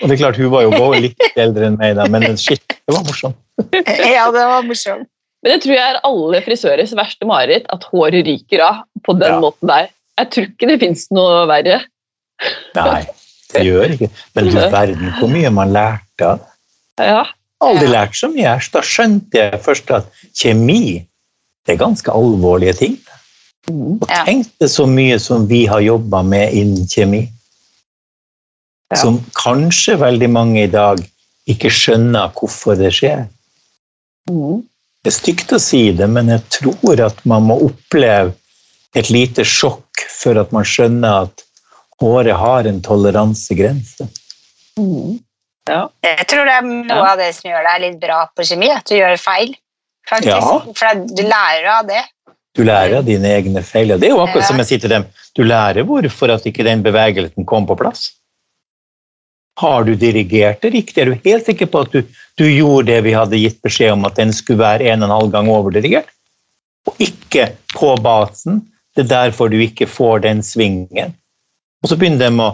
og 0.00 0.02
det 0.08 0.14
er 0.16 0.18
klart, 0.18 0.38
hun 0.40 0.50
var 0.50 0.64
jo 0.64 0.72
både 0.74 0.98
litt 1.04 1.36
eldre 1.38 1.68
enn 1.68 1.76
meg, 1.78 1.92
da, 1.94 2.08
men 2.10 2.24
shit, 2.40 2.62
det 2.66 2.94
var 2.96 3.04
morsomt. 3.06 3.36
ja, 4.16 4.24
det 4.34 4.46
var 4.50 4.64
morsomt. 4.66 5.06
Men 5.42 5.52
det 5.54 5.58
tror 5.62 5.76
jeg 5.76 5.92
er 5.92 6.00
alle 6.08 6.40
frisørers 6.42 6.94
verste 6.98 7.28
mareritt, 7.28 7.68
at 7.70 7.86
håret 7.92 8.26
ryker 8.26 8.64
av 8.66 8.80
på 9.06 9.14
den 9.20 9.36
Ja. 9.36 9.38
måten 9.42 9.70
der. 9.70 9.92
Jeg 10.18 10.30
tror 10.34 10.48
ikke 10.48 10.70
det 10.72 10.78
fins 10.82 11.04
noe 11.14 11.44
verre. 11.50 11.78
Nei, 12.74 13.04
det 13.52 13.64
gjør 13.66 13.94
ikke 13.94 14.08
Men 14.34 14.48
du 14.48 14.58
verden 14.58 15.14
hvor 15.18 15.30
mye 15.32 15.50
man 15.54 15.72
lærte 15.74 16.26
av 16.26 16.42
det. 16.42 17.06
Ja. 17.08 17.22
Aldri 17.62 17.88
lært 17.92 18.16
så 18.18 18.28
mye. 18.32 18.56
Da 18.74 18.82
skjønte 18.84 19.38
jeg 19.38 19.60
først 19.62 19.90
at 19.94 20.08
kjemi 20.34 21.02
det 21.62 21.76
er 21.76 21.78
ganske 21.78 22.10
alvorlige 22.10 22.74
ting. 22.80 22.96
Mm. 23.70 24.00
Og 24.02 24.08
tenk 24.26 24.48
det 24.60 24.70
så 24.72 24.86
mye 24.90 25.18
som 25.22 25.46
vi 25.50 25.62
har 25.70 25.82
jobba 25.84 26.24
med 26.26 26.56
innen 26.58 26.88
kjemi. 26.90 27.22
Som 28.98 29.20
kanskje 29.38 29.94
veldig 30.00 30.28
mange 30.28 30.64
i 30.66 30.70
dag 30.70 31.00
ikke 31.48 31.70
skjønner 31.72 32.34
hvorfor 32.36 32.76
det 32.78 32.90
skjer. 32.98 33.24
Mm. 34.30 34.66
Det 35.02 35.10
er 35.10 35.16
stygt 35.16 35.54
å 35.54 35.60
si 35.62 35.88
det, 35.96 36.06
men 36.10 36.28
jeg 36.30 36.42
tror 36.58 37.00
at 37.06 37.22
man 37.26 37.48
må 37.48 37.56
oppleve 37.66 38.34
et 38.98 39.08
lite 39.10 39.46
sjokk 39.48 40.04
før 40.12 40.42
at 40.44 40.52
man 40.54 40.66
skjønner 40.68 41.26
at 41.26 41.46
håret 42.02 42.36
har 42.38 42.68
en 42.68 42.80
toleransegrense. 42.84 44.08
Mm. 44.78 45.18
Ja. 45.70 45.82
Jeg 46.02 46.26
tror 46.30 46.48
det 46.48 46.54
er 46.58 46.64
noe 46.66 46.96
Ja. 46.98 47.12
av 47.12 47.18
det 47.22 47.30
som 47.36 47.50
gjør 47.50 47.66
deg 47.68 47.80
litt 47.86 48.00
bra 48.02 48.24
på 48.34 48.46
kjemi, 48.48 48.70
at 48.74 48.84
du 48.90 48.96
gjør 48.98 49.14
feil. 49.22 49.54
Faktisk. 50.10 50.34
Ja. 50.34 50.58
For 50.74 51.04
du 51.06 51.22
lærer 51.22 51.68
av 51.78 51.86
det. 51.86 52.02
Du 52.58 52.64
lærer 52.66 52.98
av 52.98 53.04
dine 53.06 53.30
egne 53.38 53.62
feil. 53.64 53.92
og 53.94 54.00
Det 54.00 54.08
er 54.10 54.16
jo 54.16 54.24
akkurat 54.24 54.42
Ja. 54.42 54.48
som 54.48 54.58
jeg 54.58 54.66
sier 54.66 54.80
til 54.82 54.90
dem, 54.90 55.06
du 55.36 55.44
lærer 55.44 55.86
hvorfor 55.86 56.34
at 56.34 56.44
ikke 56.44 56.64
den 56.66 56.82
bevegelsen 56.82 57.46
kom 57.46 57.66
på 57.66 57.78
plass. 57.78 58.10
Har 59.60 59.84
du 59.84 59.94
dirigert 59.94 60.60
det 60.62 60.72
riktig? 60.72 60.98
Er 61.02 61.04
du 61.12 61.20
helt 61.24 61.46
sikker 61.46 61.66
på 61.66 61.82
at 61.84 61.92
du, 61.92 62.02
du 62.40 62.44
gjorde 62.48 62.86
det 62.88 63.04
vi 63.04 63.12
hadde 63.12 63.38
gitt 63.38 63.60
beskjed 63.62 63.92
om 63.92 64.04
at 64.08 64.16
den 64.16 64.32
skulle 64.32 64.58
være 64.58 64.88
en 64.90 65.02
og 65.02 65.08
en 65.10 65.16
halv 65.20 65.30
gang 65.34 65.48
overdirigert? 65.52 66.08
Og 66.88 66.96
ikke 66.98 67.52
på 67.74 67.94
basen. 68.02 68.62
Det 68.96 69.04
er 69.04 69.28
derfor 69.28 69.48
du 69.52 69.58
ikke 69.60 69.86
får 69.86 70.22
den 70.24 70.42
svingen. 70.42 71.14
Og 71.82 71.90
så 71.90 71.98
begynner 71.98 72.30
de 72.30 72.42
å, 72.42 72.50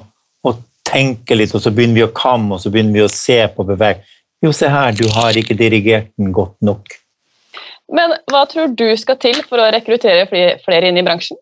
å 0.49 0.55
tenke 0.89 1.37
litt, 1.37 1.53
og 1.55 1.63
så 1.65 1.73
begynner 1.75 2.01
vi 2.01 2.07
å 2.07 2.15
kamme, 2.17 2.57
og 2.57 2.63
så 2.63 2.73
begynner 2.73 2.97
vi 2.97 3.05
å 3.05 3.13
se 3.13 3.43
på 3.55 3.67
beveg. 3.69 4.01
Jo, 4.45 4.55
se 4.55 4.71
her, 4.71 4.95
du 4.97 5.05
har 5.13 5.37
ikke 5.37 5.57
dirigert 5.59 6.11
den 6.17 6.33
godt 6.33 6.57
nok. 6.65 6.97
Men 7.93 8.15
hva 8.29 8.45
tror 8.49 8.73
du 8.77 8.89
skal 9.01 9.19
til 9.21 9.39
for 9.49 9.61
å 9.61 9.71
rekruttere 9.73 10.27
flere, 10.29 10.89
inn 10.89 11.01
i 11.01 11.05
bransjen? 11.05 11.39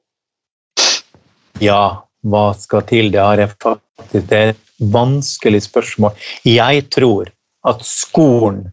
Ja, 1.63 2.07
hva 2.27 2.47
skal 2.59 2.85
til? 2.87 3.11
Det 3.15 3.23
har 3.23 3.41
jeg 3.41 3.53
faktisk 3.63 3.83
Det 4.29 4.39
er 4.39 4.53
et 4.53 4.63
vanskelig 4.93 5.63
spørsmål. 5.65 6.15
Jeg 6.47 6.85
tror 6.95 7.31
at 7.67 7.83
skolen 7.87 8.69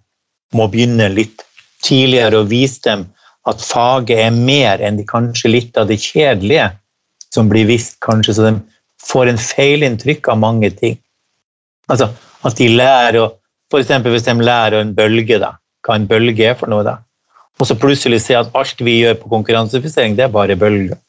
må 0.54 0.68
begynne 0.70 1.08
litt 1.10 1.42
tidligere 1.84 2.44
og 2.44 2.52
vise 2.52 2.84
dem 2.86 3.08
at 3.50 3.64
faget 3.64 4.22
er 4.28 4.36
mer 4.36 4.84
enn 4.84 5.00
de, 5.00 5.06
kanskje 5.08 5.52
litt 5.52 5.80
av 5.80 5.90
det 5.90 5.98
kjedelige 6.04 6.70
som 7.34 7.50
blir 7.50 7.66
vist, 7.68 7.98
kanskje, 8.04 8.36
så 8.38 8.46
de 8.46 8.54
får 9.04 9.32
en 9.32 9.42
feilinntrykk 9.42 10.30
av 10.34 10.40
mange 10.42 10.70
ting. 10.78 11.00
Altså 11.92 12.12
at 12.44 12.60
de 12.60 12.68
lærer 12.72 13.20
å 13.22 13.32
F.eks. 13.74 13.90
hvis 14.06 14.28
de 14.28 14.34
lærer 14.38 14.84
en 14.84 14.94
bølge, 14.94 15.40
da, 15.42 15.56
hva 15.82 15.96
en 15.98 16.06
bølge 16.06 16.46
er 16.46 16.58
for 16.60 16.70
noe, 16.70 16.84
da. 16.86 17.00
Og 17.58 17.66
så 17.66 17.78
plutselig 17.80 18.20
se 18.22 18.36
at 18.38 18.52
alt 18.58 18.82
vi 18.86 19.00
gjør 19.00 19.16
på 19.24 19.32
konkurransefisering, 19.32 20.14
det 20.18 20.28
er 20.28 20.34
bare 20.34 20.58
bølger. 20.60 21.00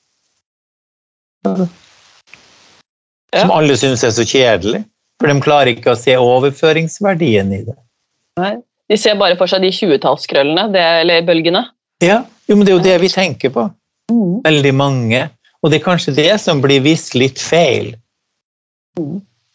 Som 3.35 3.53
alle 3.53 3.77
syns 3.77 4.05
er 4.07 4.15
så 4.17 4.25
kjedelig. 4.25 4.85
For 5.21 5.31
de 5.31 5.45
klarer 5.45 5.75
ikke 5.75 5.93
å 5.93 5.99
se 5.99 6.17
overføringsverdien 6.19 7.53
i 7.55 7.61
det. 7.69 7.77
Nei. 8.41 8.55
De 8.91 8.97
ser 9.01 9.17
bare 9.17 9.37
for 9.41 9.49
seg 9.49 9.63
de 9.65 9.71
20-tallskrøllene, 9.73 10.67
eller 10.75 11.25
bølgene. 11.25 11.63
Ja, 12.05 12.23
jo, 12.49 12.57
men 12.57 12.67
Det 12.67 12.73
er 12.73 12.77
jo 12.77 12.85
det 12.85 12.97
vi 13.01 13.09
tenker 13.13 13.53
på. 13.55 13.69
Mm. 14.13 14.43
Veldig 14.45 14.75
mange. 14.77 15.23
Og 15.65 15.73
det 15.73 15.81
er 15.81 15.87
kanskje 15.87 16.13
det 16.17 16.33
som 16.43 16.61
blir 16.61 16.85
visst 16.85 17.15
litt 17.17 17.41
feil. 17.41 17.95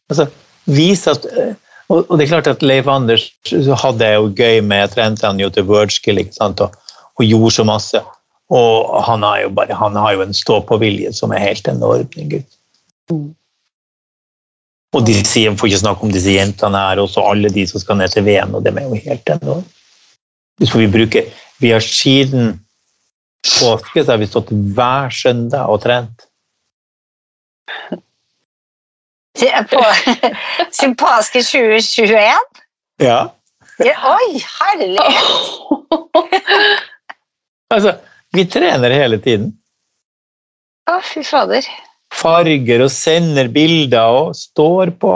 Altså, 0.10 0.26
vis 0.66 1.05
at, 1.07 1.26
eh, 1.30 1.53
og, 1.89 2.10
det 2.18 2.26
er 2.26 2.32
klart 2.32 2.49
at 2.49 2.66
Leif 2.66 2.89
Anders 2.89 3.28
hadde 3.84 4.07
jo 4.16 4.32
gøy 4.34 4.62
med 4.66 4.84
Jeg 4.84 4.93
trente 4.95 5.28
han 5.28 5.39
jo 5.41 5.49
til 5.53 5.68
Wordskill? 5.70 6.22
Og, 6.41 6.64
og 7.16 7.26
gjorde 7.26 7.53
så 7.53 7.66
masse. 7.68 8.01
Og 8.49 9.03
han 9.05 9.24
har 9.24 9.43
jo, 9.43 9.51
bare, 9.53 9.78
han 9.78 9.97
har 10.01 10.16
jo 10.16 10.26
en 10.26 10.34
stå-på-vilje 10.34 11.14
som 11.14 11.34
er 11.34 11.45
helt 11.45 11.70
enorm. 11.70 12.10
Gutt. 12.32 12.57
Og 14.89 15.05
de 15.05 15.14
sier, 15.22 15.53
får 15.53 15.70
ikke 15.70 15.82
snakke 15.84 16.07
om 16.07 16.14
disse 16.14 16.34
jentene 16.34 16.80
her, 16.82 17.01
og 17.03 17.14
alle 17.22 17.51
de 17.53 17.68
som 17.70 17.82
skal 17.82 17.99
ned 17.99 18.10
til 18.10 18.26
VM, 18.26 18.55
og 18.57 18.66
dem 18.66 18.80
er 18.82 18.88
jo 18.89 18.97
helt 18.97 19.30
enormt. 19.36 19.76
Vi 20.60 20.88
bruker 20.91 21.30
Vi 21.60 21.70
har 21.70 21.84
siden 21.84 22.57
påske 23.47 24.03
så 24.03 24.11
har 24.11 24.19
vi 24.21 24.27
stått 24.27 24.51
hver 24.51 25.09
søndag 25.13 25.71
og 25.71 25.81
trent. 25.83 26.25
På 29.71 29.83
sin 30.71 30.95
påske 30.99 31.43
2021? 31.43 32.63
Ja. 32.99 33.19
Ja, 33.79 34.15
oi, 34.15 34.41
herlig! 34.59 34.99
Altså, 37.69 37.91
vi 38.33 38.47
trener 38.49 38.89
hele 38.89 39.19
tiden. 39.21 39.51
Å, 40.89 40.95
fy 41.05 41.21
fader. 41.21 41.67
Farger 42.09 42.81
og 42.81 42.89
sender 42.89 43.45
bilder 43.53 44.09
og 44.09 44.31
står 44.33 44.89
på. 44.97 45.11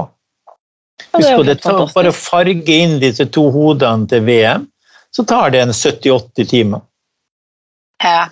Husk 1.18 1.32
på 1.34 1.46
det, 1.48 1.56
bare 1.66 2.12
å 2.12 2.14
farge 2.14 2.78
inn 2.78 3.00
disse 3.02 3.26
to 3.34 3.48
hodene 3.54 4.06
til 4.10 4.22
VM, 4.28 4.68
så 5.14 5.26
tar 5.30 5.54
det 5.54 5.64
en 5.64 5.74
70-80 5.74 6.50
timer. 6.52 6.86
Ja. 8.04 8.26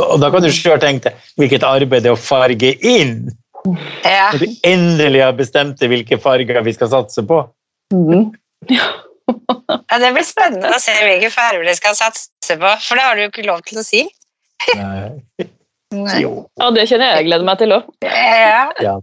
Og 0.00 0.16
da 0.22 0.30
kan 0.32 0.42
du 0.44 0.50
sjøl 0.54 0.80
tenke 0.80 1.10
deg 1.10 1.28
hvilket 1.40 1.66
arbeid 1.66 2.06
det 2.06 2.12
er 2.12 2.16
å 2.16 2.20
farge 2.20 2.72
inn, 2.86 3.28
ja. 4.06 4.30
når 4.32 4.42
du 4.42 4.48
endelig 4.66 5.22
har 5.26 5.36
bestemt 5.36 5.80
deg 5.82 5.92
hvilke 5.92 6.18
farger 6.22 6.62
vi 6.64 6.74
skal 6.76 6.92
satse 6.92 7.24
på. 7.28 7.42
Mm. 7.94 8.30
ja 8.70 9.98
det 10.00 10.10
blir 10.14 10.26
spennende 10.26 10.72
å 10.74 10.80
se 10.82 10.94
hvilke 11.04 11.30
farger 11.34 11.66
du 11.66 11.74
skal 11.76 11.96
satse 11.98 12.56
på, 12.56 12.74
for 12.86 12.98
det 12.98 13.06
har 13.06 13.16
du 13.16 13.24
jo 13.24 13.30
ikke 13.30 13.46
lov 13.48 13.62
til 13.68 13.80
å 13.82 13.86
si. 13.86 14.04
Nei. 14.76 15.20
Nei. 15.94 16.18
Jo. 16.22 16.34
Ja, 16.60 16.68
det 16.74 16.86
kjenner 16.90 17.10
jeg 17.10 17.22
jeg 17.22 17.28
gleder 17.30 17.46
meg 17.48 17.62
til 17.62 17.74
òg. 17.74 17.88
Ja. 18.06 18.98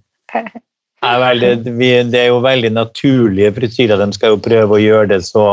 det 2.11 2.21
er 2.21 2.29
jo 2.29 2.38
veldig 2.43 2.71
naturlige 2.73 3.53
frisyrer. 3.57 3.99
De 4.01 4.15
skal 4.15 4.35
jo 4.35 4.43
prøve 4.43 4.77
å 4.77 4.81
gjøre 4.81 5.11
det 5.15 5.21
så 5.27 5.49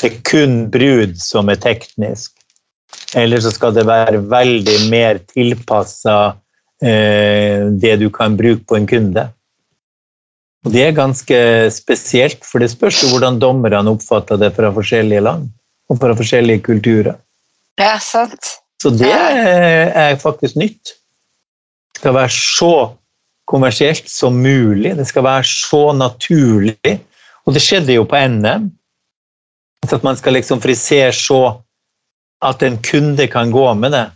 det 0.00 0.08
er 0.08 0.20
kun 0.24 0.54
brud 0.72 1.18
som 1.20 1.50
er 1.52 1.58
teknisk. 1.60 2.32
Eller 3.16 3.42
så 3.42 3.50
skal 3.50 3.74
det 3.74 3.86
være 3.88 4.22
veldig 4.30 4.76
mer 4.90 5.18
tilpassa 5.32 6.16
eh, 6.82 7.66
det 7.82 7.96
du 8.02 8.08
kan 8.14 8.36
bruke 8.38 8.62
på 8.68 8.78
en 8.78 8.88
kunde. 8.90 9.26
Og 10.64 10.72
Det 10.72 10.84
er 10.84 10.96
ganske 10.96 11.40
spesielt, 11.72 12.44
for 12.44 12.60
det 12.60 12.70
spørs 12.70 13.02
jo 13.02 13.14
hvordan 13.14 13.40
dommerne 13.40 13.90
oppfatter 13.90 14.38
det 14.40 14.52
fra 14.56 14.70
forskjellige 14.76 15.24
land 15.24 15.48
og 15.90 15.98
fra 15.98 16.14
forskjellige 16.14 16.62
kulturer. 16.68 17.16
ja, 17.78 17.98
sant. 17.98 18.56
Så 18.80 18.90
det 18.96 19.12
er 19.12 20.16
faktisk 20.16 20.56
nytt. 20.56 20.94
Det 21.92 22.00
skal 22.00 22.14
være 22.14 22.32
så 22.32 22.74
kommersielt 23.50 24.08
som 24.08 24.38
mulig. 24.40 24.94
Det 24.96 25.06
skal 25.08 25.26
være 25.26 25.44
så 25.44 25.92
naturlig. 25.92 26.94
Og 27.44 27.54
det 27.54 27.62
skjedde 27.64 27.96
jo 27.96 28.06
på 28.08 28.16
NM. 28.16 28.70
Så 29.84 29.96
At 29.96 30.06
man 30.06 30.16
skal 30.16 30.32
liksom 30.32 30.62
frisere 30.62 31.12
så 31.12 31.60
at 32.44 32.62
en 32.64 32.78
kunde 32.82 33.26
kan 33.28 33.52
gå 33.52 33.66
med 33.74 33.92
det. 33.92 34.06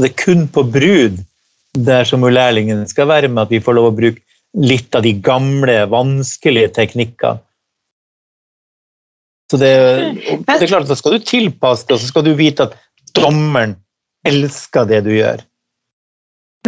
Det 0.00 0.10
er 0.10 0.18
kun 0.24 0.46
på 0.48 0.64
brud 0.72 1.20
der 1.72 2.04
som 2.08 2.24
lærlingen 2.24 2.84
skal 2.88 3.08
være 3.08 3.28
med, 3.28 3.46
at 3.46 3.52
vi 3.52 3.60
får 3.64 3.76
lov 3.76 3.90
å 3.92 3.96
bruke 3.96 4.20
litt 4.52 4.94
av 4.94 5.04
de 5.06 5.14
gamle, 5.24 5.78
vanskelige 5.88 6.74
teknikkene. 6.76 7.40
Så 9.52 9.58
det, 9.60 9.72
det 10.48 10.62
er 10.64 10.68
klart 10.70 10.86
så 10.88 10.94
Da 10.94 10.96
skal 10.96 11.18
du 11.18 11.24
tilpasse 11.28 11.84
det, 11.84 11.96
og 11.96 12.00
så 12.00 12.08
skal 12.08 12.24
du 12.24 12.32
vite 12.36 12.70
at 12.70 12.76
dommeren 13.16 13.74
elsker 14.24 14.88
det 14.88 15.02
du 15.04 15.10
gjør. 15.12 15.42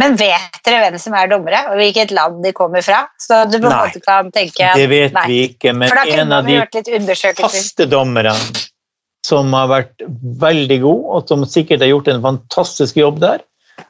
Men 0.01 0.17
vet 0.19 0.59
dere 0.67 0.83
hvem 0.83 0.97
som 0.99 1.15
er 1.15 1.29
dommere, 1.31 1.61
og 1.71 1.79
hvilket 1.79 2.11
land 2.13 2.41
de 2.43 2.51
kommer 2.53 2.83
fra? 2.85 3.05
Så 3.21 3.45
du 3.47 3.57
på 3.57 3.69
en 3.69 3.77
måte 3.77 4.01
kan 4.03 4.29
tenke 4.35 4.67
Nei, 4.67 4.77
Det 4.81 4.87
vet 4.91 5.15
nei. 5.15 5.25
vi 5.31 5.37
ikke, 5.47 5.73
men 5.73 5.93
en 6.03 6.35
av 6.35 6.49
de 6.49 6.59
faste 7.39 7.87
dommerne 7.89 8.35
som 9.25 9.53
har 9.57 9.71
vært 9.71 10.05
veldig 10.41 10.79
god, 10.83 11.03
og 11.15 11.29
som 11.31 11.45
sikkert 11.49 11.83
har 11.83 11.91
gjort 11.91 12.09
en 12.11 12.23
fantastisk 12.23 12.99
jobb 13.01 13.19
der, 13.23 13.43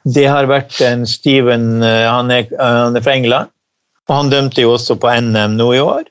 det 0.06 0.26
har 0.26 0.48
vært 0.50 0.80
en 0.82 1.04
Steven 1.06 1.82
eh, 1.84 2.08
Han 2.10 2.30
er, 2.34 2.48
han 2.58 2.96
er 2.98 3.04
fra 3.04 3.14
England, 3.14 3.52
og 4.08 4.14
han 4.14 4.30
dømte 4.32 4.64
jo 4.64 4.72
også 4.74 4.96
på 5.02 5.12
NM 5.22 5.58
nå 5.58 5.68
i 5.76 5.82
år. 5.82 6.06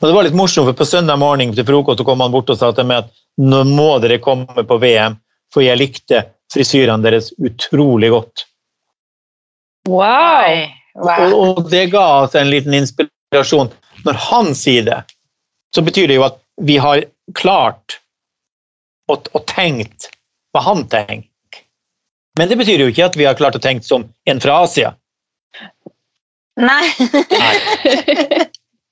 Og 0.00 0.08
Det 0.08 0.12
var 0.12 0.26
litt 0.26 0.36
morsomt, 0.36 0.68
for 0.68 0.76
på 0.76 0.88
søndag 0.88 1.20
morgen 1.20 1.54
til 1.56 1.64
frokost 1.68 2.02
så 2.02 2.04
kom 2.04 2.20
han 2.24 2.34
bort 2.34 2.52
og 2.52 2.58
sa 2.60 2.72
til 2.76 2.88
meg 2.88 3.06
at 3.06 3.12
nå 3.40 3.62
må 3.68 3.90
dere 4.04 4.20
komme 4.24 4.64
på 4.68 4.80
VM, 4.82 5.16
for 5.52 5.64
jeg 5.64 5.80
likte 5.80 6.24
frisyrene 6.52 7.04
deres 7.04 7.30
utrolig 7.40 8.12
godt. 8.12 8.44
Wow! 9.88 10.66
Wow. 10.96 11.24
Og, 11.24 11.34
og 11.34 11.70
det 11.70 11.86
ga 11.92 12.06
oss 12.24 12.36
en 12.36 12.50
liten 12.50 12.76
inspirasjon. 12.76 13.72
Når 14.04 14.20
han 14.28 14.52
sier 14.56 14.84
det, 14.86 15.00
så 15.74 15.84
betyr 15.84 16.08
det 16.10 16.18
jo 16.18 16.26
at 16.28 16.40
vi 16.64 16.78
har 16.80 17.04
klart 17.36 17.98
og, 19.12 19.30
og 19.32 19.46
tenkt 19.50 20.10
hva 20.54 20.62
han 20.66 20.84
tenker. 20.90 21.30
Men 22.36 22.50
det 22.50 22.58
betyr 22.60 22.82
jo 22.84 22.90
ikke 22.92 23.06
at 23.08 23.16
vi 23.16 23.26
har 23.28 23.38
klart 23.38 23.56
å 23.56 23.62
tenke 23.62 23.86
som 23.86 24.04
en 24.28 24.42
fra 24.42 24.60
Asia. 24.66 24.92
Nei. 26.60 26.84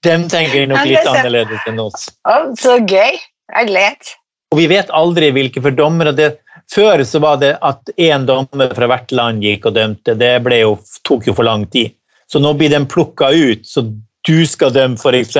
De 0.05 0.17
tenker 0.29 0.67
nok 0.69 0.85
litt 0.85 1.09
annerledes 1.09 1.65
enn 1.69 1.81
oss. 1.81 2.09
Oh, 2.29 2.53
så 2.61 2.77
gøy. 2.81 3.17
Jeg 3.55 3.69
gleder 3.69 4.12
Og 4.53 4.59
vi 4.61 4.65
vet 4.71 4.93
aldri 4.97 5.29
hvilke 5.37 5.61
for 5.61 5.77
dommere 5.77 6.15
det 6.17 6.31
Før 6.73 7.03
så 7.05 7.21
var 7.21 7.37
det 7.43 7.51
at 7.61 7.91
én 8.01 8.25
dommer 8.25 8.73
fra 8.73 8.89
hvert 8.89 9.12
land 9.12 9.45
gikk 9.45 9.69
og 9.69 9.77
dømte. 9.77 10.15
Det 10.17 10.31
jo, 10.62 10.79
tok 11.05 11.29
jo 11.29 11.35
for 11.37 11.45
lang 11.45 11.67
tid. 11.69 11.93
Så 12.33 12.41
nå 12.41 12.55
blir 12.57 12.73
den 12.73 12.87
plukka 12.89 13.29
ut. 13.29 13.67
Så 13.69 13.85
du 14.25 14.47
skal 14.49 14.73
dømme 14.73 14.97
f.eks. 14.97 15.37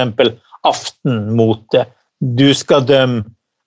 aftenmote. 0.68 1.87
Du 2.20 2.53
skal 2.53 2.85
dømme 2.85 3.25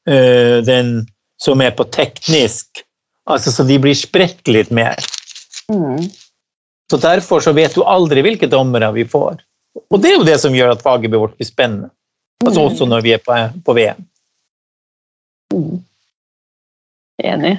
øh, 0.10 0.66
den 0.66 1.08
som 1.42 1.62
er 1.62 1.72
på 1.78 1.86
teknisk. 1.94 2.84
Altså, 3.28 3.52
så 3.52 3.66
de 3.68 3.78
blir 3.80 3.96
spredt 3.98 4.48
litt 4.48 4.72
mer. 4.72 4.98
Mm. 5.70 6.08
Så 6.92 6.98
Derfor 7.04 7.44
så 7.44 7.52
vet 7.54 7.76
du 7.76 7.84
aldri 7.84 8.24
hvilke 8.24 8.48
dommere 8.48 8.94
vi 8.96 9.04
får. 9.06 9.42
Og 9.92 10.02
det 10.02 10.12
er 10.12 10.18
jo 10.18 10.28
det 10.28 10.40
som 10.42 10.56
gjør 10.56 10.74
at 10.74 10.82
faget 10.82 11.12
vårt 11.14 11.36
blir 11.38 11.50
spennende. 11.50 11.92
Altså 12.46 12.62
Mm. 12.62 12.66
Også 12.68 12.86
når 12.86 13.02
vi 13.02 13.12
er 13.14 13.22
på, 13.26 13.34
på 13.66 13.74
VM. 13.74 14.04
Mm. 15.54 15.80
Enig. 17.24 17.56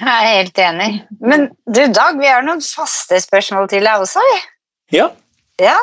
Jeg 0.00 0.08
er 0.08 0.28
helt 0.36 0.58
enig. 0.58 0.90
Men 1.20 1.48
du, 1.66 1.80
Dag, 1.92 2.18
vi 2.18 2.28
har 2.30 2.44
noen 2.46 2.62
faste 2.62 3.18
spørsmål 3.20 3.68
til 3.68 3.84
deg 3.84 4.04
også. 4.06 4.22
vi. 4.30 4.38
Ja, 4.96 5.10
Ja. 5.60 5.76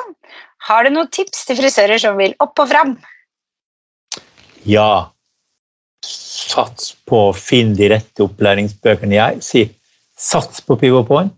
Har 0.67 0.83
du 0.83 0.89
noen 0.89 1.07
tips 1.13 1.45
til 1.45 1.59
frisører 1.59 1.99
som 2.01 2.17
vil 2.17 2.33
opp 2.43 2.59
og 2.59 2.71
fram? 2.71 2.97
ja. 4.65 5.11
Sats 6.05 6.93
på 7.07 7.27
å 7.29 7.35
finne 7.35 7.75
de 7.77 7.89
rette 7.91 8.23
opplæringsbøkene. 8.25 9.17
Jeg 9.17 9.43
sier 9.45 9.69
sats 10.17 10.61
på 10.65 10.77
PivoPoint. 10.79 11.33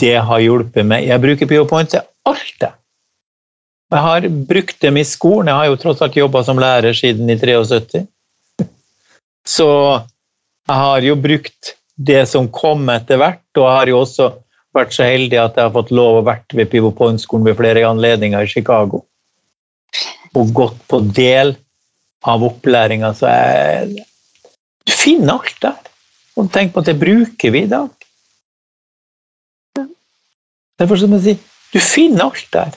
Det 0.00 0.16
har 0.24 0.42
hjulpet 0.42 0.86
meg. 0.86 1.08
Jeg 1.08 1.22
bruker 1.22 1.48
PivoPoint 1.50 1.92
til 1.92 2.04
alt. 2.28 2.54
det. 2.60 2.72
Jeg 3.90 4.06
har 4.06 4.28
brukt 4.48 4.80
dem 4.80 4.96
i 4.96 5.04
skolen. 5.04 5.50
Jeg 5.50 5.58
har 5.58 5.66
jo 5.66 5.80
tross 5.82 6.02
alt 6.04 6.16
jobba 6.16 6.44
som 6.46 6.60
lærer 6.62 6.94
siden 6.94 7.30
i 7.30 7.36
73. 7.38 8.06
Så 9.56 9.68
jeg 10.70 10.76
har 10.76 11.02
jo 11.02 11.16
brukt 11.18 11.74
det 12.00 12.22
som 12.30 12.48
kom 12.48 12.86
etter 12.92 13.18
hvert, 13.20 13.42
og 13.58 13.64
jeg 13.64 13.76
har 13.76 13.90
jo 13.90 13.98
også 14.00 14.28
vært 14.76 14.94
så 14.94 15.06
heldig 15.08 15.38
at 15.40 15.56
jeg 15.58 15.66
har 15.66 15.74
fått 15.74 15.90
lov 15.94 16.20
å 16.20 16.26
vært 16.26 16.54
ved 16.54 16.70
Pivo 16.70 16.92
Point-skolen 16.96 17.48
ved 17.48 17.58
flere 17.58 17.82
anledninger 17.88 18.46
i 18.46 18.50
Chicago. 18.50 19.02
Og 20.38 20.52
gått 20.54 20.78
på 20.88 21.00
del 21.16 21.56
av 22.28 22.44
opplæringa, 22.44 23.14
så 23.16 23.30
jeg 23.30 24.06
Du 24.86 24.92
finner 24.96 25.38
alt 25.38 25.58
der. 25.62 25.90
Og 26.36 26.48
tenk 26.52 26.72
på 26.72 26.80
at 26.80 26.88
det 26.88 26.98
bruker 26.98 27.52
vi 27.52 27.62
i 27.62 27.70
dag. 27.70 27.90
Derfor 30.80 31.06
må 31.06 31.18
jeg 31.20 31.36
si 31.36 31.50
du 31.70 31.78
finner 31.84 32.30
alt 32.30 32.48
der. 32.54 32.72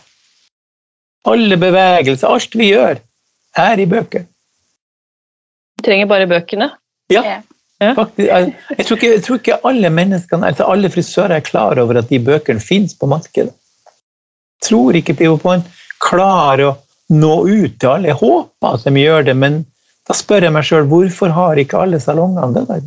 Alle 1.31 1.57
bevegelser, 1.57 2.27
alt 2.27 2.55
vi 2.59 2.69
gjør, 2.73 2.99
er 3.57 3.79
i 3.79 3.87
bøker. 3.89 4.27
Vi 5.77 5.85
trenger 5.87 6.09
bare 6.11 6.27
bøkene. 6.29 6.69
Ja, 7.11 7.39
faktisk. 7.79 8.27
Jeg, 8.27 8.53
jeg, 8.77 8.85
tror 8.85 8.99
ikke, 8.99 9.11
jeg 9.15 9.23
tror 9.25 9.39
ikke 9.39 9.59
alle 9.69 9.89
menneskene, 9.89 10.51
altså 10.51 10.67
alle 10.69 10.91
frisører 10.93 11.37
er 11.37 11.47
klar 11.47 11.79
over 11.81 12.01
at 12.03 12.11
de 12.11 12.19
bøkene 12.21 12.61
finnes 12.61 12.93
på 12.99 13.09
markedet. 13.09 13.55
Jeg 13.55 14.69
tror 14.69 14.99
ikke 14.99 15.15
PivoPoint 15.19 15.65
klarer 16.03 16.67
å 16.67 16.75
nå 17.11 17.33
ut 17.47 17.79
til 17.79 17.89
alle. 17.89 18.11
Jeg 18.11 18.19
håper 18.21 18.77
at 18.77 18.85
de 18.87 19.03
gjør 19.03 19.25
det, 19.27 19.35
men 19.39 19.63
da 20.07 20.15
spør 20.17 20.47
jeg 20.47 20.55
meg 20.55 20.67
sjøl 20.67 20.87
hvorfor 20.91 21.33
har 21.35 21.59
ikke 21.59 21.81
alle 21.83 21.99
salongene 22.03 22.53
det 22.55 22.63
der? 22.69 22.85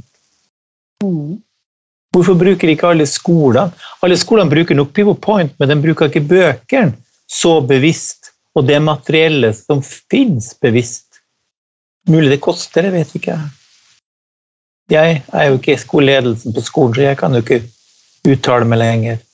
Hvorfor 2.17 2.39
bruker 2.41 2.73
ikke 2.73 2.93
alle 2.93 3.07
skolene? 3.09 3.73
Alle 4.05 4.17
skolene 4.21 4.53
bruker 4.53 4.79
nok 4.79 4.95
PivoPoint, 4.97 5.53
men 5.61 5.73
de 5.73 5.77
bruker 5.83 6.11
ikke 6.11 6.25
bøkene 6.29 6.97
så 7.29 7.59
bevisst, 7.67 8.33
og 8.57 8.69
det 8.69 8.79
materiellet 8.81 9.57
som 9.59 9.83
finnes 9.85 10.53
bevisst. 10.63 11.21
Mulig 12.09 12.37
det 12.37 12.43
koster, 12.45 12.87
det 12.87 12.95
vet 12.95 13.17
ikke 13.19 13.35
jeg. 13.35 13.49
Jeg 14.95 15.23
er 15.35 15.49
jo 15.51 15.57
ikke 15.59 15.75
skoleledelsen 15.83 16.55
på 16.55 16.63
skolen, 16.63 16.95
så 16.95 17.09
jeg 17.09 17.19
kan 17.19 17.35
jo 17.35 17.43
ikke 17.43 17.65
uttale 18.31 18.69
meg 18.71 18.79
lenger. 18.79 19.26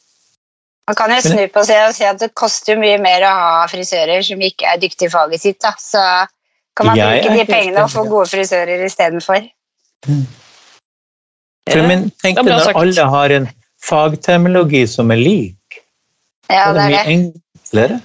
Man 0.89 0.97
kan 0.99 1.13
jo 1.15 1.21
snu 1.23 1.43
på 1.55 1.63
seg 1.65 1.89
og 1.89 1.95
si 1.95 2.05
at 2.05 2.19
det 2.19 2.33
koster 2.35 2.77
mye 2.81 2.99
mer 3.01 3.23
å 3.23 3.33
ha 3.39 3.67
frisører 3.71 4.23
som 4.27 4.41
ikke 4.43 4.67
er 4.67 4.81
dyktige 4.83 5.09
i 5.09 5.13
faget 5.13 5.41
sitt. 5.45 5.61
Da. 5.63 5.71
Så 5.79 6.03
kan 6.77 6.89
man 6.89 6.97
Jeg 6.99 7.23
bruke 7.23 7.37
de 7.39 7.45
pengene 7.53 7.85
og 7.85 7.91
få 7.93 8.03
gode 8.11 8.27
frisører 8.33 8.83
istedenfor. 8.89 9.47
For, 11.71 11.83
men 11.87 12.09
tenk 12.23 12.41
deg 12.41 12.49
når 12.51 12.65
sagt. 12.67 12.81
alle 12.81 13.05
har 13.15 13.35
en 13.37 13.47
fagterminologi 13.83 14.83
som 14.91 15.11
er 15.15 15.21
lik, 15.23 15.79
Ja, 16.51 16.69
er 16.71 16.75
det 16.75 16.83
er 16.83 16.89
mye 16.91 17.05
det. 17.05 17.15
enklere. 17.15 18.01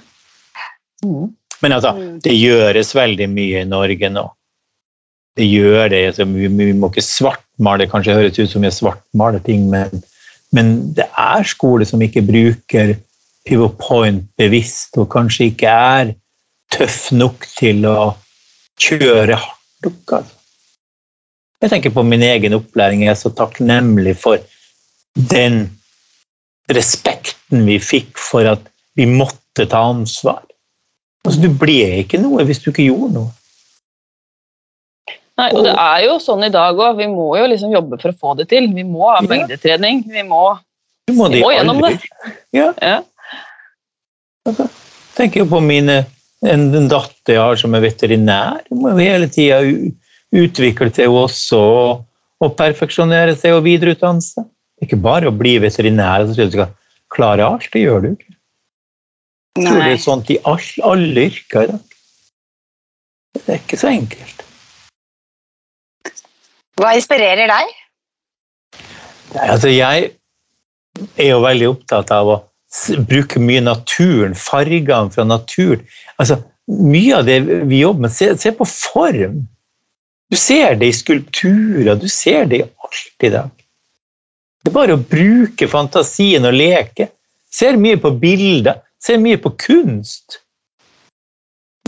Mm. 1.04 1.34
Men 1.62 1.72
altså, 1.72 1.92
Mm. 1.98 2.20
det 2.22 2.32
gjøres 2.38 2.94
veldig 2.94 3.28
mye 3.30 3.60
i 3.62 3.64
Norge 3.68 4.08
nå. 4.14 4.28
Det 5.36 5.46
gjør 5.46 5.88
det. 5.90 6.06
Altså, 6.12 6.24
vi, 6.24 6.46
vi 6.46 6.72
må 6.72 6.88
ikke 6.90 7.02
svartmale, 7.02 7.86
kanskje 7.90 8.14
høres 8.14 8.38
ut 8.38 8.50
som 8.50 8.62
vi 8.62 8.70
svartmaler 8.70 9.42
ting, 9.44 9.68
men, 9.70 10.02
men 10.54 10.94
det 10.96 11.06
er 11.18 11.44
skoler 11.48 11.88
som 11.88 12.02
ikke 12.02 12.24
bruker 12.24 12.94
pivot 13.48 13.76
point 13.80 14.24
bevisst, 14.40 14.96
og 15.00 15.10
kanskje 15.12 15.50
ikke 15.50 15.68
er 15.72 16.14
tøff 16.72 17.08
nok 17.16 17.46
til 17.58 17.84
å 17.88 18.12
kjøre 18.80 19.38
hardt 19.40 19.86
nok. 19.86 20.18
Altså. 20.20 20.34
Jeg 21.58 21.72
tenker 21.72 21.94
på 21.94 22.04
min 22.06 22.22
egen 22.22 22.54
opplæring. 22.54 23.02
Jeg 23.02 23.16
er 23.16 23.18
så 23.18 23.32
takknemlig 23.34 24.14
for 24.20 24.38
den 25.32 25.64
respekten 26.70 27.64
vi 27.66 27.78
fikk 27.82 28.20
for 28.20 28.46
at 28.46 28.68
vi 28.98 29.08
måtte 29.10 29.66
ta 29.70 29.82
ansvar. 29.90 30.44
Altså, 31.26 31.40
du 31.42 31.50
ble 31.60 32.04
ikke 32.04 32.20
noe 32.22 32.44
hvis 32.46 32.62
du 32.62 32.70
ikke 32.70 32.86
gjorde 32.86 33.14
noe. 33.16 33.32
Nei, 35.38 35.52
og 35.54 35.62
det 35.68 35.74
er 35.78 36.00
jo 36.02 36.16
sånn 36.22 36.42
i 36.48 36.50
dag 36.50 36.78
òg. 36.78 36.96
Vi 36.98 37.06
må 37.12 37.28
jo 37.38 37.46
liksom 37.46 37.70
jobbe 37.70 38.00
for 38.00 38.10
å 38.10 38.18
få 38.18 38.34
det 38.40 38.48
til. 38.50 38.66
Vi 38.74 38.84
må 38.86 39.06
ha 39.12 39.20
mengdetrening. 39.22 40.02
Vi 40.10 40.24
må 40.26 40.42
Du 41.08 41.14
må, 41.14 41.28
Vi 41.30 41.38
det 41.38 41.44
må 41.46 41.52
gjennom 41.54 41.84
aldri. 41.86 42.10
Ja, 42.52 42.72
ja. 42.82 42.98
altså, 44.48 44.66
tenker 45.16 45.44
jo 45.44 45.46
på 45.48 45.60
mine, 45.64 46.02
en, 46.44 46.66
en 46.74 46.90
datter 46.90 47.36
jeg 47.36 47.40
har 47.40 47.60
som 47.60 47.76
er 47.78 47.86
veterinær. 47.86 48.64
Hun 48.68 48.82
må 48.82 48.92
jo 48.92 49.06
hele 49.06 49.30
tida 49.32 49.62
utvikle 50.34 50.90
seg 50.92 51.14
også 51.14 51.60
og, 51.62 52.02
og 52.44 52.56
perfeksjonere 52.58 53.38
seg 53.38 53.56
og 53.56 53.64
videreutdanne 53.68 54.24
seg. 54.24 54.50
Ikke 54.84 54.98
bare 55.00 55.30
å 55.30 55.34
bli 55.34 55.56
veterinær 55.62 56.26
og 56.26 56.34
så 56.34 56.48
du 56.48 56.58
skal 56.58 56.74
klare 57.14 57.46
alt. 57.46 57.70
Det 57.72 57.86
gjør 57.86 58.04
du 58.04 58.10
ikke. 58.12 58.34
Jeg 59.58 59.70
tror 59.70 59.80
det 59.82 59.94
er 59.94 60.02
sånn 60.02 60.26
i 60.30 60.40
alle, 60.46 60.84
alle 60.86 61.24
yrker 61.30 61.64
i 61.64 61.72
dag. 61.72 61.96
Det 63.38 63.54
er 63.54 63.62
ikke 63.62 63.78
så 63.80 63.90
enkelt. 63.90 64.37
Hva 66.78 66.94
inspirerer 66.94 67.50
deg? 67.50 67.74
Altså 69.42 69.70
jeg 69.72 70.12
er 71.18 71.30
jo 71.32 71.42
veldig 71.44 71.72
opptatt 71.72 72.12
av 72.14 72.30
å 72.30 72.38
bruke 73.08 73.40
mye 73.42 73.62
naturen, 73.64 74.36
fargene 74.38 75.12
fra 75.14 75.24
naturen. 75.26 75.84
Altså, 76.20 76.38
mye 76.68 77.16
av 77.16 77.28
det 77.28 77.40
vi 77.46 77.80
jobber 77.80 78.06
med, 78.06 78.14
se, 78.14 78.30
se 78.38 78.52
på 78.54 78.66
form. 78.68 79.40
Du 80.28 80.36
ser 80.36 80.76
det 80.80 80.90
i 80.90 80.96
skulpturer, 80.96 81.96
du 81.96 82.08
ser 82.12 82.48
det 82.50 82.60
i 82.60 82.66
alt 82.66 83.24
i 83.24 83.32
dag. 83.32 83.52
Det 84.62 84.72
er 84.72 84.76
bare 84.76 84.98
å 84.98 85.00
bruke 85.00 85.70
fantasien 85.70 86.44
og 86.44 86.56
leke. 86.56 87.08
Ser 87.48 87.78
mye 87.80 87.96
på 88.00 88.12
bilder, 88.20 88.82
ser 89.00 89.20
mye 89.22 89.38
på 89.40 89.54
kunst. 89.56 90.42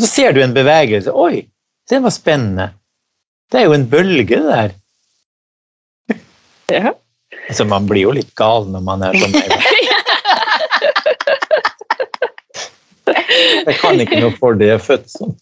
Så 0.01 0.09
ser 0.09 0.33
du 0.33 0.41
en 0.41 0.57
bevegelse. 0.57 1.13
Oi, 1.13 1.45
den 1.93 2.07
var 2.07 2.15
spennende. 2.15 2.71
Det 3.53 3.61
er 3.61 3.69
jo 3.69 3.77
en 3.77 3.89
bølge 3.91 4.39
det 4.39 4.47
der. 4.47 4.77
Ja. 6.71 6.95
Altså, 7.49 7.65
man 7.67 7.87
blir 7.91 8.09
jo 8.09 8.15
litt 8.15 8.33
gal 8.39 8.67
når 8.71 8.83
man 8.87 9.03
er 9.07 9.19
sånn. 9.19 9.35
Jeg 13.11 13.77
kan 13.81 14.01
ikke 14.03 14.21
noe 14.23 14.35
for 14.39 14.59
det, 14.59 14.69
jeg 14.71 14.79
er 14.79 14.83
født 14.83 15.09
sånn. 15.13 15.33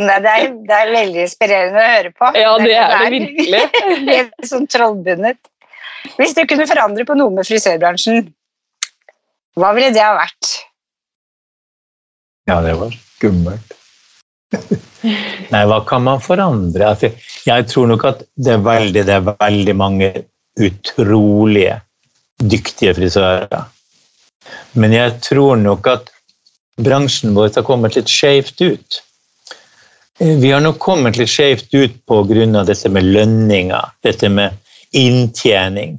Nei, 0.00 0.16
det, 0.24 0.30
er, 0.30 0.52
det 0.68 0.76
er 0.76 0.92
veldig 0.94 1.22
inspirerende 1.26 1.80
å 1.80 1.88
høre 1.90 2.12
på. 2.16 2.30
Ja, 2.38 2.52
det 2.60 2.74
er 2.76 2.90
det 2.90 2.98
der. 2.98 3.14
virkelig. 3.14 3.62
Litt 4.08 4.48
sånn 4.48 4.68
trollbundet. 4.70 5.40
Hvis 6.16 6.34
du 6.36 6.42
kunne 6.48 6.68
forandre 6.70 7.04
på 7.08 7.16
noe 7.18 7.32
med 7.34 7.48
frisørbransjen, 7.48 8.30
hva 9.60 9.72
ville 9.76 9.92
det 9.92 10.04
ha 10.04 10.14
vært? 10.16 10.52
Ja, 12.48 12.60
det 12.64 12.76
var 12.80 12.94
skummelt. 12.96 13.76
Nei, 15.50 15.62
hva 15.70 15.80
kan 15.88 16.04
man 16.06 16.22
forandre? 16.22 16.86
Altså, 16.88 17.12
jeg 17.46 17.68
tror 17.70 17.90
nok 17.90 18.06
at 18.08 18.24
det 18.40 18.56
er 18.56 18.64
veldig, 18.64 19.04
det 19.08 19.16
er 19.16 19.28
veldig 19.28 19.76
mange 19.78 20.10
utrolige 20.60 21.80
dyktige 22.40 22.94
frisører. 22.96 23.68
Men 24.72 24.94
jeg 24.94 25.18
tror 25.24 25.58
nok 25.60 25.86
at 25.90 26.10
bransjen 26.80 27.34
vår 27.36 27.52
har 27.56 27.66
kommet 27.66 27.96
litt 27.98 28.10
skjevt 28.10 28.60
ut. 28.62 29.00
Vi 30.20 30.50
har 30.52 30.60
nok 30.60 30.78
kommet 30.82 31.16
litt 31.16 31.32
skjevt 31.32 31.74
ut 31.74 31.94
pga. 32.08 32.64
dette 32.64 32.88
med 32.88 33.04
lønninger, 33.04 33.92
dette 34.02 34.28
med 34.28 34.52
inntjening. 34.92 35.98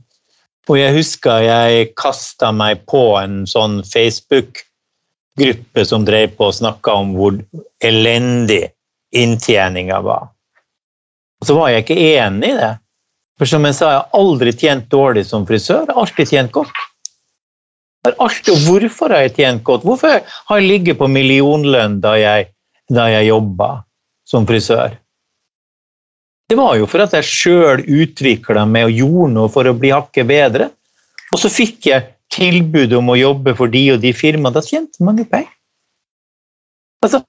Og 0.70 0.78
jeg 0.78 0.93
husker 0.95 1.41
jeg 1.43 1.93
kasta 1.97 2.51
meg 2.55 2.86
på 2.86 3.18
en 3.20 3.47
sånn 3.49 3.82
Facebook-gruppe 3.84 5.86
som 5.86 6.05
drev 6.05 6.36
på 6.38 6.45
og 6.51 6.55
snakka 6.55 6.93
om 7.01 7.16
hvor 7.18 7.39
elendig 7.84 8.70
inntjeninga 9.12 9.99
var. 10.05 10.30
Og 11.41 11.49
så 11.49 11.57
var 11.57 11.74
jeg 11.74 11.84
ikke 11.84 11.99
enig 12.22 12.53
i 12.53 12.59
det. 12.59 12.74
For 13.41 13.49
som 13.49 13.63
jeg 13.65 13.73
sa, 13.73 13.87
jeg 13.89 13.97
har 14.03 14.19
aldri 14.19 14.51
tjent 14.53 14.83
dårlig 14.93 15.23
som 15.25 15.47
frisør. 15.49 15.87
Jeg 15.87 15.95
har 15.95 15.99
alltid 16.03 16.29
tjent 16.29 16.51
godt. 16.53 16.81
Jeg 18.05 18.11
har 18.11 18.19
alltid, 18.21 18.67
hvorfor 18.67 19.09
har 19.15 19.23
jeg 19.25 19.33
tjent 19.39 19.63
godt? 19.65 19.87
Hvorfor 19.87 20.19
har 20.21 20.59
jeg 20.59 20.67
ligget 20.69 20.99
på 20.99 21.07
millionlønn 21.09 21.95
da 22.03 22.11
jeg, 22.21 22.51
da 22.93 23.07
jeg 23.09 23.31
jobba 23.31 23.71
som 24.29 24.45
frisør? 24.45 24.93
Det 26.53 26.59
var 26.59 26.77
jo 26.77 26.85
for 26.85 27.01
at 27.01 27.17
jeg 27.17 27.29
sjøl 27.31 27.81
utvikla 27.81 28.67
meg 28.69 28.91
og 28.91 29.01
gjorde 29.01 29.33
noe 29.39 29.49
for 29.49 29.65
å 29.65 29.73
bli 29.73 29.89
hakket 29.89 30.29
bedre. 30.29 30.69
Og 31.33 31.41
så 31.41 31.49
fikk 31.49 31.89
jeg 31.89 32.11
tilbud 32.37 32.93
om 32.93 33.09
å 33.09 33.17
jobbe 33.17 33.57
for 33.57 33.73
de 33.73 33.87
og 33.95 34.05
de 34.05 34.13
firmaene. 34.13 34.53
Da 34.53 34.61
tjente 34.61 35.01
man 35.01 35.17
jo 35.17 35.25
penger. 35.25 35.49
Altså, 37.01 37.25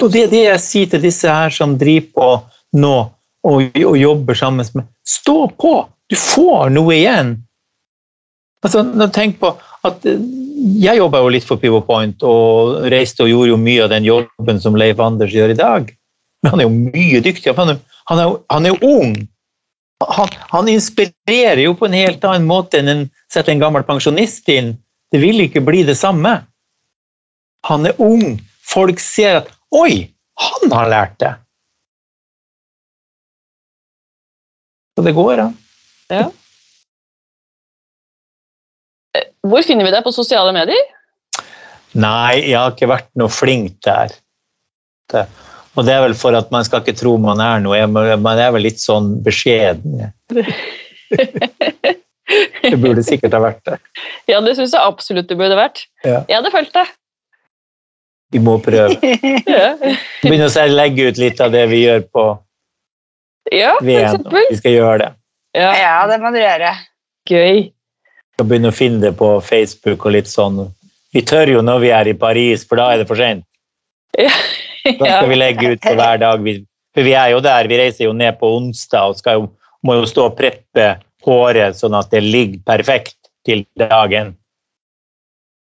og 0.00 0.12
det 0.16 0.24
er 0.24 0.32
det 0.32 0.44
jeg 0.46 0.64
sier 0.64 0.92
til 0.96 1.04
disse 1.04 1.28
her 1.28 1.52
som 1.52 1.76
driver 1.76 2.12
på 2.16 2.34
nå 2.80 2.94
og, 3.46 3.76
og 3.86 3.96
jobber 3.98 4.36
sammen 4.36 4.66
med 4.74 4.88
Stå 5.06 5.48
på! 5.60 5.74
Du 6.10 6.16
får 6.18 6.72
noe 6.74 6.94
igjen. 6.96 7.36
Altså, 8.66 8.82
tenk 9.14 9.38
på 9.40 9.52
at 9.86 10.04
eh, 10.08 10.20
Jeg 10.82 10.98
jobba 10.98 11.22
jo 11.22 11.30
litt 11.32 11.46
for 11.48 11.60
Pivot 11.60 11.86
Point 11.86 12.24
og 12.26 12.82
reiste 12.92 13.24
og 13.24 13.30
gjorde 13.30 13.52
jo 13.54 13.60
mye 13.60 13.84
av 13.86 13.92
den 13.94 14.04
jobben 14.04 14.60
som 14.60 14.76
Leif 14.76 15.00
Anders 15.00 15.32
gjør 15.32 15.54
i 15.54 15.60
dag. 15.60 15.88
Men 16.42 16.52
han 16.52 16.62
er 16.62 16.68
jo 16.68 16.74
mye 16.74 17.22
dyktigere. 17.24 17.56
Han 17.56 17.72
er, 17.74 17.78
han 18.10 18.20
han 18.52 18.66
er 18.66 18.74
jo 18.74 18.98
ung. 18.98 19.14
Han, 20.00 20.36
han, 20.52 20.68
inspirerer 20.72 21.60
jo 21.60 21.74
på 21.76 21.88
en 21.88 21.96
helt 21.96 22.24
annen 22.24 22.48
måte 22.48 22.80
enn 22.80 22.88
en 22.88 23.02
setter 23.32 23.52
en 23.52 23.62
gammel 23.62 23.84
pensjonist 23.88 24.48
inn. 24.52 24.74
Det 25.12 25.20
vil 25.20 25.44
ikke 25.44 25.62
bli 25.64 25.82
det 25.88 25.96
samme. 26.00 26.38
Han 27.68 27.88
er 27.88 27.96
ung. 28.00 28.38
Folk 28.64 29.00
ser 29.02 29.42
at 29.42 29.50
'oi, 29.72 30.08
han 30.40 30.72
har 30.72 30.88
lært 30.92 31.16
det'. 31.20 31.36
Så 35.00 35.04
det 35.06 35.14
går 35.16 35.38
an. 35.40 35.52
Ja. 36.12 36.26
Hvor 39.48 39.64
finner 39.64 39.86
vi 39.86 39.92
deg 39.94 40.02
på 40.04 40.12
sosiale 40.12 40.52
medier? 40.52 40.82
Nei, 41.96 42.42
jeg 42.50 42.58
har 42.58 42.74
ikke 42.74 42.90
vært 42.90 43.08
noe 43.16 43.32
flink 43.32 43.78
der. 43.86 44.12
Det. 45.08 45.22
Og 45.72 45.86
det 45.88 45.94
er 45.94 46.04
vel 46.04 46.16
for 46.20 46.36
at 46.36 46.52
man 46.52 46.68
skal 46.68 46.84
ikke 46.84 46.98
tro 47.00 47.14
man 47.22 47.40
er 47.40 47.64
noe. 47.64 47.80
Man 47.88 48.28
er 48.36 48.52
vel 48.52 48.66
litt 48.68 48.82
sånn 48.82 49.14
beskjeden. 49.24 50.10
Det 52.60 52.76
burde 52.76 53.02
sikkert 53.02 53.32
ha 53.34 53.40
vært 53.42 53.64
det. 53.66 53.78
Ja, 54.30 54.36
det 54.44 54.52
syns 54.54 54.70
jeg 54.76 54.84
absolutt 54.84 55.26
det 55.26 55.34
burde 55.40 55.56
vært. 55.58 55.80
Ja. 56.04 56.20
Jeg 56.28 56.36
hadde 56.36 56.52
følt 56.52 56.70
det. 56.76 56.84
Vi 58.36 58.42
må 58.44 58.60
prøve. 58.62 58.94
Ja, 59.56 59.72
Begynne 60.20 60.46
å 60.46 60.66
legge 60.70 61.08
ut 61.08 61.18
litt 61.18 61.42
av 61.42 61.50
det 61.56 61.64
vi 61.72 61.80
gjør 61.88 62.04
på 62.12 62.26
ja 63.52 63.74
for 63.78 63.88
eksempel. 63.90 64.46
Vi 64.50 64.56
skal 64.60 64.72
gjøre 64.76 64.98
det. 65.04 65.10
Ja, 65.56 65.70
Ja, 65.78 66.06
det 66.06 66.20
må 66.22 66.30
du 66.32 66.38
gjøre. 66.38 66.74
gøy. 67.28 67.62
Vi 67.70 68.34
skal 68.36 68.46
begynne 68.46 68.70
å 68.72 68.76
finne 68.76 69.00
det 69.00 69.16
på 69.18 69.30
Facebook 69.44 70.06
og 70.06 70.12
litt 70.12 70.28
sånn. 70.30 70.72
Vi 71.12 71.22
tør 71.22 71.46
jo 71.56 71.60
når 71.62 71.80
vi 71.80 71.90
er 71.90 72.08
i 72.08 72.14
Paris, 72.14 72.64
for 72.64 72.76
da 72.76 72.90
er 72.92 72.98
det 73.02 73.08
for 73.08 73.16
sent. 73.16 73.44
Ja. 74.18 74.30
Da 74.84 75.06
skal 75.20 75.28
vi 75.28 75.36
legge 75.36 75.72
ut 75.74 75.80
på 75.84 75.94
hver 75.94 76.18
dag. 76.18 76.40
Vi- 76.42 76.66
For 76.94 77.02
vi 77.06 77.12
er 77.14 77.30
jo 77.30 77.40
der, 77.40 77.68
vi 77.68 77.76
reiser 77.78 78.04
jo 78.08 78.12
ned 78.12 78.38
på 78.40 78.48
onsdag 78.56 79.10
og 79.10 79.16
skal 79.16 79.34
jo, 79.40 79.50
må 79.86 79.94
jo 80.00 80.06
stå 80.10 80.24
og 80.26 80.36
preppe 80.38 80.98
håret 81.22 81.76
sånn 81.78 81.94
at 81.98 82.10
det 82.10 82.22
ligger 82.24 82.58
perfekt 82.66 83.14
til 83.46 83.64
dagen. 83.78 84.34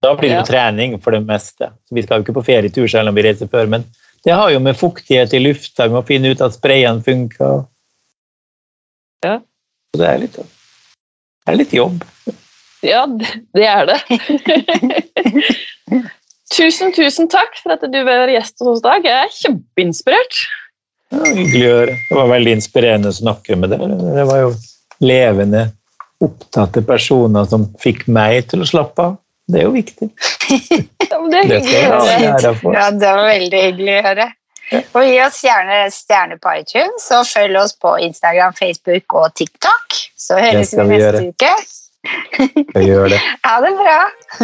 Da 0.01 0.13
blir 0.15 0.30
det 0.30 0.38
jo 0.38 0.43
Ja. 0.45 0.70
trening 0.72 0.97
for 1.01 1.11
det 1.11 1.26
meste. 1.26 1.72
Så 1.88 1.91
vi 1.95 2.01
skal 2.03 2.20
jo 2.20 2.24
ikke 2.24 2.38
på 2.39 2.45
ferietur 2.45 2.88
selv 2.88 3.09
om 3.09 3.15
vi 3.15 3.24
reiser 3.24 3.47
før, 3.49 3.67
men 3.67 3.84
det 4.26 4.36
har 4.36 4.51
jo 4.51 4.59
med 4.63 4.78
fuktighet 4.78 5.34
i 5.34 5.41
lufta, 5.43 5.88
vi 5.88 5.95
må 5.95 6.03
finne 6.07 6.34
ut 6.34 6.41
at 6.43 6.55
sprayene 6.57 7.03
funker. 7.05 7.65
Ja. 9.26 9.39
Så 9.93 10.01
det 10.01 10.07
er 10.09 10.24
litt, 10.24 10.38
det 10.39 11.53
er 11.53 11.59
litt 11.59 11.76
jobb. 11.76 12.03
Ja, 12.86 13.03
det 13.57 13.65
er 13.67 13.89
det. 13.89 13.99
tusen, 16.55 16.93
tusen 16.95 17.28
takk 17.32 17.57
for 17.59 17.76
at 17.76 17.84
du 17.84 17.99
var 18.07 18.32
gjest 18.32 18.59
hos 18.61 18.78
oss 18.78 18.84
i 18.84 18.88
dag. 18.88 19.07
Jeg 19.07 19.26
er 19.26 19.36
kjempeinspirert. 19.36 20.41
Ja, 21.09 21.24
hyggelig 21.26 21.65
å 21.65 21.74
høre. 21.80 21.97
Det 22.05 22.20
var 22.20 22.32
veldig 22.36 22.53
inspirerende 22.59 23.11
å 23.11 23.17
snakke 23.17 23.57
med 23.59 23.74
deg. 23.74 23.84
Det 24.15 24.26
var 24.30 24.43
jo 24.43 24.53
levende, 25.03 25.65
opptatte 26.24 26.84
personer 26.86 27.47
som 27.49 27.65
fikk 27.82 28.05
meg 28.11 28.51
til 28.51 28.63
å 28.63 28.70
slappe 28.70 29.07
av. 29.09 29.17
Det 29.49 29.59
er 29.61 29.65
jo 29.65 29.71
viktig. 29.73 30.09
Det 30.99 31.07
er 31.09 31.29
Det 31.29 31.39
hyggelig 31.49 31.79
å 31.89 32.01
høre. 32.05 32.75
Ja, 32.75 32.85
det 32.93 33.09
var 33.17 33.25
veldig 33.29 33.61
hyggelig 33.63 33.95
å 33.97 34.03
høre. 34.05 34.27
Og 34.93 35.01
gi 35.01 35.15
oss 35.25 35.39
gjerne 35.41 35.77
stjerne 35.93 36.37
på 36.43 36.51
iTunes, 36.59 37.07
og 37.17 37.25
følg 37.25 37.57
oss 37.57 37.73
på 37.81 37.95
Instagram, 38.05 38.53
Facebook 38.53 39.15
og 39.17 39.33
TikTok. 39.39 39.97
Så 40.21 40.37
høres 40.37 40.75
vi 40.77 40.83
vi 40.83 40.87
neste 40.93 41.01
gjøre. 41.01 41.21
uke. 41.33 41.53
Vi 42.77 42.85
gjør 42.85 43.09
det. 43.15 43.19
Ha 43.49 43.55
det 43.65 43.73
bra. 43.81 43.97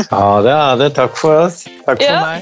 Ha 0.10 0.42
det, 0.48 0.56
ha 0.58 0.74
det. 0.82 0.90
Takk 0.98 1.14
for 1.22 1.46
oss. 1.46 1.62
Takk 1.86 2.02
for 2.02 2.10
Ja. 2.10 2.20
meg. 2.26 2.42